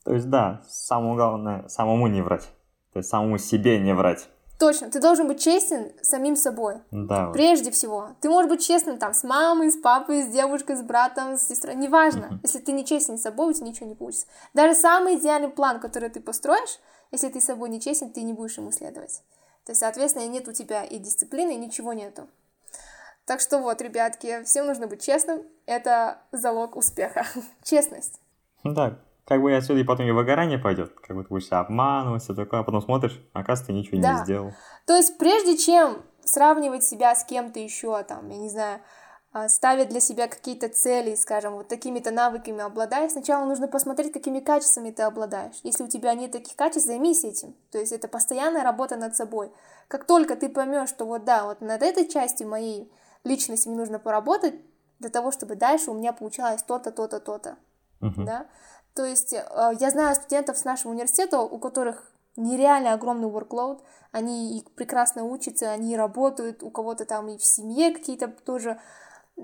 То 0.03 0.13
есть 0.13 0.29
да, 0.29 0.61
самое 0.67 1.15
главное, 1.15 1.67
самому 1.67 2.07
не 2.07 2.21
врать. 2.21 2.49
То 2.93 2.99
есть 2.99 3.09
самому 3.09 3.37
себе 3.37 3.79
не 3.79 3.93
врать. 3.93 4.29
Точно, 4.57 4.89
ты 4.89 5.01
должен 5.01 5.27
быть 5.27 5.41
честен 5.41 5.91
самим 6.01 6.35
собой. 6.35 6.75
Да. 6.91 7.29
Прежде 7.31 7.71
всего. 7.71 8.11
Ты 8.21 8.29
можешь 8.29 8.49
быть 8.49 8.65
честным 8.65 8.97
там 8.97 9.13
с 9.13 9.23
мамой, 9.23 9.69
с 9.69 9.75
папой, 9.75 10.23
с 10.23 10.27
девушкой, 10.27 10.77
с 10.77 10.81
братом, 10.81 11.37
с 11.37 11.47
сестрой. 11.47 11.75
Неважно. 11.75 12.25
Uh-huh. 12.31 12.39
Если 12.43 12.59
ты 12.59 12.71
не 12.71 12.85
честен 12.85 13.17
с 13.17 13.23
собой, 13.23 13.49
у 13.49 13.53
тебя 13.53 13.67
ничего 13.67 13.87
не 13.87 13.95
получится. 13.95 14.27
Даже 14.53 14.75
самый 14.75 15.15
идеальный 15.15 15.49
план, 15.49 15.79
который 15.79 16.09
ты 16.09 16.21
построишь, 16.21 16.79
если 17.11 17.27
ты 17.27 17.41
с 17.41 17.45
собой 17.45 17.69
не 17.69 17.81
честен, 17.81 18.11
ты 18.11 18.21
не 18.21 18.33
будешь 18.33 18.57
ему 18.57 18.71
следовать. 18.71 19.21
То 19.65 19.71
есть, 19.71 19.81
соответственно, 19.81 20.27
нет 20.27 20.47
у 20.47 20.53
тебя 20.53 20.83
и 20.83 20.99
дисциплины, 20.99 21.51
и 21.51 21.57
ничего 21.57 21.91
нету. 21.93 22.27
Так 23.25 23.41
что 23.41 23.57
вот, 23.57 23.81
ребятки, 23.81 24.43
всем 24.43 24.67
нужно 24.67 24.87
быть 24.87 25.03
честным. 25.03 25.41
Это 25.65 26.19
залог 26.31 26.75
успеха. 26.75 27.25
Честность. 27.63 28.21
Да, 28.63 28.99
как 29.25 29.41
бы 29.41 29.55
отсюда 29.55 29.79
и 29.79 29.83
потом 29.83 30.07
и 30.07 30.11
выгорание 30.11 30.59
пойдет. 30.59 30.93
Как 31.01 31.15
бы 31.15 31.23
ты 31.23 31.29
будешь 31.29 31.47
себя 31.47 31.59
обманывать, 31.59 32.23
все 32.23 32.33
такое, 32.33 32.59
а 32.59 32.63
потом 32.63 32.81
смотришь, 32.81 33.19
оказывается, 33.33 33.67
ты 33.67 33.73
ничего 33.73 34.01
да. 34.01 34.13
не 34.13 34.23
сделал. 34.23 34.53
То 34.85 34.95
есть 34.95 35.17
прежде 35.17 35.57
чем 35.57 36.03
сравнивать 36.23 36.83
себя 36.83 37.15
с 37.15 37.23
кем-то 37.25 37.59
еще, 37.59 38.01
там, 38.03 38.29
я 38.29 38.37
не 38.37 38.49
знаю, 38.49 38.81
а, 39.33 39.49
ставить 39.49 39.89
для 39.89 39.99
себя 39.99 40.27
какие-то 40.27 40.69
цели, 40.69 41.15
скажем, 41.15 41.55
вот 41.55 41.67
такими-то 41.67 42.11
навыками 42.11 42.61
обладая, 42.61 43.09
сначала 43.09 43.45
нужно 43.45 43.67
посмотреть, 43.67 44.13
какими 44.13 44.39
качествами 44.39 44.91
ты 44.91 45.03
обладаешь. 45.03 45.55
Если 45.63 45.83
у 45.83 45.87
тебя 45.87 46.13
нет 46.13 46.31
таких 46.31 46.55
качеств, 46.55 46.87
займись 46.87 47.25
этим. 47.25 47.53
То 47.69 47.77
есть 47.77 47.91
это 47.91 48.07
постоянная 48.07 48.63
работа 48.63 48.95
над 48.95 49.15
собой. 49.15 49.51
Как 49.87 50.05
только 50.05 50.35
ты 50.35 50.47
поймешь, 50.47 50.87
что 50.87 51.05
вот 51.05 51.25
да, 51.25 51.45
вот 51.45 51.59
над 51.61 51.83
этой 51.83 52.07
частью 52.07 52.47
моей 52.47 52.89
личности 53.25 53.67
мне 53.67 53.77
нужно 53.77 53.99
поработать 53.99 54.55
для 54.99 55.09
того, 55.09 55.31
чтобы 55.31 55.55
дальше 55.55 55.91
у 55.91 55.95
меня 55.95 56.13
получалось 56.13 56.63
то-то, 56.63 56.91
то-то, 56.91 57.19
то-то. 57.19 57.57
Uh-huh. 58.01 58.23
Да? 58.23 58.45
То 58.95 59.05
есть 59.05 59.33
э, 59.33 59.43
я 59.79 59.91
знаю 59.91 60.15
студентов 60.15 60.57
с 60.57 60.63
нашего 60.63 60.91
университета, 60.91 61.39
у 61.39 61.59
которых 61.59 62.11
нереально 62.37 62.93
огромный 62.93 63.29
workload, 63.29 63.81
они 64.11 64.57
и 64.57 64.65
прекрасно 64.75 65.25
учатся, 65.25 65.71
они 65.71 65.97
работают, 65.97 66.63
у 66.63 66.69
кого-то 66.69 67.05
там 67.05 67.27
и 67.27 67.37
в 67.37 67.43
семье 67.43 67.93
какие-то 67.93 68.27
тоже, 68.27 68.79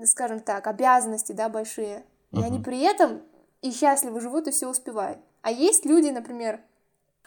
скажем 0.04 0.40
так, 0.40 0.66
обязанности, 0.66 1.32
да, 1.32 1.48
большие. 1.48 2.04
И 2.32 2.36
uh-huh. 2.36 2.44
они 2.44 2.58
при 2.60 2.80
этом 2.80 3.22
и 3.60 3.70
счастливо 3.70 4.20
живут, 4.20 4.48
и 4.48 4.50
все 4.50 4.68
успевают. 4.68 5.18
А 5.42 5.50
есть 5.50 5.84
люди, 5.84 6.08
например, 6.08 6.60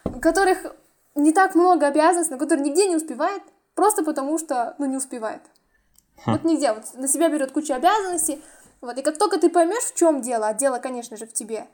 у 0.03 0.19
которых 0.19 0.75
не 1.13 1.31
так 1.31 1.53
много 1.53 1.87
обязанностей, 1.87 2.33
но 2.33 2.39
которые 2.39 2.65
нигде 2.65 2.87
не 2.87 2.95
успевают, 2.95 3.43
просто 3.75 4.03
потому 4.03 4.39
что, 4.39 4.75
ну, 4.79 4.85
не 4.85 4.97
успевает. 4.97 5.41
Вот 6.25 6.43
нигде, 6.43 6.73
вот 6.73 6.85
на 6.95 7.07
себя 7.07 7.29
берет 7.29 7.51
кучу 7.51 7.73
обязанностей, 7.73 8.41
вот, 8.81 8.97
и 8.97 9.01
как 9.01 9.17
только 9.17 9.39
ты 9.39 9.49
поймешь, 9.49 9.83
в 9.83 9.95
чем 9.95 10.21
дело, 10.21 10.47
а 10.47 10.53
дело, 10.53 10.79
конечно 10.79 11.17
же, 11.17 11.25
в 11.25 11.33
тебе, 11.33 11.67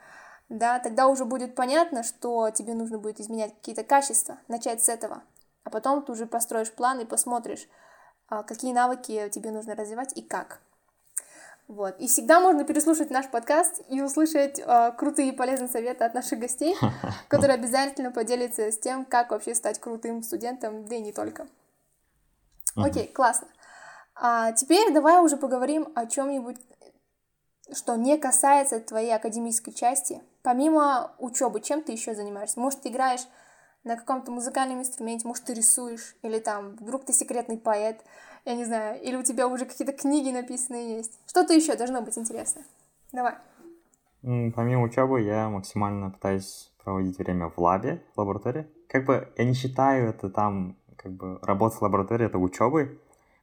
да, 0.52 0.80
тогда 0.80 1.08
уже 1.08 1.24
будет 1.24 1.56
понятно, 1.56 2.04
что 2.04 2.50
тебе 2.50 2.74
нужно 2.74 2.98
будет 3.00 3.22
изменять 3.22 3.56
какие-то 3.56 3.84
качества, 3.84 4.38
начать 4.50 4.84
с 4.84 4.90
этого, 4.90 5.24
а 5.64 5.70
потом 5.70 6.04
ты 6.04 6.12
уже 6.12 6.26
построишь 6.26 6.72
план 6.74 7.00
и 7.00 7.06
посмотришь, 7.06 7.70
а, 8.28 8.44
какие 8.44 8.74
навыки 8.74 9.30
тебе 9.30 9.52
нужно 9.52 9.76
развивать 9.76 10.12
и 10.18 10.22
как. 10.22 10.60
Вот. 11.70 11.98
И 12.00 12.08
всегда 12.08 12.42
можно 12.42 12.66
переслушать 12.66 13.12
наш 13.12 13.30
подкаст 13.30 13.82
и 13.88 14.02
услышать 14.02 14.60
э, 14.60 14.92
крутые 14.98 15.30
и 15.30 15.32
полезные 15.32 15.70
советы 15.70 16.04
от 16.04 16.14
наших 16.14 16.38
гостей, 16.38 16.76
которые 17.30 17.54
обязательно 17.54 18.12
поделятся 18.12 18.70
с 18.70 18.78
тем, 18.78 19.06
как 19.06 19.32
вообще 19.32 19.56
стать 19.56 19.80
крутым 19.80 20.22
студентом, 20.22 20.86
да 20.86 20.96
и 20.96 21.02
не 21.02 21.14
только. 21.14 21.48
Окей, 22.76 23.08
классно. 23.08 23.48
А 24.16 24.52
теперь 24.52 24.92
давай 24.92 25.24
уже 25.24 25.38
поговорим 25.38 25.88
о 25.96 26.08
чем-нибудь, 26.08 26.58
что 27.74 27.96
не 27.96 28.18
касается 28.18 28.80
твоей 28.80 29.14
академической 29.16 29.72
части. 29.72 30.22
Помимо 30.44 31.12
учебы, 31.20 31.62
чем 31.62 31.82
ты 31.82 31.92
еще 31.92 32.16
занимаешься? 32.16 32.60
Может, 32.60 32.82
ты 32.82 32.90
играешь 32.90 33.28
на 33.84 33.96
каком-то 33.96 34.32
музыкальном 34.32 34.80
инструменте, 34.80 35.28
может, 35.28 35.46
ты 35.46 35.54
рисуешь, 35.54 36.16
или 36.22 36.40
там, 36.40 36.76
вдруг 36.76 37.06
ты 37.06 37.14
секретный 37.14 37.58
поэт, 37.58 38.04
я 38.46 38.56
не 38.56 38.66
знаю, 38.66 39.02
или 39.02 39.16
у 39.16 39.24
тебя 39.24 39.48
уже 39.48 39.66
какие-то 39.66 39.94
книги 39.94 40.30
написанные 40.30 40.98
есть. 40.98 41.20
Что-то 41.28 41.54
еще 41.54 41.76
должно 41.76 42.02
быть 42.02 42.18
интересно. 42.18 42.64
Давай. 43.12 43.36
Помимо 44.22 44.84
учебы, 44.84 45.22
я 45.22 45.50
максимально 45.50 46.12
пытаюсь 46.12 46.72
проводить 46.84 47.18
время 47.18 47.50
в 47.50 47.58
лабе, 47.58 48.04
в 48.14 48.20
лаборатории. 48.20 48.68
Как 48.88 49.06
бы 49.06 49.32
я 49.38 49.46
не 49.46 49.54
считаю 49.54 50.10
это 50.10 50.30
там, 50.30 50.78
как 50.96 51.12
бы 51.14 51.40
работа 51.42 51.78
в 51.78 51.82
лаборатории, 51.82 52.28
это 52.28 52.38
учебой, 52.38 53.00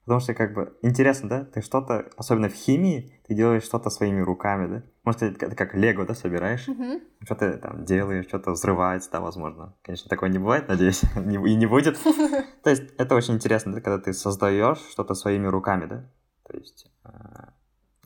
Потому 0.08 0.20
что 0.20 0.32
как 0.32 0.54
бы 0.54 0.74
интересно, 0.80 1.28
да? 1.28 1.44
Ты 1.44 1.60
что-то, 1.60 2.08
особенно 2.16 2.48
в 2.48 2.54
химии, 2.54 3.20
ты 3.26 3.34
делаешь 3.34 3.62
что-то 3.62 3.90
своими 3.90 4.22
руками, 4.22 4.66
да? 4.66 4.82
Может, 5.04 5.22
это 5.22 5.54
как 5.54 5.74
лего, 5.74 6.06
да, 6.06 6.14
собираешь? 6.14 6.66
Mm-hmm. 6.66 7.24
Что 7.24 7.34
ты 7.34 7.58
там 7.58 7.84
делаешь, 7.84 8.24
что-то 8.24 8.52
взрывается, 8.52 9.10
да, 9.12 9.20
возможно. 9.20 9.74
Конечно, 9.82 10.08
такое 10.08 10.30
не 10.30 10.38
бывает, 10.38 10.66
надеюсь, 10.66 11.02
и 11.14 11.54
не 11.54 11.66
будет. 11.66 11.98
То 12.64 12.70
есть 12.70 12.84
это 12.96 13.14
очень 13.16 13.34
интересно, 13.34 13.74
да, 13.74 13.82
когда 13.82 13.98
ты 13.98 14.14
создаешь 14.14 14.78
что-то 14.78 15.12
своими 15.12 15.46
руками, 15.46 15.84
да? 15.84 16.10
То 16.44 16.56
есть 16.56 16.90
э, 17.04 17.10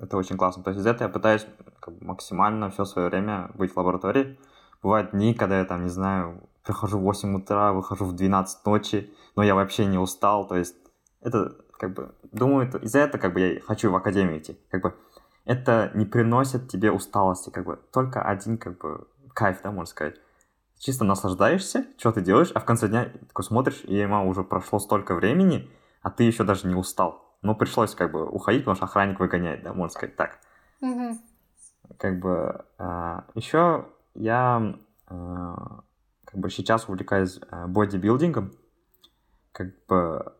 это 0.00 0.16
очень 0.16 0.36
классно. 0.36 0.64
То 0.64 0.70
есть 0.70 0.80
из 0.80 0.86
этого 0.86 1.06
я 1.06 1.08
пытаюсь 1.08 1.46
как 1.78 1.94
бы, 1.94 2.04
максимально 2.04 2.68
все 2.70 2.84
свое 2.84 3.10
время 3.10 3.52
быть 3.54 3.72
в 3.72 3.76
лаборатории. 3.76 4.40
Бывают 4.82 5.12
дни, 5.12 5.34
когда 5.34 5.60
я 5.60 5.64
там, 5.64 5.84
не 5.84 5.90
знаю, 5.90 6.48
прихожу 6.64 6.98
в 6.98 7.02
8 7.02 7.36
утра, 7.36 7.72
выхожу 7.72 8.06
в 8.06 8.16
12 8.16 8.66
ночи, 8.66 9.14
но 9.36 9.44
я 9.44 9.54
вообще 9.54 9.86
не 9.86 9.98
устал. 9.98 10.48
То 10.48 10.56
есть 10.56 10.74
это 11.20 11.54
как 11.82 11.94
бы, 11.94 12.14
думаю, 12.30 12.70
из-за 12.80 13.00
этого, 13.00 13.20
как 13.20 13.34
бы, 13.34 13.40
я 13.40 13.60
хочу 13.60 13.90
в 13.90 13.96
академию 13.96 14.38
идти, 14.38 14.56
как 14.70 14.82
бы, 14.82 14.94
это 15.44 15.90
не 15.94 16.04
приносит 16.04 16.68
тебе 16.68 16.92
усталости, 16.92 17.50
как 17.50 17.64
бы, 17.64 17.76
только 17.92 18.22
один, 18.22 18.56
как 18.56 18.78
бы, 18.78 19.08
кайф, 19.34 19.62
да, 19.64 19.72
можно 19.72 19.90
сказать. 19.90 20.14
Чисто 20.78 21.04
наслаждаешься, 21.04 21.84
что 21.98 22.12
ты 22.12 22.20
делаешь, 22.20 22.52
а 22.54 22.60
в 22.60 22.64
конце 22.64 22.86
дня 22.86 23.10
такой 23.26 23.44
смотришь, 23.44 23.82
и 23.82 23.96
ему 23.96 24.28
уже 24.28 24.44
прошло 24.44 24.78
столько 24.78 25.16
времени, 25.16 25.68
а 26.02 26.10
ты 26.10 26.22
еще 26.22 26.44
даже 26.44 26.68
не 26.68 26.76
устал. 26.76 27.36
Ну, 27.42 27.56
пришлось, 27.56 27.96
как 27.96 28.12
бы, 28.12 28.28
уходить, 28.28 28.62
потому 28.62 28.76
что 28.76 28.84
охранник 28.84 29.18
выгоняет, 29.18 29.64
да, 29.64 29.72
можно 29.72 29.92
сказать 29.92 30.14
так. 30.14 30.38
Mm-hmm. 30.82 31.16
Как 31.98 32.20
бы, 32.20 32.64
а, 32.78 33.24
еще 33.34 33.88
я, 34.14 34.78
а, 35.08 35.80
как 36.26 36.38
бы, 36.38 36.48
сейчас 36.48 36.88
увлекаюсь 36.88 37.40
а, 37.50 37.66
бодибилдингом, 37.66 38.52
как 39.50 39.84
бы, 39.88 40.32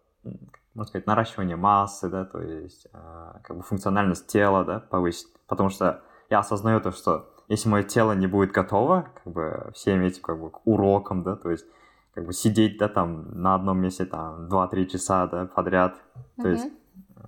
можно 0.75 0.89
сказать, 0.89 1.07
наращивание 1.07 1.57
массы, 1.57 2.09
да, 2.09 2.25
то 2.25 2.41
есть 2.41 2.87
э, 2.93 3.33
как 3.43 3.57
бы 3.57 3.63
функциональность 3.63 4.27
тела, 4.27 4.65
да, 4.65 4.81
повысить. 4.81 5.29
Потому 5.47 5.69
что 5.69 6.03
я 6.31 6.39
осознаю 6.39 6.81
то, 6.81 6.93
что 6.93 7.31
если 7.49 7.69
мое 7.69 7.83
тело 7.83 8.13
не 8.13 8.27
будет 8.27 8.53
готово, 8.53 9.11
как 9.23 9.33
бы 9.33 9.71
всем 9.75 10.01
этим 10.03 10.23
как 10.23 10.41
бы 10.41 10.51
к 10.51 10.67
урокам, 10.67 11.23
да, 11.23 11.37
то 11.37 11.51
есть 11.51 11.67
как 12.15 12.25
бы 12.25 12.33
сидеть, 12.33 12.79
да, 12.79 12.89
там 12.89 13.43
на 13.43 13.55
одном 13.55 13.81
месте 13.81 14.07
там 14.07 14.49
2-3 14.49 14.87
часа, 14.87 15.27
да, 15.27 15.47
подряд, 15.47 15.97
то 16.37 16.49
mm-hmm. 16.49 16.51
есть 16.51 16.69
э, 17.17 17.23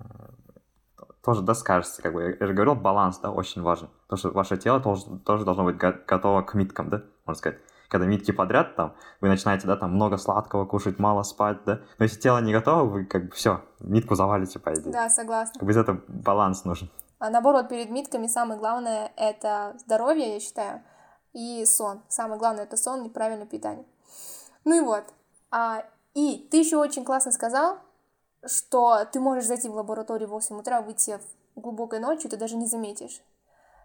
тоже, 1.22 1.42
да, 1.42 1.55
скажется, 1.55 2.03
как 2.03 2.14
бы, 2.14 2.36
я 2.38 2.47
же 2.47 2.53
говорил, 2.55 2.74
баланс, 2.74 3.18
да, 3.18 3.30
очень 3.30 3.62
важен. 3.62 3.88
Потому 4.07 4.18
что 4.18 4.30
ваше 4.30 4.57
тело 4.57 4.80
тоже, 4.80 5.05
тоже 5.24 5.45
должно 5.45 5.64
быть 5.64 5.76
готово 5.76 6.42
к 6.42 6.55
миткам, 6.55 6.88
да, 6.88 7.03
можно 7.26 7.38
сказать 7.38 7.61
когда 7.95 8.09
митки 8.09 8.32
подряд, 8.32 8.74
там, 8.74 8.97
вы 9.20 9.28
начинаете, 9.28 9.68
да, 9.68 9.76
там, 9.76 9.92
много 9.95 10.18
сладкого 10.18 10.66
кушать, 10.66 10.99
мало 10.99 11.22
спать, 11.22 11.59
да, 11.64 11.78
но 11.97 12.07
если 12.07 12.18
тело 12.18 12.40
не 12.40 12.53
готово, 12.53 12.90
вы, 12.90 13.05
как 13.05 13.26
бы, 13.26 13.30
все, 13.30 13.61
митку 13.78 14.16
завалите, 14.16 14.59
по 14.59 14.74
идее. 14.74 14.92
Да, 14.92 15.09
согласна. 15.09 15.61
Как 15.61 15.62
бы, 15.62 15.72
это 15.72 16.01
баланс 16.09 16.64
нужен. 16.64 16.90
А 17.20 17.30
наоборот, 17.30 17.68
перед 17.68 17.90
митками 17.90 18.26
самое 18.26 18.59
главное— 18.59 19.12
это 19.16 19.76
здоровье, 19.78 20.34
я 20.34 20.40
считаю, 20.40 20.82
и 21.34 21.64
сон. 21.66 22.03
Самое 22.09 22.36
главное— 22.36 22.64
это 22.64 22.76
сон 22.76 23.05
и 23.05 23.09
правильное 23.09 23.47
питание. 23.47 23.86
Ну 24.64 24.76
и 24.76 24.80
вот. 24.80 25.05
А, 25.53 25.84
и 26.14 26.49
ты 26.51 26.57
еще 26.57 26.78
очень 26.78 27.05
классно 27.05 27.30
сказал, 27.30 27.78
что 28.45 29.05
ты 29.05 29.20
можешь 29.20 29.47
зайти 29.47 29.68
в 29.68 29.74
лабораторию 29.76 30.26
в 30.26 30.32
8 30.32 30.59
утра, 30.59 30.80
выйти 30.80 31.20
в 31.55 31.61
глубокой 31.61 32.01
ночью, 32.01 32.28
ты 32.28 32.36
даже 32.36 32.57
не 32.57 32.66
заметишь. 32.66 33.22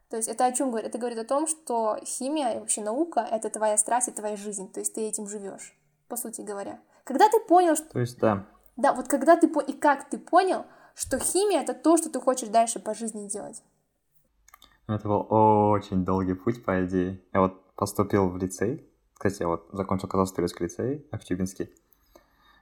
То 0.10 0.18
есть 0.18 0.28
это 0.28 0.46
о 0.46 0.52
чем 0.52 0.70
говорит? 0.70 0.90
Это 0.90 0.98
говорит 0.98 1.20
о 1.20 1.24
том, 1.24 1.48
что 1.48 2.00
химия 2.04 2.54
и 2.54 2.60
вообще 2.60 2.82
наука— 2.82 3.20
это 3.32 3.50
твоя 3.50 3.78
страсть 3.78 4.08
и 4.08 4.12
твоя 4.12 4.36
жизнь, 4.36 4.72
то 4.72 4.80
есть 4.80 4.96
ты 4.96 5.02
этим 5.02 5.28
живешь, 5.28 5.78
по 6.08 6.18
сути 6.18 6.42
говоря. 6.42 6.80
Когда 7.04 7.30
ты 7.30 7.40
понял, 7.40 7.76
что... 7.76 7.90
То 7.90 8.00
есть, 8.00 8.20
да. 8.20 8.46
Да, 8.76 8.94
вот 8.94 9.08
когда 9.08 9.36
ты 9.36 9.48
по... 9.48 9.60
и 9.60 9.72
как 9.72 10.10
ты 10.10 10.18
понял, 10.18 10.66
что 10.96 11.20
химия— 11.20 11.62
это 11.62 11.74
то, 11.74 11.98
что 11.98 12.10
ты 12.10 12.20
хочешь 12.20 12.50
дальше 12.50 12.80
по 12.80 12.96
жизни 12.96 13.28
делать? 13.28 13.62
Это 14.88 15.08
был 15.08 15.28
очень 15.30 16.04
долгий 16.04 16.34
путь, 16.34 16.66
по 16.66 16.84
идее. 16.84 17.22
Я 17.32 17.42
вот 17.42 17.74
поступил 17.76 18.30
в 18.30 18.38
лицей. 18.38 18.90
Кстати, 19.14 19.44
я 19.44 19.48
вот 19.48 19.68
закончил 19.72 20.08
Казахстанский 20.08 20.66
лицей, 20.66 21.08
Актюбинский. 21.12 21.70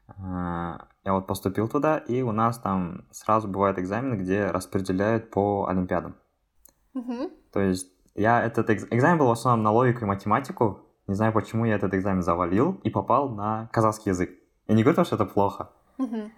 А, 0.07 0.87
я 1.05 1.13
вот 1.13 1.27
поступил 1.27 1.69
туда, 1.69 1.97
и 1.97 2.21
у 2.21 2.33
нас 2.33 2.57
там 2.59 3.05
сразу 3.11 3.47
бывают 3.47 3.79
экзамены, 3.79 4.15
где 4.15 4.47
распределяют 4.47 5.29
по 5.29 5.67
олимпиадам. 5.67 6.17
Угу. 6.93 7.31
То 7.51 7.59
есть 7.61 7.91
я 8.15 8.43
этот 8.43 8.69
экзамен 8.69 9.17
был 9.17 9.27
в 9.27 9.31
основном 9.31 9.63
на 9.63 9.71
логику 9.71 10.01
и 10.01 10.07
математику. 10.07 10.79
Не 11.07 11.15
знаю, 11.15 11.31
почему 11.33 11.65
я 11.65 11.75
этот 11.75 11.93
экзамен 11.93 12.21
завалил 12.21 12.79
и 12.83 12.89
попал 12.89 13.29
на 13.29 13.69
казахский 13.71 14.09
язык. 14.09 14.31
Я 14.67 14.75
не 14.75 14.83
говорю, 14.83 15.05
что 15.05 15.15
это 15.15 15.25
плохо. 15.25 15.69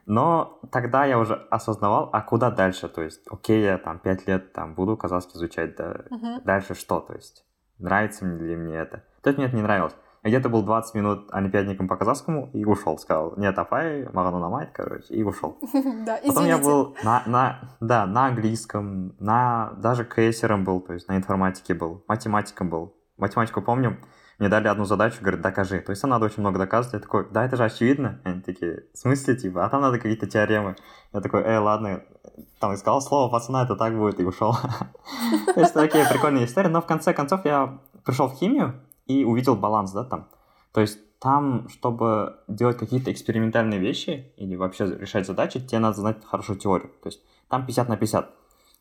Но 0.06 0.60
тогда 0.72 1.06
я 1.06 1.20
уже 1.20 1.36
осознавал, 1.50 2.10
а 2.14 2.22
куда 2.22 2.50
дальше? 2.50 2.88
То 2.88 3.02
есть, 3.02 3.22
окей, 3.30 3.64
я 3.64 3.78
там 3.78 4.00
пять 4.00 4.26
лет 4.28 4.54
там 4.54 4.74
буду 4.74 4.95
казахский 4.95 5.38
изучать, 5.38 5.76
да, 5.76 5.91
uh-huh. 6.10 6.41
дальше 6.45 6.76
что? 6.76 7.02
То 7.02 7.14
есть, 7.14 7.45
нравится 7.78 8.26
ли 8.26 8.56
мне 8.56 8.76
это? 8.76 9.04
То 9.22 9.30
есть, 9.30 9.38
мне 9.38 9.47
это 9.47 9.56
не 9.58 9.62
нравилось 9.62 9.95
где-то 10.24 10.49
был 10.49 10.63
20 10.63 10.95
минут 10.95 11.30
олимпиадником 11.32 11.88
по 11.88 11.95
казахскому 11.95 12.49
и 12.53 12.65
ушел. 12.65 12.97
Сказал, 12.97 13.34
нет, 13.38 13.57
апай, 13.57 14.03
маған 14.03 14.36
ұнамайды, 14.39 14.72
короче, 14.74 15.13
и 15.13 15.24
ушел. 15.24 15.57
да, 16.05 16.20
Потом 16.26 16.45
я 16.45 16.57
был 16.57 16.95
на, 17.03 17.24
на, 17.26 17.59
да, 17.80 18.05
на 18.05 18.28
английском, 18.28 19.15
на 19.20 19.74
даже 19.78 20.05
кейсером 20.05 20.63
был, 20.63 20.82
то 20.82 20.93
есть 20.93 21.07
на 21.07 21.15
информатике 21.15 21.74
был, 21.74 22.03
математиком 22.07 22.70
был. 22.70 22.95
Математику 23.17 23.61
помню, 23.61 23.97
мне 24.39 24.47
дали 24.47 24.70
одну 24.70 24.86
задачу, 24.86 25.17
говорят, 25.22 25.41
докажи. 25.41 25.82
То 25.82 25.91
есть 25.91 26.01
там 26.01 26.11
надо 26.11 26.26
очень 26.26 26.39
много 26.39 26.57
доказывать. 26.57 26.93
Я 26.93 26.99
такой, 26.99 27.28
да, 27.30 27.45
это 27.45 27.57
же 27.57 27.65
очевидно. 27.65 28.22
Они 28.24 28.41
такие, 28.41 28.86
в 28.93 28.97
смысле, 28.97 29.36
типа, 29.36 29.65
а 29.65 29.70
там 29.70 29.82
надо 29.82 29.97
какие-то 29.97 30.28
теоремы. 30.28 30.76
Я 31.11 31.20
такой, 31.20 31.43
эй, 31.43 31.57
ладно, 31.57 32.03
там 32.59 32.74
искал 32.74 33.01
слово, 33.01 33.30
пацана, 33.30 33.63
это 33.63 33.76
так 33.76 33.97
будет, 33.97 34.20
и 34.20 34.24
ушел. 34.24 34.53
То 35.53 35.59
есть 35.59 35.74
такие 35.74 36.05
прикольные 36.05 36.45
истории. 36.45 36.70
Но 36.70 36.82
в 36.82 36.86
конце 36.86 37.13
концов 37.13 37.43
я 37.43 37.80
пришел 38.05 38.30
в 38.30 38.34
химию 38.36 38.80
и 39.10 39.26
увидел 39.26 39.55
баланс, 39.55 39.91
да, 39.91 40.03
там. 40.03 40.30
То 40.72 40.82
есть 40.82 40.99
там, 41.20 41.68
чтобы 41.68 42.38
делать 42.47 42.78
какие-то 42.78 43.12
экспериментальные 43.12 43.80
вещи 43.80 44.32
или 44.38 44.55
вообще 44.55 44.86
решать 44.86 45.26
задачи, 45.26 45.60
тебе 45.60 45.80
надо 45.80 45.99
знать 45.99 46.18
хорошо 46.24 46.55
теорию. 46.55 46.91
То 47.01 47.10
есть 47.10 47.22
там 47.49 47.66
50 47.66 47.89
на 47.89 47.97
50. 47.97 48.30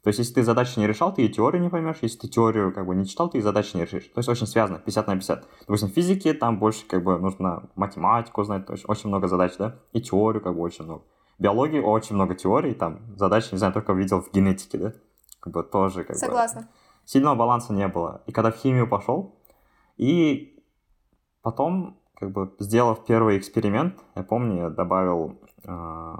То 0.02 0.08
есть, 0.08 0.20
если 0.20 0.34
ты 0.34 0.44
задачу 0.44 0.78
не 0.78 0.86
решал, 0.86 1.12
ты 1.12 1.24
и 1.24 1.28
теорию 1.28 1.60
не 1.60 1.70
поймешь. 1.70 1.96
Если 2.02 2.18
ты 2.18 2.28
теорию 2.28 2.72
как 2.72 2.86
бы 2.86 2.94
не 2.94 3.04
читал, 3.04 3.28
ты 3.28 3.38
и 3.38 3.40
задачи 3.40 3.74
не 3.76 3.82
решишь. 3.82 4.04
То 4.04 4.20
есть, 4.20 4.28
очень 4.28 4.46
связано, 4.46 4.78
50 4.78 5.06
на 5.08 5.14
50. 5.14 5.46
Допустим, 5.60 5.88
в 5.88 5.92
физике 5.92 6.34
там 6.34 6.58
больше 6.58 6.86
как 6.86 7.02
бы 7.02 7.18
нужно 7.18 7.68
математику 7.74 8.44
знать, 8.44 8.64
то 8.64 8.74
есть 8.74 8.88
очень 8.88 9.08
много 9.08 9.26
задач, 9.26 9.56
да, 9.58 9.76
и 9.92 10.00
теорию 10.00 10.42
как 10.42 10.54
бы 10.54 10.60
очень 10.60 10.84
много. 10.84 11.02
В 11.38 11.42
биологии 11.42 11.80
очень 11.80 12.14
много 12.14 12.36
теорий, 12.36 12.74
там 12.74 13.00
задач, 13.16 13.50
не 13.50 13.58
знаю, 13.58 13.72
только 13.72 13.92
видел 13.92 14.22
в 14.22 14.32
генетике, 14.32 14.78
да, 14.78 14.92
как 15.40 15.52
бы 15.52 15.62
тоже 15.64 16.04
как 16.04 16.16
Согласна. 16.16 16.62
бы... 16.62 16.68
Сильного 17.04 17.34
баланса 17.34 17.72
не 17.72 17.88
было. 17.88 18.22
И 18.26 18.32
когда 18.32 18.52
в 18.52 18.56
химию 18.56 18.88
пошел, 18.88 19.37
и 19.98 20.56
потом, 21.42 21.98
как 22.14 22.30
бы, 22.30 22.54
сделав 22.58 23.04
первый 23.04 23.36
эксперимент, 23.36 23.98
я 24.14 24.22
помню, 24.22 24.56
я 24.56 24.70
добавил 24.70 25.40
э, 25.64 26.14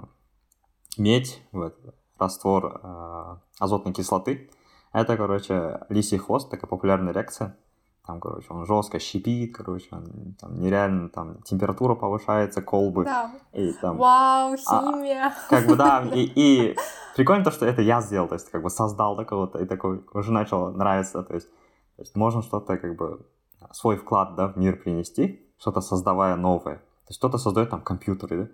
медь 0.97 1.41
в 1.51 1.61
это, 1.61 1.95
раствор 2.19 2.81
э, 2.83 3.35
азотной 3.59 3.93
кислоты. 3.93 4.49
Это, 4.91 5.17
короче, 5.17 5.79
лисий 5.89 6.17
хвост, 6.17 6.49
такая 6.49 6.67
популярная 6.67 7.13
реакция. 7.13 7.57
Там, 8.05 8.19
короче, 8.19 8.47
он 8.49 8.65
жестко 8.65 8.99
щипит, 8.99 9.55
короче, 9.55 9.87
он, 9.91 10.35
там 10.39 10.59
нереально, 10.59 11.09
там 11.09 11.43
температура 11.43 11.93
повышается, 11.93 12.61
колбы. 12.61 13.05
Да. 13.05 13.31
И, 13.53 13.71
там, 13.73 13.97
Вау, 13.97 14.57
химия. 14.57 15.27
А, 15.27 15.49
как 15.49 15.67
бы, 15.67 15.75
да, 15.75 16.03
и, 16.15 16.31
и 16.35 16.75
прикольно 17.15 17.43
то, 17.43 17.51
что 17.51 17.67
это 17.67 17.83
я 17.83 18.01
сделал, 18.01 18.27
то 18.27 18.33
есть, 18.33 18.49
как 18.49 18.63
бы 18.63 18.71
создал 18.71 19.15
такого-то, 19.15 19.59
и 19.59 19.65
такой 19.65 20.03
уже 20.13 20.31
начал 20.31 20.71
нравиться, 20.71 21.21
то 21.21 21.35
есть, 21.35 21.49
то 21.97 22.01
есть 22.01 22.15
можно 22.15 22.41
что-то, 22.41 22.77
как 22.77 22.95
бы, 22.95 23.27
свой 23.71 23.97
вклад, 23.97 24.35
да, 24.35 24.47
в 24.47 24.57
мир 24.57 24.77
принести, 24.81 25.45
что-то 25.57 25.81
создавая 25.81 26.35
новое. 26.35 26.77
То 26.77 27.09
есть 27.09 27.19
кто-то 27.19 27.37
создает 27.37 27.69
там 27.69 27.81
компьютеры, 27.81 28.37
да, 28.45 28.49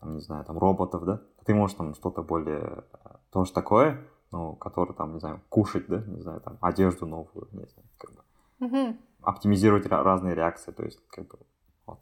там, 0.00 0.14
не 0.14 0.20
знаю, 0.20 0.44
там 0.44 0.58
роботов, 0.58 1.04
да, 1.04 1.20
ты 1.44 1.54
можешь 1.54 1.76
там 1.76 1.94
что-то 1.94 2.22
более 2.22 2.84
тоже 3.32 3.52
такое, 3.52 4.04
ну, 4.32 4.54
который 4.54 4.94
там, 4.94 5.14
не 5.14 5.20
знаю, 5.20 5.40
кушать, 5.48 5.86
да, 5.88 5.98
не 6.06 6.20
знаю, 6.20 6.40
там, 6.40 6.56
одежду 6.60 7.06
новую, 7.06 7.48
не 7.52 7.66
знаю, 7.66 7.88
как 7.98 8.12
бы, 8.12 8.22
Мгм. 8.60 8.98
оптимизировать 9.22 9.86
разные 9.86 10.34
реакции, 10.34 10.72
то 10.72 10.82
есть, 10.84 11.00
как 11.10 11.26
бы, 11.28 11.38
вот. 11.86 11.98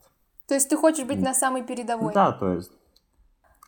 То 0.46 0.54
есть 0.54 0.68
ты 0.70 0.76
хочешь 0.76 1.06
быть 1.06 1.20
на 1.20 1.34
самой 1.34 1.62
передовой. 1.64 2.14
Да, 2.14 2.32
то 2.32 2.52
есть, 2.54 2.72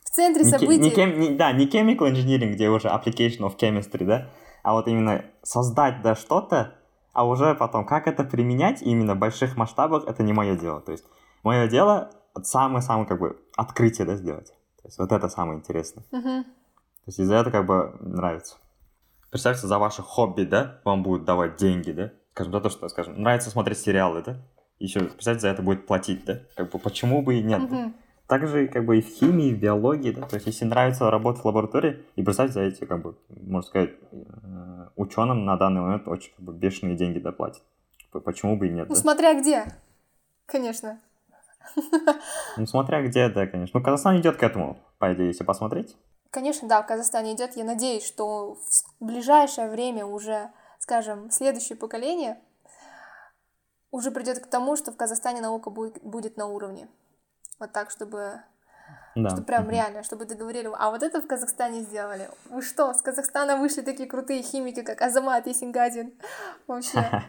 В 0.04 0.10
центре 0.10 0.44
не, 0.44 0.50
событий. 0.50 0.80
не 0.80 0.90
кем- 0.90 1.20
не- 1.20 1.36
да, 1.36 1.52
не 1.52 1.66
chemical 1.66 2.10
engineering, 2.10 2.52
где 2.52 2.68
уже 2.70 2.88
application 2.88 3.40
of 3.40 3.56
chemistry, 3.58 4.04
да, 4.04 4.28
а 4.62 4.72
вот 4.72 4.88
именно 4.88 5.24
создать, 5.42 6.02
да, 6.02 6.14
что-то, 6.14 6.74
а 7.12 7.26
уже 7.26 7.54
потом, 7.54 7.84
как 7.84 8.06
это 8.06 8.24
применять 8.24 8.82
именно 8.82 9.14
в 9.14 9.18
больших 9.18 9.56
масштабах, 9.56 10.04
это 10.06 10.22
не 10.22 10.32
мое 10.32 10.56
дело, 10.56 10.80
то 10.80 10.92
есть, 10.92 11.04
мое 11.42 11.68
дело 11.68 12.10
самое-самое, 12.42 13.06
как 13.06 13.18
бы, 13.18 13.38
открытие, 13.56 14.06
да, 14.06 14.16
сделать. 14.16 14.48
То 14.82 14.88
есть, 14.88 14.98
вот 14.98 15.12
это 15.12 15.28
самое 15.28 15.58
интересное. 15.58 16.04
Мгм. 16.10 16.44
То 16.44 17.06
есть 17.06 17.18
из-за 17.18 17.36
этого 17.36 17.52
как 17.52 17.66
бы 17.66 17.96
нравится. 18.00 18.56
Представьте, 19.30 19.66
за 19.66 19.78
ваше 19.78 20.02
хобби, 20.02 20.42
да, 20.42 20.80
вам 20.84 21.02
будут 21.02 21.24
давать 21.24 21.56
деньги, 21.56 21.92
да? 21.92 22.12
Скажем, 22.32 22.52
за 22.52 22.60
то, 22.60 22.68
что, 22.70 22.88
скажем, 22.88 23.20
нравится 23.20 23.50
смотреть 23.50 23.78
сериалы, 23.78 24.22
да? 24.22 24.38
Еще, 24.78 25.00
представьте, 25.00 25.40
за 25.40 25.48
это 25.48 25.62
будет 25.62 25.86
платить, 25.86 26.24
да? 26.24 26.40
Как 26.56 26.70
бы 26.70 26.78
почему 26.78 27.22
бы 27.22 27.36
и 27.36 27.42
нет? 27.42 27.68
да? 27.68 27.76
Мгм. 27.76 27.94
Также 28.26 28.68
как 28.68 28.86
бы 28.86 28.98
и 28.98 29.02
в 29.02 29.08
химии, 29.08 29.48
и 29.48 29.54
в 29.54 29.58
биологии, 29.58 30.12
да? 30.12 30.22
То 30.22 30.36
есть 30.36 30.46
если 30.46 30.64
нравится 30.64 31.10
работать 31.10 31.42
в 31.42 31.46
лаборатории, 31.46 32.04
и 32.16 32.22
представьте, 32.22 32.54
за 32.54 32.60
эти, 32.62 32.84
как 32.84 33.02
бы, 33.02 33.16
можно 33.28 33.66
сказать, 33.66 33.90
ученым 35.00 35.44
на 35.44 35.56
данный 35.56 35.80
момент 35.80 36.06
очень 36.08 36.32
как 36.34 36.40
бы 36.44 36.52
бешеные 36.52 36.96
деньги 36.96 37.18
доплатят. 37.18 37.62
П- 38.12 38.20
Почему 38.20 38.56
бы 38.56 38.68
и 38.68 38.70
нет, 38.70 38.88
Ну, 38.88 38.94
да? 38.94 39.00
смотря 39.00 39.34
где. 39.40 39.64
Конечно. 40.46 41.00
Ну, 42.56 42.66
смотря 42.66 43.02
где, 43.02 43.28
да, 43.28 43.46
конечно. 43.46 43.78
Ну, 43.78 43.84
Казахстан 43.84 44.18
идет 44.18 44.36
к 44.36 44.42
этому, 44.42 44.78
по 44.98 45.12
идее, 45.14 45.28
если 45.28 45.44
посмотреть. 45.44 45.96
Конечно, 46.30 46.68
да, 46.68 46.82
в 46.82 46.86
Казахстане 46.86 47.34
идет. 47.34 47.56
Я 47.56 47.64
надеюсь, 47.64 48.04
что 48.04 48.54
в 48.54 49.04
ближайшее 49.04 49.68
время 49.70 50.04
уже, 50.06 50.50
скажем, 50.78 51.30
следующее 51.30 51.76
поколение 51.76 52.38
уже 53.90 54.10
придет 54.10 54.38
к 54.40 54.46
тому, 54.46 54.76
что 54.76 54.92
в 54.92 54.96
Казахстане 54.96 55.40
наука 55.40 55.70
будет, 55.70 56.02
будет 56.02 56.36
на 56.36 56.46
уровне. 56.46 56.88
Вот 57.58 57.72
так, 57.72 57.90
чтобы, 57.90 58.42
Да. 59.14 59.30
чтобы 59.30 59.44
прям 59.44 59.68
реально, 59.68 60.02
чтобы 60.02 60.24
ты 60.24 60.34
говорили, 60.34 60.70
а 60.78 60.90
вот 60.90 61.02
это 61.02 61.20
в 61.20 61.26
Казахстане 61.26 61.82
сделали. 61.82 62.30
Вы 62.48 62.62
что, 62.62 62.92
с 62.94 63.02
Казахстана 63.02 63.56
вышли 63.56 63.80
такие 63.82 64.08
крутые 64.08 64.42
химики, 64.42 64.82
как 64.82 65.02
Азамат 65.02 65.46
Есингадин. 65.46 66.12
Вообще. 66.66 67.24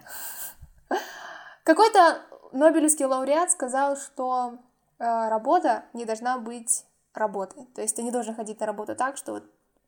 Какой-то 1.64 2.22
Нобелевский 2.52 3.06
лауреат 3.06 3.52
сказал, 3.52 3.96
что 3.96 4.60
э, 5.00 5.30
работа 5.30 5.86
не 5.94 6.06
должна 6.06 6.38
быть 6.38 6.86
работой. 7.14 7.66
То 7.76 7.82
есть 7.82 7.96
ты 7.96 8.04
не 8.04 8.12
должен 8.12 8.36
ходить 8.36 8.60
на 8.60 8.66
работу 8.66 8.96
так, 8.96 9.18
что 9.18 9.34
вот 9.34 9.44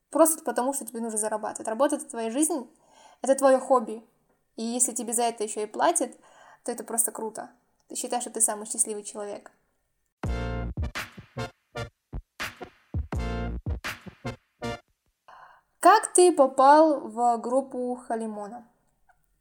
просто 0.09 0.43
потому, 0.43 0.73
что 0.73 0.85
тебе 0.85 0.99
нужно 0.99 1.17
зарабатывать. 1.17 1.67
Работа— 1.67 1.95
это 1.97 2.05
твоя 2.05 2.31
жизнь, 2.31 2.69
это 3.21 3.35
твое 3.35 3.59
хобби. 3.59 4.03
И 4.55 4.63
если 4.63 4.93
тебе 4.93 5.13
за 5.13 5.23
это 5.23 5.43
еще 5.43 5.63
и 5.63 5.67
платят, 5.67 6.11
то 6.63 6.71
это 6.71 6.83
просто 6.83 7.11
круто. 7.11 7.49
Ты 7.87 7.95
считаешь, 7.95 8.23
что 8.23 8.31
ты 8.31 8.41
самый 8.41 8.65
счастливый 8.65 9.03
человек. 9.03 9.51
Как 15.83 16.13
ты 16.13 16.31
попал 16.31 17.01
в 17.09 17.37
группу 17.41 17.95
Халимона? 18.07 18.65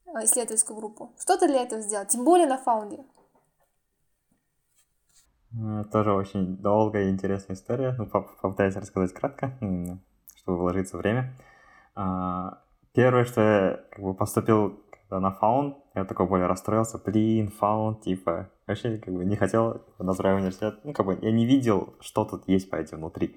э, 0.07 0.25
исследовательскую 0.25 0.77
группу. 0.77 1.13
Что 1.21 1.39
ты 1.39 1.47
для 1.47 1.63
этого 1.63 1.81
сделал? 1.83 2.05
Тем 2.05 2.25
более 2.25 2.49
на 2.49 2.59
фаунде. 2.59 3.05
Э, 5.53 5.85
Тоже 5.93 6.13
очень 6.13 6.57
долгая 6.57 7.05
и 7.05 7.11
интересная 7.11 7.55
история. 7.55 7.95
Ну, 7.97 8.07
поп- 8.09 8.41
попытаюсь 8.41 8.75
рассказать 8.75 9.13
кратко, 9.13 9.57
чтобы 10.35 10.59
вложиться 10.59 10.97
время. 10.97 11.33
А, 11.95 12.59
Первое, 12.93 13.25
что 13.25 13.41
я 13.41 13.81
как 13.93 14.05
бы 14.05 14.13
поступил 14.13 14.81
на 15.11 15.31
фаунд, 15.31 15.77
я 15.95 16.05
такой 16.05 16.27
более 16.27 16.49
расстроился. 16.49 16.99
Блин, 16.99 17.53
фаунд, 17.53 18.01
типа, 18.01 18.51
вообще 18.67 18.99
как 18.99 19.15
бы 19.15 19.25
не 19.25 19.37
хотел 19.37 19.81
назвать 20.01 20.39
университет. 20.39 20.81
Ну, 20.83 20.93
как 20.93 21.07
бы 21.07 21.17
я 21.23 21.31
не 21.31 21.47
видел, 21.47 21.95
что 22.01 22.25
тут 22.25 22.49
есть 22.49 22.69
по 22.69 22.75
этим 22.75 22.99
внутри. 22.99 23.37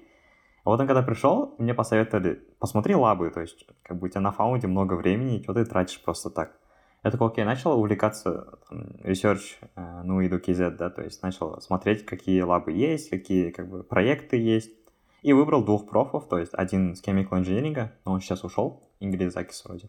А 0.66 0.70
он 0.70 0.78
когда 0.78 1.00
пришел, 1.00 1.54
мне 1.58 1.74
посоветовали, 1.74 2.44
посмотри 2.58 2.96
лабы, 2.96 3.30
то 3.30 3.40
есть 3.40 3.64
как 3.84 4.00
бы 4.00 4.08
у 4.08 4.10
тебя 4.10 4.20
на 4.20 4.32
фаунде 4.32 4.66
много 4.66 4.94
времени, 4.94 5.40
что 5.40 5.54
ты 5.54 5.64
тратишь 5.64 6.02
просто 6.02 6.28
так. 6.28 6.58
Я 7.04 7.12
такой, 7.12 7.28
окей, 7.28 7.44
начал 7.44 7.78
увлекаться 7.78 8.58
там, 8.68 8.80
research, 9.04 9.58
э, 9.76 10.02
ну, 10.02 10.26
иду 10.26 10.38
KZ, 10.38 10.70
да, 10.70 10.90
то 10.90 11.04
есть 11.04 11.22
начал 11.22 11.60
смотреть, 11.60 12.04
какие 12.04 12.40
лабы 12.40 12.72
есть, 12.72 13.10
какие, 13.10 13.52
как 13.52 13.68
бы, 13.68 13.84
проекты 13.84 14.38
есть, 14.38 14.72
и 15.22 15.32
выбрал 15.32 15.64
двух 15.64 15.88
профов, 15.88 16.26
то 16.26 16.36
есть 16.36 16.52
один 16.52 16.96
с 16.96 17.06
chemical 17.06 17.40
engineering, 17.40 17.90
но 18.04 18.14
он 18.14 18.20
сейчас 18.20 18.42
ушел, 18.42 18.82
Ингрид 18.98 19.32
Закис 19.32 19.64
вроде, 19.64 19.88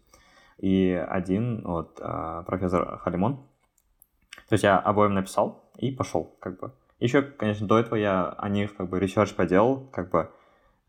и 0.59 0.91
один, 1.09 1.63
вот, 1.63 1.99
э, 1.99 2.43
профессор 2.45 2.99
Халимон. 2.99 3.38
То 4.47 4.53
есть 4.53 4.63
я 4.63 4.78
обоим 4.78 5.15
написал 5.15 5.71
и 5.75 5.89
пошел, 5.89 6.38
как 6.39 6.59
бы. 6.59 6.71
Еще, 6.99 7.23
конечно, 7.23 7.65
до 7.65 7.80
этого 7.80 7.95
я 7.95 8.30
о 8.30 8.47
них, 8.47 8.75
как 8.75 8.89
бы, 8.89 8.99
research 8.99 9.34
поделал, 9.34 9.88
как 9.91 10.11
бы, 10.11 10.30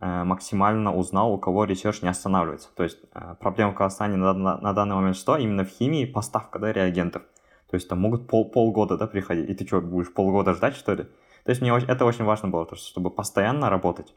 максимально 0.06 0.94
узнал, 0.94 1.32
у 1.32 1.38
кого 1.38 1.64
research 1.64 2.02
не 2.02 2.08
останавливается. 2.08 2.68
То 2.74 2.84
есть 2.84 2.98
э, 3.14 3.34
проблема 3.40 3.72
в 3.72 3.74
Казахстане 3.74 4.16
на, 4.16 4.32
на- 4.32 4.58
на 4.58 4.72
данный 4.72 4.94
момент 4.94 5.16
что? 5.16 5.36
Именно 5.36 5.64
в 5.64 5.68
химии 5.68 6.04
поставка 6.04 6.58
да, 6.58 6.72
реагентов. 6.72 7.22
То 7.70 7.74
есть 7.74 7.88
там 7.88 8.00
могут 8.00 8.28
пол, 8.28 8.50
полгода 8.50 8.96
да, 8.96 9.06
приходить. 9.06 9.50
И 9.50 9.54
ты 9.54 9.66
что, 9.66 9.80
будешь 9.80 10.12
полгода 10.12 10.54
ждать, 10.54 10.76
что 10.76 10.94
ли? 10.94 11.04
То 11.44 11.50
есть 11.50 11.60
мне 11.60 11.72
это 11.76 12.04
очень 12.04 12.24
важно 12.24 12.48
было, 12.48 12.66
то, 12.66 12.76
что, 12.76 12.86
чтобы 12.86 13.10
постоянно 13.10 13.70
работать. 13.70 14.14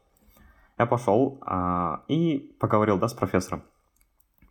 Я 0.77 0.85
пошел 0.85 1.39
а, 1.45 2.03
и 2.07 2.55
поговорил 2.59 2.97
да, 2.97 3.07
с 3.07 3.13
профессором. 3.13 3.63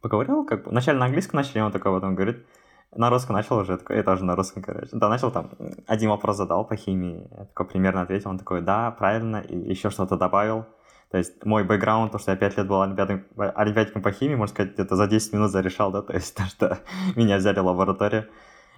Поговорил, 0.01 0.45
как 0.45 0.65
бы, 0.65 0.71
вначале 0.71 0.99
на 0.99 1.07
английском 1.07 1.39
начали, 1.39 1.61
он 1.61 1.73
такой 1.73 1.93
потом 1.93 2.15
говорит, 2.15 2.47
на 2.95 3.11
русском 3.11 3.37
начал 3.37 3.59
уже, 3.59 3.79
такой, 3.79 3.97
я 3.97 4.03
тоже 4.03 4.25
на 4.25 4.35
русском, 4.35 4.63
короче. 4.63 4.89
Да, 4.93 5.09
начал 5.09 5.31
там, 5.31 5.51
один 5.87 6.11
вопрос 6.11 6.37
задал 6.37 6.65
по 6.65 6.77
химии, 6.77 7.29
я 7.31 7.45
такой 7.45 7.67
примерно 7.67 8.03
ответил, 8.03 8.31
он 8.31 8.39
такой, 8.39 8.63
да, 8.63 8.91
правильно, 8.93 9.39
и 9.39 9.57
еще 9.57 9.91
что-то 9.91 10.17
добавил. 10.17 10.67
То 11.11 11.19
есть 11.19 11.45
мой 11.45 11.65
бэкграунд, 11.65 12.13
то, 12.13 12.19
что 12.19 12.31
я 12.31 12.37
5 12.37 12.57
лет 12.59 12.69
был 12.69 12.83
олимпиадником 12.83 14.03
по 14.03 14.13
химии, 14.13 14.37
можно 14.37 14.55
сказать, 14.55 14.75
где-то 14.75 14.95
за 14.95 15.09
10 15.09 15.33
минут 15.33 15.51
зарешал, 15.51 15.91
да, 15.91 16.03
то 16.03 16.13
есть 16.13 16.35
то, 16.37 16.45
что 16.45 16.79
меня 17.17 17.37
взяли 17.37 17.59
в 17.59 17.67
лабораторию. 17.67 18.29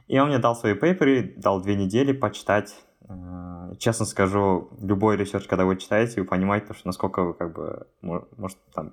И 0.08 0.18
он 0.18 0.28
мне 0.28 0.38
дал 0.38 0.56
свои 0.56 0.74
paper 0.74 1.17
ы, 1.17 1.34
дал 1.36 1.60
две 1.60 1.76
недели 1.76 2.12
почитать. 2.12 2.74
Э, 3.08 3.74
Честно 3.78 4.06
скажу, 4.06 4.70
любой 4.80 5.16
research, 5.16 5.46
когда 5.46 5.64
вы 5.64 5.76
читаете, 5.76 6.20
вы 6.20 6.26
понимаете, 6.26 6.72
что 6.74 6.86
насколько 6.86 7.22
вы 7.22 7.34
как 7.34 7.54
бы, 7.54 7.86
мо- 8.00 8.26
может, 8.36 8.58
там, 8.74 8.92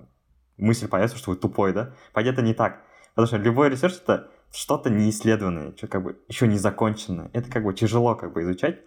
мысль 0.58 0.88
появится, 0.88 1.18
что 1.18 1.32
вы 1.32 1.38
тупой, 1.38 1.74
да? 1.74 1.94
Пойдет 2.14 2.34
это 2.34 2.42
не 2.42 2.54
так. 2.54 2.82
Потому 3.16 3.28
что 3.28 3.38
любой 3.38 3.70
research— 3.70 3.96
это 4.04 4.30
что-то 4.52 4.90
неисследованное, 4.90 5.74
что 5.76 5.88
как 5.88 6.04
бы 6.04 6.18
еще 6.28 6.48
не 6.48 6.58
законченное. 6.58 7.30
Это 7.34 7.50
как 7.50 7.64
бы 7.64 7.74
тяжело 7.74 8.16
как 8.16 8.34
бы 8.34 8.44
изучать. 8.44 8.80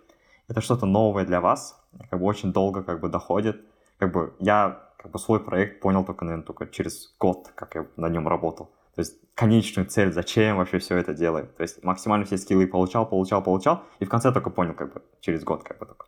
Это 0.49 0.61
что-то 0.61 0.87
новое 0.87 1.25
для 1.25 1.41
вас, 1.41 1.81
как 2.11 2.21
бы 2.21 2.27
очень 2.27 2.53
долго 2.53 2.83
как 2.83 3.01
бы 3.01 3.09
доходит. 3.09 3.63
Как 4.03 4.11
бы 4.11 4.35
я 4.41 4.81
как 4.97 5.13
бы 5.13 5.19
свой 5.21 5.39
проект 5.39 5.81
понял 5.81 6.05
только, 6.05 6.25
наверное, 6.25 6.45
только 6.45 6.67
через 6.67 7.15
год, 7.21 7.53
как 7.55 7.77
я 7.77 7.87
на 7.97 8.09
нем 8.09 8.27
работал. 8.27 8.73
То 8.97 9.01
есть 9.01 9.15
конечную 9.37 9.87
цель, 9.87 10.13
зачем 10.13 10.57
вообще 10.57 10.81
все 10.81 10.97
это 10.97 11.15
делаю. 11.15 11.47
То 11.57 11.63
есть 11.63 11.85
максимально 11.85 12.27
все 12.27 12.37
skill 12.37 12.62
ы 12.62 12.67
получал, 12.67 13.09
получал, 13.09 13.45
получал, 13.45 13.85
и 14.01 14.05
в 14.05 14.09
конце 14.09 14.33
только 14.33 14.51
понял, 14.51 14.75
как 14.75 14.93
бы, 14.93 15.03
через 15.21 15.45
год, 15.45 15.63
как 15.63 15.79
бы 15.79 15.87
только. 15.87 16.07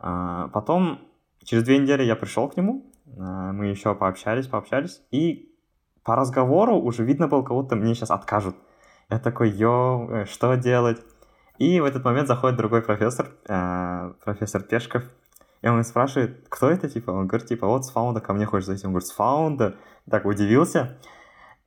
А, 0.00 0.48
потом, 0.48 0.98
через 1.44 1.62
две 1.62 1.78
недели 1.78 2.02
я 2.02 2.16
пришел 2.16 2.48
к 2.48 2.56
нему, 2.56 2.92
а, 3.16 3.52
мы 3.52 3.66
еще 3.66 3.94
пообщались, 3.94 4.48
пообщались, 4.48 5.00
и 5.12 5.54
по 6.02 6.16
разговору 6.16 6.74
уже 6.74 7.04
видно 7.04 7.28
было, 7.28 7.44
кого-то 7.44 7.76
мне 7.76 7.94
сейчас 7.94 8.10
откажут. 8.10 8.56
Я 9.10 9.20
такой, 9.20 9.50
йо, 9.50 10.08
э, 10.10 10.24
что 10.24 10.56
делать? 10.56 11.00
И 11.58 11.78
в 11.78 11.84
этот 11.84 12.04
момент 12.04 12.26
заходит 12.26 12.56
другой 12.56 12.82
профессор, 12.82 13.28
э, 13.46 14.12
профессор 14.24 14.62
Пешков, 14.64 15.04
и 15.66 15.68
он 15.68 15.82
спрашивает, 15.82 16.46
кто 16.48 16.70
это, 16.70 16.88
типа, 16.88 17.10
он 17.10 17.26
говорит, 17.26 17.48
типа, 17.48 17.66
вот 17.66 17.84
с 17.84 17.90
фаунда 17.90 18.20
ко 18.20 18.32
мне 18.32 18.46
хочешь 18.46 18.66
зайти. 18.66 18.86
Он 18.86 18.92
говорит, 18.92 19.08
с 19.08 19.10
фаунда? 19.10 19.74
Так 20.08 20.24
удивился. 20.24 20.96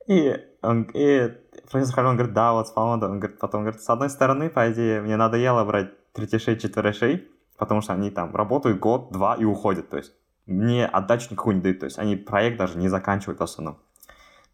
И, 0.06 0.42
он, 0.62 0.84
и 0.94 1.30
профессор 1.70 1.96
Харон 1.96 2.16
говорит, 2.16 2.32
да, 2.32 2.54
вот 2.54 2.66
с 2.66 2.72
фаунда. 2.72 3.10
Он 3.10 3.20
говорит, 3.20 3.38
потом 3.38 3.60
говорит, 3.60 3.82
с 3.82 3.90
одной 3.90 4.08
стороны, 4.08 4.48
по 4.48 4.72
идее, 4.72 5.02
мне 5.02 5.18
надоело 5.18 5.66
брать 5.66 5.90
третьей, 6.14 6.58
четверошей, 6.58 7.28
потому 7.58 7.82
что 7.82 7.92
они 7.92 8.10
там 8.10 8.34
работают 8.34 8.78
год, 8.78 9.12
два 9.12 9.34
и 9.34 9.44
уходят. 9.44 9.90
То 9.90 9.98
есть 9.98 10.14
мне 10.46 10.86
отдачу 10.86 11.32
никакую 11.32 11.56
не 11.56 11.60
дают. 11.60 11.80
То 11.80 11.84
есть 11.84 11.98
они 11.98 12.16
проект 12.16 12.56
даже 12.56 12.78
не 12.78 12.88
заканчивают 12.88 13.38
в 13.38 13.42
основном. 13.42 13.80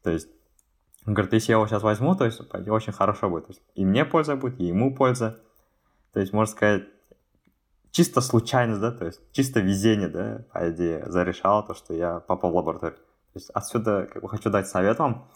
То 0.02 0.10
есть 0.10 0.28
он 1.06 1.14
говорит, 1.14 1.32
если 1.34 1.52
я 1.52 1.58
его 1.58 1.68
сейчас 1.68 1.84
возьму, 1.84 2.16
то 2.16 2.24
есть 2.24 2.40
очень 2.68 2.92
хорошо 2.92 3.30
будет. 3.30 3.46
То 3.46 3.52
есть, 3.52 3.62
и 3.76 3.84
мне 3.84 4.04
польза 4.04 4.34
будет, 4.34 4.58
и 4.58 4.64
ему 4.64 4.92
польза. 4.92 5.38
То 6.12 6.18
есть, 6.18 6.32
можно 6.32 6.50
сказать, 6.50 6.82
чисто 7.96 8.20
случайность, 8.20 8.82
да, 8.82 8.92
то 8.92 9.06
есть 9.06 9.22
чисто 9.32 9.60
везение, 9.60 10.08
да, 10.08 10.44
по 10.52 10.70
идее, 10.70 11.04
зарешало 11.06 11.62
то, 11.62 11.72
что 11.72 11.94
я 11.94 12.20
попал 12.20 12.50
в 12.50 12.56
лабораторию. 12.56 12.98
То 12.98 13.38
есть 13.38 13.48
отсюда 13.54 14.06
как 14.12 14.22
бы 14.22 14.28
хочу 14.28 14.50
дать 14.50 14.68
совет 14.68 14.98
вам, 14.98 15.30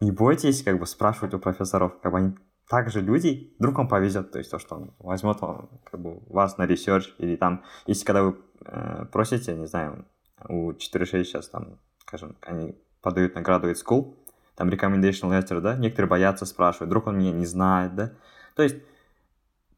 не 0.00 0.10
бойтесь 0.10 0.64
как 0.64 0.80
бы 0.80 0.86
спрашивать 0.86 1.34
у 1.34 1.38
профессоров, 1.38 2.00
как 2.02 2.10
бы 2.10 2.18
они 2.18 2.36
также 2.68 3.00
люди, 3.00 3.54
вдруг 3.60 3.78
вам 3.78 3.86
повезет, 3.86 4.32
то 4.32 4.38
есть 4.38 4.50
то, 4.50 4.58
что 4.58 4.74
он 4.74 4.90
возьмет 4.98 5.40
вам, 5.40 5.68
как 5.84 6.00
бы, 6.00 6.18
вас 6.26 6.58
на 6.58 6.66
research, 6.66 7.14
или 7.18 7.36
там, 7.36 7.62
если 7.86 8.04
когда 8.04 8.24
вы 8.24 8.38
э, 8.64 9.04
просите, 9.12 9.54
не 9.54 9.66
знаю, 9.66 10.04
у 10.48 10.72
4.6 10.72 11.22
сейчас 11.22 11.48
там, 11.48 11.78
скажем, 12.00 12.34
они 12.40 12.76
подают 13.02 13.36
на 13.36 13.38
graduate 13.38 13.76
school, 13.76 14.16
там 14.56 14.68
recommendation 14.68 15.30
letter, 15.30 15.60
да, 15.60 15.76
некоторые 15.76 16.08
боятся 16.10 16.44
спрашивать, 16.44 16.88
вдруг 16.88 17.06
он 17.06 17.18
меня 17.18 17.30
не 17.30 17.46
знает, 17.46 17.94
да, 17.94 18.10
то 18.56 18.64
есть 18.64 18.78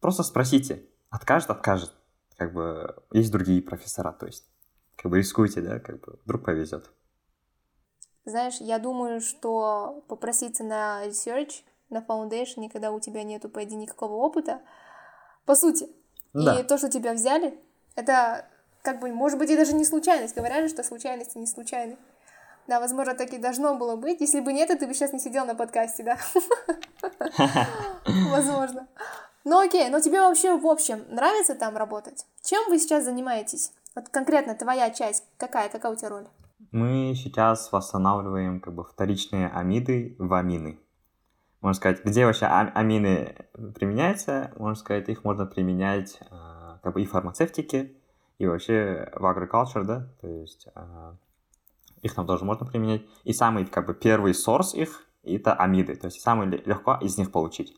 просто 0.01 0.23
спросите, 0.23 0.83
откажет, 1.11 1.51
откажет, 1.51 1.93
как 2.37 2.53
бы 2.53 2.97
есть 3.13 3.33
другие 3.33 3.63
профессора, 3.63 4.13
то 4.13 4.27
есть 4.27 4.45
как 4.97 5.11
бы 5.11 5.19
рискуйте, 5.19 5.61
да, 5.61 5.79
как 5.79 6.01
бы 6.01 6.19
вдруг 6.25 6.45
повезет. 6.45 6.91
Знаешь, 8.25 8.59
я 8.61 8.79
думаю, 8.79 9.21
что 9.21 10.05
попроситься 10.09 10.63
на 10.63 11.07
research, 11.07 11.63
на 11.91 11.99
foundation, 11.99 12.69
когда 12.71 12.93
у 12.93 13.01
тебя 13.01 13.25
нету, 13.25 13.49
по 13.49 13.65
идее, 13.65 13.77
никакого 13.77 14.15
опыта, 14.15 14.61
по 15.45 15.55
сути, 15.55 15.89
да. 16.33 16.61
и 16.61 16.63
то, 16.63 16.79
что 16.79 16.89
тебя 16.89 17.15
взяли, 17.15 17.59
это 17.97 18.47
как 18.83 19.01
бы, 19.01 19.13
может 19.13 19.39
быть, 19.39 19.51
и 19.51 19.57
даже 19.57 19.75
не 19.75 19.85
случайность. 19.85 20.35
Говорят 20.35 20.63
же, 20.63 20.69
что 20.69 20.83
случайности 20.85 21.39
не 21.39 21.47
случайны. 21.47 21.97
Да, 22.69 22.79
возможно, 22.79 23.15
так 23.15 23.33
и 23.33 23.39
должно 23.39 23.75
было 23.75 23.97
быть. 23.97 24.21
Если 24.21 24.41
бы 24.41 24.53
нет, 24.53 24.69
ты 24.69 24.87
бы 24.87 24.95
сейчас 24.95 25.13
не 25.13 25.19
сидел 25.19 25.45
на 25.45 25.55
подкасте, 25.55 26.05
да? 26.05 26.17
Возможно. 28.31 28.87
Ну 29.45 29.59
окей, 29.59 29.89
но 29.91 30.01
тебе 30.01 30.21
вообще 30.21 30.57
в 30.57 30.67
общем 30.67 31.05
нравится 31.09 31.55
там 31.55 31.77
работать? 31.77 32.27
Чем 32.45 32.69
вы 32.69 32.79
сейчас 32.79 33.05
занимаетесь? 33.05 33.73
Вот 33.95 34.09
конкретно 34.09 34.55
твоя 34.55 34.91
часть, 34.91 35.25
какая, 35.37 35.69
какая 35.69 35.93
у 35.93 35.97
тебя 35.97 36.11
роль? 36.11 36.27
Мы 36.71 37.15
сейчас 37.17 37.73
восстанавливаем 37.73 38.61
как 38.61 38.75
бы 38.75 38.85
вторичные 38.85 39.49
амиды 39.49 40.15
в 40.19 40.33
амины. 40.33 40.79
Можно 41.61 41.75
сказать, 41.75 42.05
где 42.05 42.25
вообще 42.25 42.47
амины 42.47 43.35
применяются, 43.75 44.53
можно 44.57 44.77
сказать, 44.77 45.09
их 45.09 45.25
можно 45.25 45.47
применять 45.47 46.19
э, 46.21 46.79
как 46.83 46.95
бы 46.95 47.03
и 47.03 47.07
в 47.07 47.11
фармацевтике, 47.11 47.93
и 48.39 48.47
вообще 48.47 49.11
в 49.15 49.25
agriculture, 49.25 49.85
да, 49.85 50.09
то 50.21 50.29
есть 50.29 50.67
э, 50.75 51.15
их 52.03 52.15
там 52.15 52.27
тоже 52.27 52.45
можно 52.45 52.67
применять. 52.67 53.03
И 53.25 53.33
самый 53.33 53.67
как 53.67 53.87
бы 53.87 53.95
первый 53.95 54.35
сорс 54.35 54.75
их 54.75 55.07
это 55.23 55.55
амиды, 55.55 55.95
то 55.95 56.07
есть 56.07 56.21
самый 56.21 56.49
легко 56.49 56.99
из 57.01 57.17
них 57.19 57.31
получить. 57.31 57.77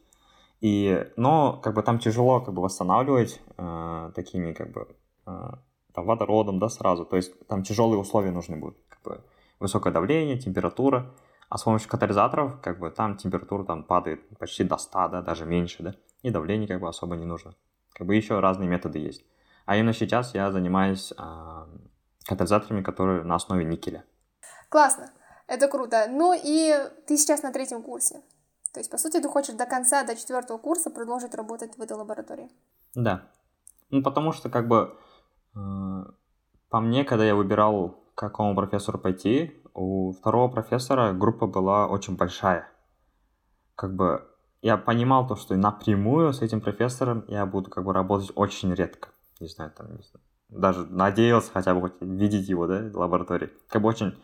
И, 0.61 1.07
но 1.17 1.61
как 1.63 1.75
бы 1.75 1.83
там 1.83 1.99
тяжело 1.99 2.41
как 2.41 2.55
бы 2.55 2.63
восстанавливать 2.63 3.41
э, 3.57 4.13
такими 4.15 4.53
как 4.53 4.73
бы 4.73 4.89
э, 5.27 5.51
там, 5.95 6.07
водородом, 6.07 6.59
да, 6.59 6.69
сразу. 6.69 7.05
То 7.05 7.17
есть 7.17 7.47
там 7.47 7.63
тяжелые 7.63 7.99
условия 7.99 8.31
нужны 8.31 8.57
будут. 8.57 8.79
Как 8.89 9.03
бы 9.03 9.25
высокое 9.61 9.93
давление, 9.93 10.39
температура. 10.39 11.11
А 11.49 11.59
с 11.59 11.63
помощью 11.63 11.89
катализаторов, 11.89 12.61
как 12.61 12.79
бы 12.79 12.91
там 12.91 13.17
температура 13.17 13.65
там 13.65 13.85
падает 13.85 14.27
почти 14.39 14.65
до 14.65 14.77
100, 14.77 15.09
да, 15.09 15.23
даже 15.23 15.45
меньше, 15.45 15.83
да. 15.83 15.95
И 16.23 16.31
давление 16.31 16.67
как 16.67 16.81
бы 16.81 16.89
особо 16.89 17.17
не 17.17 17.27
нужно. 17.27 17.55
Как 17.93 18.07
бы 18.07 18.17
еще 18.17 18.41
разные 18.41 18.69
методы 18.69 18.99
есть. 18.99 19.25
А 19.67 19.77
именно 19.77 19.93
сейчас 19.93 20.35
я 20.35 20.51
занимаюсь 20.51 21.13
э, 21.13 21.67
катализаторами, 22.25 22.83
которые 22.83 23.23
на 23.23 23.35
основе 23.35 23.65
никеля. 23.65 24.05
Классно, 24.69 25.13
это 25.47 25.69
круто. 25.69 26.07
Ну 26.11 26.35
и 26.35 26.75
ты 27.07 27.17
сейчас 27.17 27.43
на 27.43 27.53
третьем 27.53 27.83
курсе. 27.83 28.23
То 28.75 28.81
есть, 28.81 28.91
по 28.91 28.99
сути, 28.99 29.21
ты 29.21 29.29
хочешь 29.29 29.55
до 29.55 29.67
конца, 29.67 30.03
до 30.03 30.17
четвертого 30.17 30.59
курса 30.59 30.91
продолжить 30.91 31.35
работать 31.37 31.79
в 31.79 31.81
этой 31.81 31.97
лаборатории. 31.97 32.51
Да. 32.97 33.23
Ну, 33.91 34.03
потому 34.03 34.33
что, 34.33 34.51
как 34.51 34.67
бы, 34.67 34.99
э, 35.55 35.59
по 36.71 36.81
мне, 36.81 37.05
когда 37.05 37.25
я 37.25 37.37
выбирал, 37.37 37.91
к 38.15 38.19
какому 38.19 38.57
профессору 38.57 38.99
пойти, 38.99 39.63
у 39.75 40.11
второго 40.13 40.51
профессора 40.51 41.13
группа 41.13 41.47
была 41.47 41.87
очень 41.87 42.17
большая. 42.17 42.69
Как 43.77 43.95
бы, 43.95 44.29
я 44.61 44.77
понимал 44.77 45.29
то, 45.29 45.37
что 45.37 45.55
напрямую 45.55 46.33
с 46.33 46.43
этим 46.43 46.61
профессором 46.61 47.25
я 47.29 47.47
буду, 47.47 47.71
как 47.71 47.85
бы, 47.85 47.93
работать 47.93 48.33
очень 48.35 48.75
редко. 48.75 49.11
Не 49.39 49.47
знаю, 49.47 49.71
там, 49.71 49.87
не 49.87 50.03
знаю. 50.03 50.25
Даже 50.49 50.85
надеялся 50.87 51.53
хотя 51.53 51.75
бы 51.77 51.81
хоть 51.81 52.01
видеть 52.01 52.49
его, 52.49 52.67
да, 52.67 52.91
в 52.93 52.97
лаборатории. 52.97 53.51
Как 53.69 53.83
бы 53.83 53.89
очень 53.89 54.21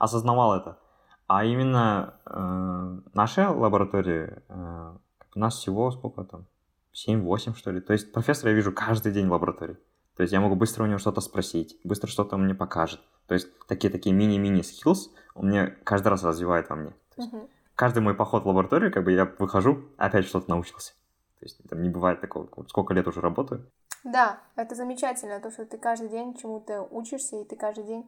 осознавал 0.00 0.54
это. 0.54 0.78
А 1.26 1.44
именно 1.44 2.14
э, 2.26 2.98
наша 3.14 3.50
лаборатория, 3.50 4.42
э, 4.48 4.96
у 5.34 5.38
нас 5.38 5.56
всего 5.56 5.90
сколько 5.90 6.24
там, 6.24 6.46
7-8 6.92 7.54
что 7.56 7.70
ли. 7.70 7.80
То 7.80 7.92
есть 7.92 8.12
профессора 8.12 8.50
я 8.50 8.56
вижу 8.56 8.72
каждый 8.72 9.12
день 9.12 9.28
в 9.28 9.32
лаборатории. 9.32 9.78
То 10.16 10.22
есть 10.22 10.32
я 10.32 10.40
могу 10.40 10.56
быстро 10.56 10.84
у 10.84 10.86
него 10.86 10.98
что-то 10.98 11.20
спросить, 11.20 11.78
быстро 11.84 12.08
что-то 12.08 12.36
мне 12.36 12.54
покажет. 12.54 13.00
То 13.26 13.34
есть 13.34 13.48
такие-такие 13.66 14.14
мини-мини 14.14 14.60
skills 14.60 15.10
он 15.34 15.46
мне 15.46 15.68
каждый 15.84 16.08
раз 16.08 16.22
развивает 16.22 16.68
во 16.68 16.76
мне. 16.76 16.94
Uh-huh. 17.16 17.48
Каждый 17.74 18.00
мой 18.00 18.14
поход 18.14 18.44
в 18.44 18.48
лабораторию, 18.48 18.92
как 18.92 19.04
бы 19.04 19.12
я 19.12 19.24
выхожу, 19.38 19.84
опять 19.96 20.26
что-то 20.26 20.50
научился. 20.50 20.92
То 21.40 21.46
есть 21.46 21.68
там 21.68 21.82
не 21.82 21.88
бывает 21.88 22.20
такого, 22.20 22.48
сколько 22.68 22.92
лет 22.94 23.08
уже 23.08 23.20
работаю. 23.20 23.66
Да, 24.04 24.40
это 24.56 24.74
замечательно, 24.74 25.40
то, 25.40 25.50
что 25.50 25.64
ты 25.64 25.78
каждый 25.78 26.08
день 26.08 26.34
чему-то 26.34 26.82
учишься, 26.82 27.36
и 27.36 27.44
ты 27.44 27.56
каждый 27.56 27.84
день 27.84 28.04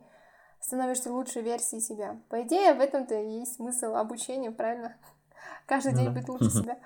становишься 0.64 1.12
лучшей 1.12 1.42
версией 1.42 1.82
себя. 1.82 2.18
По 2.30 2.40
идее, 2.42 2.72
в 2.72 2.80
этом-то 2.80 3.14
и 3.14 3.40
есть 3.40 3.56
смысл 3.56 3.96
обучения, 3.96 4.50
правильно? 4.50 4.96
Каждый 5.66 5.94
день 5.94 6.08
быть 6.10 6.28
лучше 6.28 6.50
себя. 6.50 6.78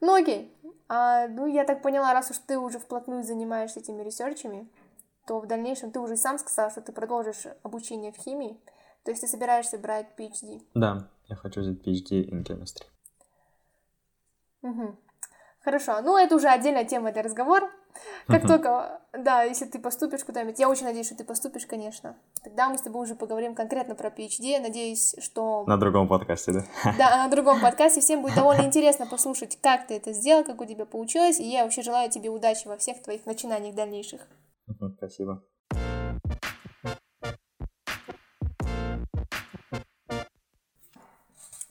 Ну 0.00 0.14
окей. 0.14 0.56
А, 0.88 1.28
ну, 1.28 1.46
я 1.46 1.64
так 1.64 1.82
поняла, 1.82 2.14
раз 2.14 2.30
уж 2.30 2.38
ты 2.38 2.58
уже 2.58 2.78
вплотную 2.78 3.22
занимаешься 3.22 3.80
этими 3.80 4.02
ресерчами, 4.02 4.70
то 5.26 5.40
в 5.40 5.46
дальнейшем 5.46 5.90
ты 5.90 6.00
уже 6.00 6.16
сам 6.16 6.38
сказал, 6.38 6.70
что 6.70 6.80
ты 6.80 6.92
продолжишь 6.92 7.46
обучение 7.62 8.12
в 8.12 8.16
химии. 8.16 8.58
То 9.04 9.10
есть 9.10 9.20
ты 9.20 9.28
собираешься 9.28 9.78
брать 9.78 10.06
PhD. 10.16 10.62
Да, 10.74 11.10
я 11.26 11.36
хочу 11.36 11.60
взять 11.60 11.86
PhD 11.86 12.24
in 12.30 12.42
chemistry. 12.42 12.86
Угу. 14.62 14.96
Хорошо, 15.60 16.00
ну 16.00 16.16
это 16.16 16.36
уже 16.36 16.48
отдельная 16.48 16.84
тема 16.84 17.12
для 17.12 17.22
разговора. 17.22 17.70
Как 18.26 18.46
только, 18.46 19.00
да, 19.12 19.42
если 19.42 19.66
ты 19.66 19.78
поступишь 19.78 20.24
куда-нибудь, 20.24 20.58
я 20.58 20.68
очень 20.68 20.84
надеюсь, 20.84 21.06
что 21.06 21.16
ты 21.16 21.24
поступишь, 21.24 21.66
конечно, 21.66 22.16
тогда 22.42 22.68
мы 22.68 22.76
с 22.76 22.82
тобой 22.82 23.02
уже 23.02 23.14
поговорим 23.14 23.54
конкретно 23.54 23.94
про 23.94 24.08
PhD. 24.08 24.60
Надеюсь, 24.60 25.14
что... 25.18 25.64
На 25.66 25.76
другом 25.76 26.08
подкасте, 26.08 26.52
да? 26.52 26.64
Да, 26.98 27.16
на 27.24 27.28
другом 27.28 27.60
подкасте. 27.60 28.00
Всем 28.00 28.22
будет 28.22 28.34
довольно 28.34 28.62
интересно 28.62 29.06
послушать, 29.06 29.58
как 29.62 29.86
ты 29.86 29.94
это 29.94 30.12
сделал, 30.12 30.44
как 30.44 30.60
у 30.60 30.64
тебя 30.64 30.86
получилось. 30.86 31.38
И 31.38 31.44
я 31.48 31.64
вообще 31.64 31.82
желаю 31.82 32.10
тебе 32.10 32.30
удачи 32.30 32.66
во 32.66 32.76
всех 32.76 33.02
твоих 33.02 33.26
начинаниях 33.26 33.74
дальнейших. 33.74 34.20
Спасибо. 34.96 35.42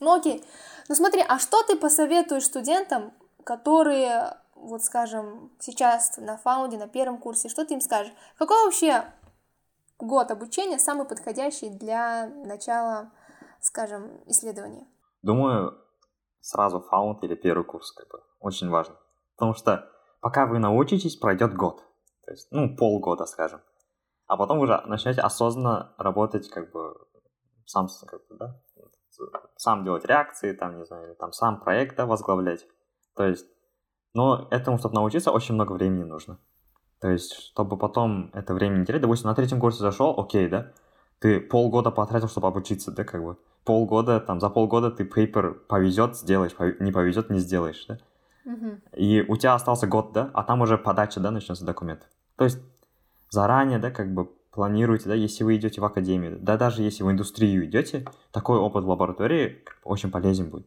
Ну 0.00 0.14
окей. 0.14 0.44
Ну 0.88 0.94
смотри, 0.94 1.24
а 1.26 1.38
что 1.38 1.62
ты 1.62 1.76
посоветуешь 1.76 2.44
студентам, 2.44 3.12
которые, 3.44 4.34
вот 4.66 4.82
скажем, 4.82 5.52
сейчас 5.60 6.16
на 6.18 6.36
фаунде, 6.36 6.78
на 6.78 6.88
первом 6.88 7.18
курсе, 7.18 7.48
что 7.48 7.64
ты 7.64 7.74
им 7.74 7.80
скажешь? 7.80 8.12
Какой 8.36 8.64
вообще 8.64 9.04
год 9.98 10.30
обучения 10.30 10.78
самый 10.78 11.06
подходящий 11.06 11.70
для 11.70 12.26
начала, 12.26 13.12
скажем, 13.60 14.20
исследования? 14.26 14.86
Думаю, 15.22 15.78
сразу 16.40 16.80
фаунд 16.80 17.22
или 17.24 17.34
первый 17.34 17.64
курс, 17.64 17.92
как 17.92 18.08
бы, 18.08 18.22
очень 18.40 18.68
важно. 18.68 18.96
Потому 19.36 19.54
что 19.54 19.88
пока 20.20 20.46
вы 20.46 20.58
научитесь, 20.58 21.16
пройдет 21.16 21.54
год. 21.54 21.82
То 22.24 22.32
есть, 22.32 22.48
ну, 22.50 22.76
полгода, 22.76 23.26
скажем. 23.26 23.60
А 24.26 24.36
потом 24.36 24.58
уже 24.58 24.82
начнете 24.86 25.20
осознанно 25.20 25.94
работать, 25.98 26.48
как 26.50 26.72
бы, 26.72 26.94
сам, 27.64 27.88
как 28.06 28.26
бы, 28.28 28.36
да, 28.36 28.60
сам 29.56 29.84
делать 29.84 30.04
реакции, 30.04 30.52
там, 30.52 30.78
не 30.78 30.84
знаю, 30.84 31.14
там, 31.16 31.32
сам 31.32 31.60
проект, 31.60 31.98
возглавлять. 31.98 32.66
То 33.14 33.24
есть, 33.24 33.46
но 34.16 34.48
этому, 34.50 34.78
чтобы 34.78 34.94
научиться, 34.94 35.30
очень 35.30 35.54
много 35.54 35.72
времени 35.72 36.02
нужно. 36.02 36.38
То 37.00 37.10
есть, 37.10 37.34
чтобы 37.34 37.76
потом 37.76 38.30
это 38.32 38.54
время 38.54 38.78
не 38.78 38.86
терять, 38.86 39.02
допустим, 39.02 39.28
на 39.28 39.34
третьем 39.34 39.60
курсе 39.60 39.80
зашел, 39.80 40.18
окей, 40.18 40.48
да, 40.48 40.72
ты 41.18 41.38
полгода 41.38 41.90
потратил, 41.90 42.26
чтобы 42.26 42.48
обучиться, 42.48 42.90
да, 42.90 43.04
как 43.04 43.22
бы, 43.22 43.36
полгода, 43.64 44.18
там, 44.18 44.40
за 44.40 44.48
полгода 44.48 44.90
ты 44.90 45.04
пейпер 45.04 45.52
повезет, 45.68 46.16
сделаешь, 46.16 46.52
не 46.80 46.92
повезет, 46.92 47.28
не 47.28 47.38
сделаешь, 47.38 47.84
да. 47.86 47.98
Мгм. 48.46 48.80
И 48.94 49.22
у 49.28 49.36
тебя 49.36 49.54
остался 49.54 49.86
год, 49.86 50.12
да, 50.12 50.30
а 50.32 50.42
там 50.44 50.62
уже 50.62 50.78
подача, 50.78 51.20
да, 51.20 51.30
начнется 51.30 51.66
документов. 51.66 52.08
То 52.36 52.44
есть 52.44 52.58
заранее, 53.28 53.78
да, 53.78 53.90
как 53.90 54.14
бы 54.14 54.30
планируете, 54.50 55.10
да, 55.10 55.14
если 55.14 55.44
вы 55.44 55.56
идете 55.56 55.82
в 55.82 55.84
академию, 55.84 56.38
да, 56.40 56.56
даже 56.56 56.82
если 56.82 57.02
в 57.02 57.10
индустрию 57.10 57.66
идете, 57.66 58.06
такой 58.32 58.58
опыт 58.58 58.84
в 58.84 58.88
лаборатории 58.88 59.62
очень 59.84 60.10
полезен 60.10 60.48
будет. 60.48 60.66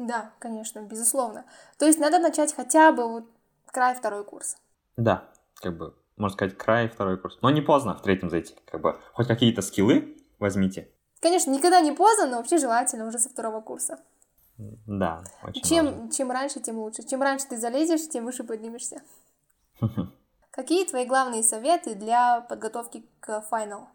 Да, 0.00 0.32
конечно, 0.38 0.80
безусловно. 0.80 1.44
То 1.78 1.84
есть 1.84 1.98
надо 1.98 2.18
начать 2.18 2.54
хотя 2.54 2.90
бы 2.90 3.06
вот 3.06 3.24
край 3.66 3.94
второй 3.94 4.24
курс. 4.24 4.56
Да, 4.96 5.28
как 5.56 5.76
бы, 5.76 5.94
можно 6.16 6.34
сказать, 6.34 6.56
край 6.56 6.88
второй 6.88 7.18
курс. 7.18 7.36
Но 7.42 7.50
не 7.50 7.60
поздно 7.60 7.94
в 7.94 8.00
третьем 8.00 8.30
зайти, 8.30 8.56
как 8.64 8.80
бы, 8.80 8.98
хоть 9.12 9.28
какие-то 9.28 9.60
скиллы 9.60 10.16
возьмите. 10.38 10.90
Конечно, 11.20 11.50
никогда 11.50 11.82
не 11.82 11.92
поздно, 11.92 12.28
но 12.28 12.36
вообще 12.38 12.56
желательно 12.56 13.06
уже 13.06 13.18
со 13.18 13.28
второго 13.28 13.60
курса. 13.60 13.98
Да, 14.56 15.22
очень 15.42 15.60
важно. 15.60 16.00
Чем, 16.00 16.10
чем 16.10 16.30
раньше, 16.30 16.60
тем 16.60 16.78
лучше. 16.78 17.02
Чем 17.02 17.20
раньше 17.20 17.48
ты 17.48 17.58
залезешь, 17.58 18.08
тем 18.08 18.24
выше 18.24 18.42
поднимешься. 18.42 19.02
Какие 20.50 20.86
твои 20.86 21.04
главные 21.04 21.42
советы 21.42 21.94
для 21.94 22.40
подготовки 22.40 23.04
к 23.20 23.42
финал? 23.50 23.90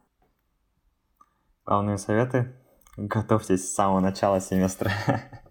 Главные 1.65 1.97
советы? 1.97 2.55
Готовьтесь 2.95 3.67
с 3.67 3.73
самого 3.73 4.01
начала 4.01 4.39
семестра. 4.39 4.91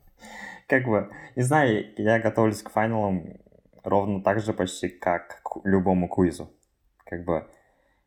Как 0.67 0.85
бы, 0.85 1.11
не 1.37 1.43
знаю, 1.43 1.87
я 1.97 2.19
готовлюсь 2.19 2.63
к 2.63 2.71
финалам 2.71 3.39
ровно 3.83 4.23
так 4.23 4.41
же 4.41 4.53
почти, 4.53 4.89
как 4.89 5.43
к 5.43 5.61
любому 5.65 6.09
квизу. 6.09 6.51
Как 7.05 7.25
бы, 7.25 7.47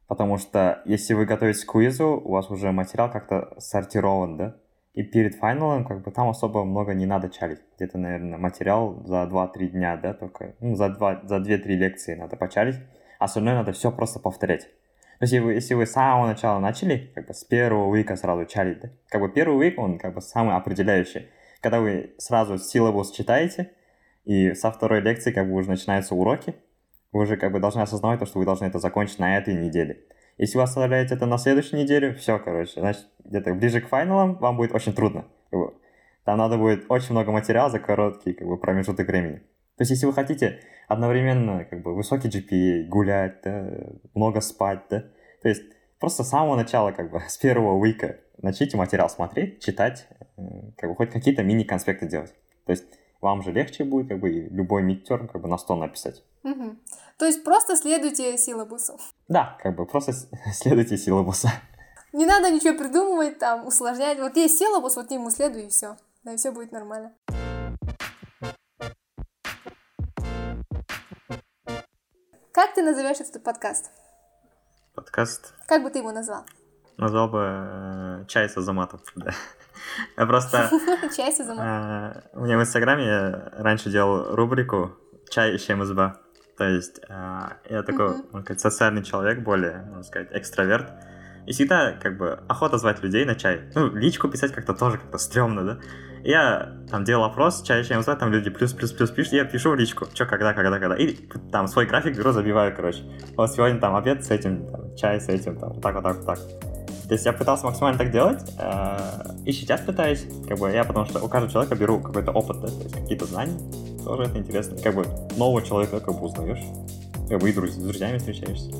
потому 0.07 0.37
что 0.37 0.81
если 0.85 1.13
вы 1.13 1.25
готовитесь 1.25 1.65
к 1.65 1.71
квизу, 1.71 2.19
у 2.23 2.31
вас 2.31 2.49
уже 2.49 2.71
материал 2.71 3.11
как-то 3.11 3.53
сортирован, 3.59 4.37
да? 4.37 4.55
И 4.93 5.03
перед 5.03 5.35
финалом, 5.35 5.85
как 5.85 6.01
бы, 6.01 6.09
там 6.09 6.29
особо 6.29 6.63
много 6.63 6.95
не 6.95 7.05
надо 7.05 7.29
чалить. 7.29 7.59
Где-то, 7.75 7.99
наверное, 7.99 8.39
материал 8.39 9.03
за 9.05 9.27
2-3 9.31 9.67
дня, 9.67 9.95
да, 9.97 10.15
только, 10.15 10.55
ну, 10.59 10.73
за, 10.75 10.89
2, 10.89 11.21
за 11.25 11.37
2-3 11.37 11.67
лекции 11.75 12.15
надо 12.15 12.35
почалить. 12.35 12.77
А 13.19 13.25
остальное 13.25 13.53
надо 13.53 13.73
все 13.73 13.91
просто 13.91 14.19
повторять. 14.19 14.63
То 15.19 15.23
есть, 15.23 15.33
если 15.33 15.45
вы, 15.45 15.53
если 15.53 15.73
вы 15.75 15.85
с 15.85 15.91
самого 15.91 16.25
начала 16.25 16.59
начали, 16.59 17.11
как 17.13 17.27
бы 17.27 17.33
с 17.35 17.43
первого 17.43 17.85
уика 17.85 18.15
сразу 18.15 18.45
чалить, 18.45 18.79
да? 18.79 18.89
Как 19.09 19.21
бы 19.21 19.29
первый 19.29 19.57
уик, 19.57 19.77
он 19.77 19.99
как 19.99 20.15
бы 20.15 20.21
самый 20.21 20.55
определяющий. 20.55 21.27
Когда 21.61 21.79
вы 21.79 22.15
сразу 22.17 22.57
силабус 22.57 23.11
читаете, 23.11 23.71
и 24.25 24.53
со 24.53 24.71
второй 24.71 25.01
лекции 25.01 25.31
как 25.31 25.47
бы 25.47 25.53
уже 25.55 25.69
начинаются 25.69 26.13
уроки, 26.13 26.55
вы 27.11 27.23
уже 27.23 27.37
как 27.37 27.51
бы 27.51 27.59
должны 27.59 27.81
осознавать 27.81 28.19
то, 28.19 28.25
что 28.25 28.39
вы 28.39 28.45
должны 28.45 28.65
это 28.65 28.79
закончить 28.79 29.19
на 29.19 29.37
этой 29.37 29.53
неделе. 29.53 30.03
Если 30.37 30.57
вы 30.57 30.63
оставляете 30.63 31.15
это 31.15 31.25
на 31.25 31.37
следующую 31.37 31.81
неделю, 31.81 32.13
все, 32.15 32.37
короче, 32.37 32.79
значит, 32.79 33.07
где-то 33.23 33.53
ближе 33.55 33.81
к 33.81 33.87
финалам 33.87 34.35
вам 34.35 34.57
будет 34.57 34.73
очень 34.73 34.93
трудно. 34.93 35.25
Там 36.23 36.37
надо 36.37 36.57
будет 36.57 36.85
очень 36.89 37.11
много 37.11 37.31
материала 37.31 37.69
за 37.69 37.79
короткий 37.79 38.33
как 38.33 38.47
бы, 38.47 38.57
промежуток 38.57 39.07
времени. 39.07 39.37
То 39.77 39.81
есть, 39.81 39.91
если 39.91 40.05
вы 40.05 40.13
хотите 40.13 40.59
одновременно 40.87 41.65
как 41.65 41.81
бы 41.81 41.95
высокий 41.95 42.27
GPA, 42.27 42.87
гулять, 42.87 43.41
да, 43.43 43.69
много 44.13 44.41
спать, 44.41 44.81
да, 44.89 45.05
то 45.41 45.49
есть 45.49 45.63
просто 45.99 46.23
с 46.23 46.29
самого 46.29 46.55
начала, 46.55 46.91
как 46.91 47.11
бы, 47.11 47.21
с 47.27 47.37
первого 47.37 47.73
уика 47.73 48.17
начните 48.41 48.77
материал 48.77 49.09
смотреть, 49.09 49.63
читать, 49.63 50.07
как 50.77 50.89
бы 50.89 50.95
хоть 50.95 51.11
какие-то 51.11 51.43
мини-конспекты 51.43 52.07
делать. 52.07 52.33
То 52.65 52.71
есть 52.71 52.85
вам 53.21 53.41
же 53.41 53.51
легче 53.51 53.83
будет, 53.83 54.09
как 54.09 54.19
бы, 54.19 54.29
любой 54.29 54.83
мидтерм, 54.83 55.27
как 55.27 55.41
бы, 55.41 55.47
на 55.47 55.57
100 55.57 55.75
написать. 55.75 56.23
Мгм. 56.43 56.79
То 57.17 57.25
есть 57.25 57.43
просто 57.43 57.75
следуйте 57.75 58.37
силабусу. 58.37 58.99
Да, 59.27 59.57
как 59.61 59.75
бы, 59.75 59.85
просто 59.85 60.13
следуйте 60.53 60.97
силабуса. 60.97 61.49
Не 62.13 62.25
надо 62.25 62.49
ничего 62.51 62.77
придумывать, 62.77 63.39
там, 63.39 63.65
усложнять. 63.67 64.19
Вот 64.19 64.37
есть 64.37 64.57
силабус, 64.57 64.95
вот 64.95 65.11
ему 65.11 65.29
следуй, 65.29 65.65
и 65.65 65.69
все. 65.69 65.97
Да, 66.23 66.33
и 66.33 66.37
все 66.37 66.51
будет 66.51 66.71
нормально. 66.71 67.13
Как 72.51 72.73
ты 72.73 72.81
назовешь 72.81 73.19
этот 73.19 73.43
подкаст? 73.43 73.91
Подкаст 74.95 75.53
Как 75.67 75.83
бы 75.83 75.91
ты 75.91 75.99
его 75.99 76.11
назвал? 76.11 76.43
Назвал 76.97 77.29
бы 77.29 77.39
э, 77.43 78.25
«Чай 78.27 78.49
с 78.49 78.57
Азаматом». 78.57 78.99
Да. 79.15 79.31
Я 80.17 80.25
просто... 80.25 80.69
Чай 81.15 81.31
с 81.31 81.39
Азаматом. 81.39 81.65
э, 81.65 82.21
У 82.33 82.43
меня 82.43 82.57
в 82.57 82.61
Инстаграме 82.61 83.05
я 83.05 83.51
раньше 83.57 83.89
делал 83.89 84.35
рубрику 84.35 84.95
«Чай 85.29 85.55
и 85.55 85.59
чем 85.59 85.83
изба». 85.83 86.17
То 86.57 86.65
есть 86.65 86.99
э, 87.07 87.49
я 87.69 87.83
такой, 87.83 88.09
можно 88.31 88.41
сказать, 88.41 88.59
социальный 88.59 89.03
человек, 89.03 89.39
более, 89.43 89.83
можно 89.87 90.03
сказать, 90.03 90.29
экстраверт. 90.31 90.91
И 91.45 91.53
всегда, 91.53 91.93
как 91.93 92.17
бы, 92.17 92.39
охота 92.49 92.77
звать 92.77 93.01
людей 93.01 93.23
на 93.23 93.35
чай. 93.35 93.61
Ну, 93.75 93.87
личку 93.95 94.27
писать 94.27 94.51
как-то 94.51 94.73
тоже 94.73 94.97
как-то 94.97 95.17
стрёмно, 95.17 95.63
да? 95.63 95.77
Я 96.23 96.73
там 96.91 97.05
делал 97.05 97.23
опрос, 97.23 97.61
чай, 97.61 97.83
чем 97.85 98.01
звать, 98.01 98.19
там 98.19 98.31
люди 98.33 98.49
плюс-плюс-плюс 98.49 99.11
пишут, 99.11 99.33
я 99.33 99.45
пишу 99.45 99.69
в 99.71 99.75
личку, 99.75 100.07
что, 100.13 100.25
когда, 100.25 100.53
когда, 100.53 100.77
когда. 100.79 100.95
И 100.97 101.15
там 101.51 101.67
свой 101.67 101.85
график 101.85 102.17
беру, 102.17 102.31
забиваю, 102.31 102.75
короче. 102.75 103.03
Вот 103.37 103.49
сегодня 103.51 103.79
там 103.79 103.95
обед 103.95 104.25
с 104.25 104.31
этим, 104.31 104.69
там, 104.69 104.95
чай 104.97 105.21
с 105.21 105.29
этим, 105.29 105.57
там, 105.57 105.73
вот 105.73 105.81
так, 105.81 105.95
вот 105.95 106.03
так, 106.03 106.17
вот 106.17 106.25
так. 106.25 106.39
То 107.07 107.13
есть 107.13 107.25
я 107.25 107.31
пытался 107.31 107.65
максимально 107.65 107.97
так 107.97 108.11
делать, 108.11 108.41
э, 108.59 108.97
и 109.45 109.53
сейчас 109.53 109.79
пытаюсь, 109.81 110.25
как 110.47 110.59
бы 110.59 110.69
я, 110.71 110.83
потому 110.83 111.05
что 111.05 111.23
у 111.23 111.29
каждого 111.29 111.51
человека 111.51 111.75
беру 111.75 112.01
какой-то 112.01 112.31
опыт, 112.31 112.59
да, 112.59 112.67
то 112.67 112.83
есть 112.83 112.93
какие-то 112.93 113.25
знания, 113.25 113.57
тоже 114.03 114.23
это 114.23 114.37
интересно. 114.37 114.77
Как 114.81 114.93
бы 114.93 115.05
нового 115.37 115.61
человека 115.61 115.99
как 116.01 116.19
бы 116.19 116.25
узнаешь, 116.25 116.63
как 117.29 117.39
бы 117.39 117.49
и 117.49 117.53
с 117.53 117.75
друзьями 117.75 118.17
встречаешься. 118.17 118.71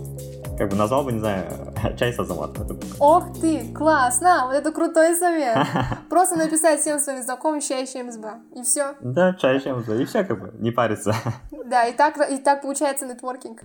Как 0.57 0.69
бы 0.69 0.75
назвал 0.75 1.03
бы, 1.03 1.11
не 1.11 1.19
знаю, 1.19 1.45
чай 1.99 2.11
с 2.11 2.19
Азаматом. 2.19 2.79
Ох 2.99 3.39
ты, 3.39 3.71
классно! 3.73 4.45
Вот 4.47 4.55
это 4.55 4.71
крутой 4.71 5.15
совет. 5.15 5.55
Просто 6.09 6.35
написать 6.35 6.81
всем 6.81 6.99
своим 6.99 7.21
знакомым 7.21 7.61
чай 7.61 7.85
с 7.85 7.93
МСБ. 7.93 8.39
И 8.55 8.63
все. 8.63 8.95
Да, 9.01 9.35
чай 9.35 9.59
с 9.59 9.63
чем 9.63 9.79
и 9.81 10.05
все, 10.05 10.23
как 10.23 10.39
бы, 10.39 10.53
не 10.59 10.71
париться. 10.71 11.15
Да, 11.67 11.85
и 11.85 11.91
так, 11.91 12.17
и 12.31 12.37
так 12.37 12.61
получается 12.61 13.05
нетворкинг. 13.05 13.61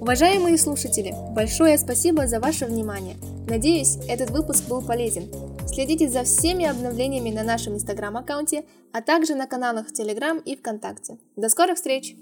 Уважаемые 0.00 0.58
слушатели, 0.58 1.14
большое 1.36 1.78
спасибо 1.78 2.26
за 2.26 2.40
ваше 2.40 2.66
внимание. 2.66 3.16
Надеюсь, 3.48 3.96
этот 4.08 4.30
выпуск 4.30 4.68
был 4.68 4.82
полезен. 4.82 5.28
Следите 5.68 6.08
за 6.08 6.24
всеми 6.24 6.64
обновлениями 6.64 7.30
на 7.30 7.44
нашем 7.44 7.74
инстаграм-аккаунте, 7.74 8.64
а 8.92 9.02
также 9.02 9.36
на 9.36 9.46
каналах 9.46 9.86
в 9.86 9.92
Телеграм 9.92 10.38
и 10.38 10.56
ВКонтакте. 10.56 11.18
До 11.36 11.48
скорых 11.48 11.76
встреч! 11.76 12.16